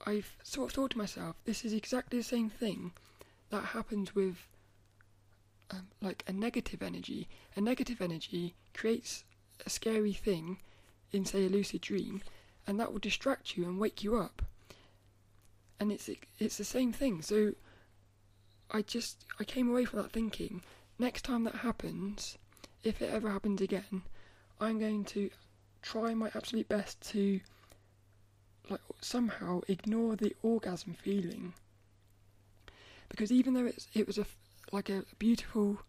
I've 0.05 0.35
sort 0.43 0.69
of 0.69 0.75
thought 0.75 0.91
to 0.91 0.97
myself 0.97 1.35
this 1.45 1.63
is 1.63 1.73
exactly 1.73 2.19
the 2.19 2.23
same 2.23 2.49
thing 2.49 2.91
that 3.49 3.63
happens 3.77 4.13
with 4.13 4.47
um, 5.71 5.87
like 6.01 6.23
a 6.27 6.33
negative 6.33 6.83
energy. 6.83 7.27
A 7.55 7.61
negative 7.61 8.01
energy 8.01 8.55
creates 8.73 9.23
a 9.65 9.69
scary 9.69 10.13
thing 10.13 10.57
in, 11.13 11.25
say, 11.25 11.45
a 11.45 11.49
lucid 11.49 11.81
dream, 11.81 12.21
and 12.67 12.79
that 12.79 12.91
will 12.91 12.99
distract 12.99 13.55
you 13.55 13.63
and 13.63 13.79
wake 13.79 14.03
you 14.03 14.17
up. 14.17 14.41
And 15.79 15.91
it's 15.91 16.09
it's 16.39 16.57
the 16.57 16.63
same 16.63 16.91
thing. 16.91 17.21
So 17.21 17.53
I 18.71 18.81
just 18.81 19.25
I 19.39 19.43
came 19.43 19.69
away 19.69 19.85
from 19.85 20.01
that 20.01 20.11
thinking, 20.11 20.61
next 20.99 21.23
time 21.23 21.43
that 21.43 21.55
happens, 21.55 22.37
if 22.83 23.01
it 23.01 23.11
ever 23.11 23.29
happens 23.29 23.61
again, 23.61 24.03
I'm 24.59 24.79
going 24.79 25.05
to 25.05 25.29
try 25.81 26.13
my 26.13 26.31
absolute 26.33 26.69
best 26.69 27.01
to 27.11 27.39
like 28.69 28.81
somehow 29.01 29.61
ignore 29.67 30.15
the 30.15 30.35
orgasm 30.41 30.93
feeling 30.93 31.53
because 33.09 33.31
even 33.31 33.53
though 33.53 33.65
it's 33.65 33.87
it 33.93 34.07
was 34.07 34.17
a 34.17 34.25
like 34.71 34.89
a 34.89 35.03
beautiful 35.19 35.79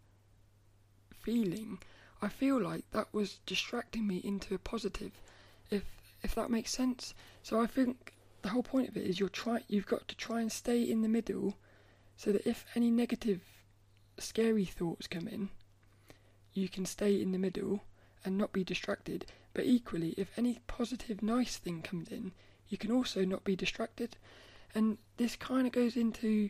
feeling 1.21 1.79
I 2.25 2.29
feel 2.29 2.59
like 2.59 2.91
that 2.93 3.13
was 3.13 3.41
distracting 3.45 4.07
me 4.07 4.17
into 4.17 4.55
a 4.55 4.59
positive, 4.59 5.13
if 5.71 5.85
if 6.23 6.35
that 6.35 6.51
makes 6.51 6.71
sense. 6.71 7.13
So 7.43 7.61
I 7.61 7.67
think 7.67 8.15
the 8.41 8.49
whole 8.49 8.63
point 8.63 8.89
of 8.89 8.97
it 8.97 9.05
is 9.05 9.21
you're 9.21 9.29
try 9.29 9.63
you've 9.69 9.87
got 9.87 10.09
to 10.09 10.17
try 10.17 10.41
and 10.41 10.51
stay 10.51 10.83
in 10.83 11.03
the 11.03 11.09
middle, 11.09 11.59
so 12.17 12.33
that 12.33 12.49
if 12.49 12.65
any 12.75 12.91
negative, 12.91 13.43
scary 14.17 14.65
thoughts 14.65 15.07
come 15.07 15.29
in, 15.29 15.51
you 16.55 16.67
can 16.67 16.87
stay 16.87 17.21
in 17.21 17.33
the 17.33 17.39
middle 17.39 17.85
and 18.25 18.39
not 18.39 18.53
be 18.53 18.65
distracted. 18.65 19.27
But 19.53 19.67
equally, 19.67 20.15
if 20.17 20.39
any 20.39 20.61
positive, 20.67 21.23
nice 21.23 21.59
thing 21.59 21.83
comes 21.83 22.09
in, 22.09 22.33
you 22.71 22.79
can 22.79 22.91
also 22.91 23.27
not 23.27 23.45
be 23.45 23.55
distracted. 23.55 24.17
And 24.75 24.97
this 25.19 25.37
kind 25.37 25.67
of 25.67 25.75
goes 25.75 25.95
into 25.95 26.49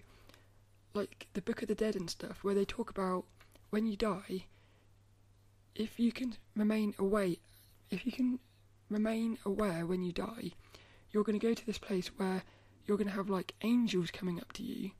like 0.94 1.26
the 1.34 1.42
Book 1.42 1.62
of 1.62 1.68
the 1.68 1.74
Dead 1.74 1.96
and 1.96 2.08
stuff, 2.08 2.44
where 2.44 2.54
they 2.54 2.64
talk 2.64 2.90
about 2.90 3.24
when 3.70 3.86
you 3.86 3.96
die, 3.96 4.46
if 5.74 5.98
you 5.98 6.12
can 6.12 6.36
remain 6.54 6.94
away, 6.98 7.38
if 7.90 8.06
you 8.06 8.12
can 8.12 8.38
remain 8.88 9.38
aware 9.44 9.86
when 9.86 10.02
you 10.02 10.12
die, 10.12 10.52
you're 11.10 11.24
going 11.24 11.38
to 11.38 11.46
go 11.46 11.54
to 11.54 11.66
this 11.66 11.78
place 11.78 12.08
where 12.16 12.42
you're 12.86 12.96
going 12.96 13.08
to 13.08 13.14
have 13.14 13.30
like 13.30 13.54
angels 13.62 14.10
coming 14.10 14.38
up 14.40 14.52
to 14.52 14.62
you, 14.62 14.90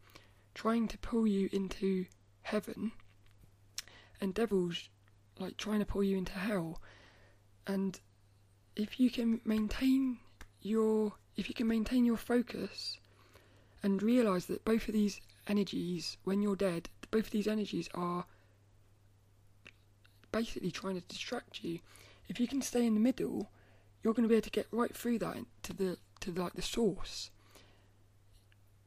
trying 0.55 0.89
to 0.89 0.99
pull 0.99 1.27
you 1.27 1.49
into 1.53 2.07
heaven, 2.43 2.93
and 4.21 4.35
devils 4.35 4.89
like 5.39 5.57
trying 5.57 5.81
to 5.81 5.87
pull 5.87 6.03
you 6.03 6.17
into 6.17 6.33
hell. 6.33 6.81
And 7.67 7.99
if 8.77 8.99
you 8.99 9.11
can 9.11 9.41
maintain 9.45 10.19
your 10.63 11.13
if 11.37 11.49
you 11.49 11.55
can 11.55 11.67
maintain 11.67 12.05
your 12.05 12.17
focus 12.17 12.99
and 13.83 14.03
realize 14.03 14.47
that 14.47 14.65
both 14.65 14.89
of 14.89 14.95
these 14.95 15.21
energies 15.47 16.17
when 16.25 16.41
you're 16.41 16.57
dead 16.57 16.89
both 17.11 17.27
of 17.27 17.31
these 17.31 17.47
energies 17.47 17.89
are 17.95 18.25
basically 20.35 20.73
trying 20.73 21.01
to 21.01 21.07
distract 21.07 21.63
you. 21.63 21.79
If 22.29 22.41
you 22.41 22.49
can 22.49 22.61
stay 22.61 22.85
in 22.85 22.95
the 22.95 23.01
middle, 23.01 23.51
you're 24.03 24.15
going 24.15 24.25
to 24.25 24.29
be 24.29 24.35
able 24.35 24.45
to 24.45 24.51
get 24.51 24.67
right 24.73 24.95
through 24.95 25.21
that 25.21 25.37
to 25.63 25.73
the 25.73 25.97
to 26.21 26.33
like 26.33 26.55
the 26.55 26.63
source. 26.63 27.31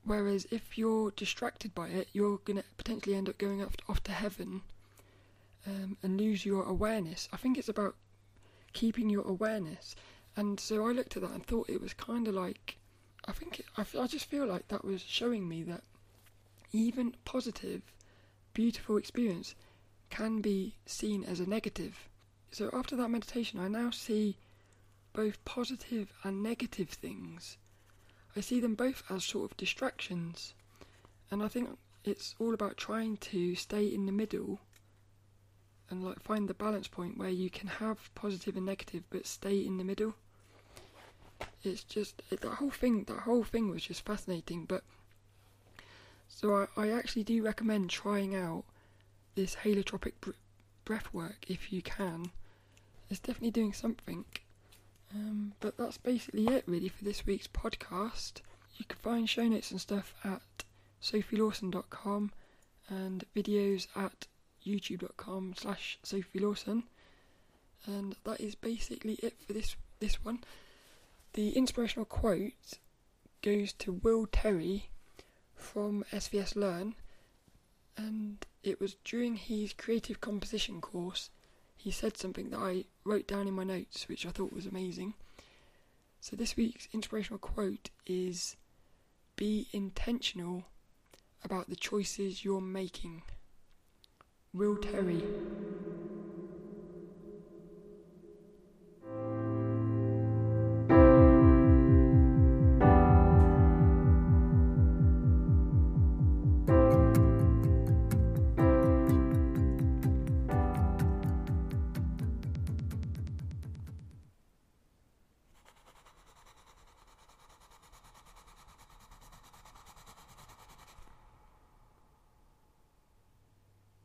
Whereas 0.04 0.46
if 0.52 0.78
you're 0.78 1.12
distracted 1.12 1.74
by 1.74 1.88
it, 1.88 2.10
you're 2.14 2.40
going 2.46 2.58
to 2.58 2.64
potentially 2.78 3.16
end 3.16 3.30
up 3.30 3.38
going 3.38 3.62
off, 3.62 3.76
off 3.90 4.02
to 4.04 4.12
heaven 4.12 4.62
um, 5.66 5.98
and 6.02 6.20
lose 6.20 6.46
your 6.46 6.64
awareness. 6.64 7.28
I 7.34 7.38
think 7.38 7.58
it's 7.58 7.70
about 7.70 7.96
keeping 8.74 9.10
your 9.10 9.28
awareness. 9.28 9.96
And 10.36 10.60
so 10.60 10.88
I 10.88 10.92
looked 10.92 11.18
at 11.18 11.24
that 11.24 11.32
and 11.32 11.46
thought 11.46 11.70
it 11.70 11.82
was 11.82 11.94
kind 11.94 12.28
of 12.28 12.36
like, 12.36 12.78
I 13.26 13.34
think, 13.34 13.60
it, 13.60 13.66
I, 13.76 13.86
I 14.00 14.08
just 14.08 14.26
feel 14.26 14.46
like 14.46 14.70
that 14.70 14.86
was 14.86 15.02
showing 15.02 15.48
me 15.48 15.64
that 15.64 15.84
even 16.72 17.16
positive, 17.26 17.82
beautiful 18.54 18.98
experience 18.98 19.56
can 20.10 20.42
be 20.42 20.76
seen 20.86 21.24
as 21.24 21.40
a 21.40 21.50
negative. 21.50 22.08
So 22.52 22.70
after 22.74 22.96
that 22.96 23.10
meditation, 23.10 23.60
I 23.60 23.68
now 23.68 23.92
see 23.92 24.38
both 25.14 25.44
positive 25.46 26.14
and 26.24 26.44
negative 26.44 26.90
things. 26.90 27.58
I 28.36 28.42
see 28.42 28.60
them 28.60 28.76
both 28.76 29.04
as 29.10 29.24
sort 29.24 29.52
of 29.52 29.58
distractions. 29.58 30.54
And 31.32 31.44
I 31.44 31.48
think 31.48 31.78
it's 32.04 32.36
all 32.40 32.54
about 32.54 32.78
trying 32.78 33.18
to 33.18 33.56
stay 33.56 33.86
in 33.86 34.06
the 34.06 34.12
middle 34.12 34.60
and 35.90 36.04
like 36.04 36.22
find 36.22 36.48
the 36.48 36.54
balance 36.54 36.88
point 36.88 37.18
where 37.18 37.30
you 37.30 37.50
can 37.50 37.68
have 37.68 38.14
positive 38.14 38.56
and 38.56 38.66
negative 38.66 39.04
but 39.10 39.26
stay 39.26 39.58
in 39.58 39.78
the 39.78 39.84
middle. 39.84 40.16
It's 41.64 41.84
just 41.84 42.22
it, 42.30 42.42
that 42.42 42.56
whole 42.56 42.70
thing. 42.70 43.04
That 43.06 43.20
whole 43.20 43.44
thing 43.44 43.70
was 43.70 43.84
just 43.84 44.06
fascinating. 44.06 44.66
But 44.66 44.84
so 46.28 46.68
I, 46.78 46.82
I 46.82 46.90
actually 46.92 47.24
do 47.24 47.44
recommend 47.44 47.90
trying 47.90 48.36
out 48.36 48.64
this 49.38 49.56
holotropic 49.64 50.14
br- 50.20 50.32
breath 50.84 51.14
work 51.14 51.46
if 51.48 51.72
you 51.72 51.82
can. 51.82 52.32
It's 53.10 53.20
definitely 53.20 53.52
doing 53.52 53.72
something. 53.72 54.26
Um, 55.14 55.54
but 55.60 55.78
that's 55.78 55.98
basically 55.98 56.48
it, 56.48 56.64
really, 56.66 56.90
for 56.90 57.06
this 57.06 57.26
week's 57.26 57.48
podcast. 57.48 58.42
You 58.78 58.86
can 58.86 58.98
find 58.98 59.30
show 59.30 59.48
notes 59.48 59.72
and 59.72 59.80
stuff 59.80 60.14
at 60.24 60.42
sophielawson.com 61.02 62.32
and 62.90 63.24
videos 63.36 63.88
at 63.96 64.26
youtube.com 64.66 65.54
slash 65.56 66.00
sophielawson. 66.04 66.84
And 67.86 68.16
that 68.26 68.42
is 68.42 68.56
basically 68.56 69.14
it 69.22 69.36
for 69.46 69.54
this 69.54 69.76
this 70.00 70.26
one. 70.26 70.40
The 71.34 71.52
inspirational 71.52 72.06
quote 72.06 72.80
goes 73.44 73.72
to 73.74 73.94
Will 73.94 74.26
Terry 74.26 74.90
from 75.56 76.04
SVS 76.12 76.56
Learn, 76.56 76.96
and 77.96 78.46
it 78.64 78.80
was 78.80 78.96
during 79.04 79.36
his 79.36 79.74
creative 79.74 80.22
composition 80.22 80.82
course. 80.82 81.30
He 81.76 81.92
said 81.92 82.18
something 82.18 82.50
that 82.50 82.60
I 82.60 82.86
wrote 83.04 83.28
down 83.28 83.48
in 83.48 83.54
my 83.54 83.64
notes, 83.64 84.08
which 84.10 84.26
I 84.26 84.30
thought 84.30 84.54
was 84.54 84.66
amazing. 84.66 85.14
So, 86.20 86.36
this 86.36 86.58
week's 86.58 86.88
inspirational 86.92 87.40
quote 87.40 87.90
is 88.06 88.56
Be 89.36 89.68
intentional 89.72 90.66
about 91.44 91.70
the 91.70 91.76
choices 91.76 92.44
you're 92.44 92.62
making. 92.62 93.22
Will 94.54 94.76
Terry. 94.76 95.24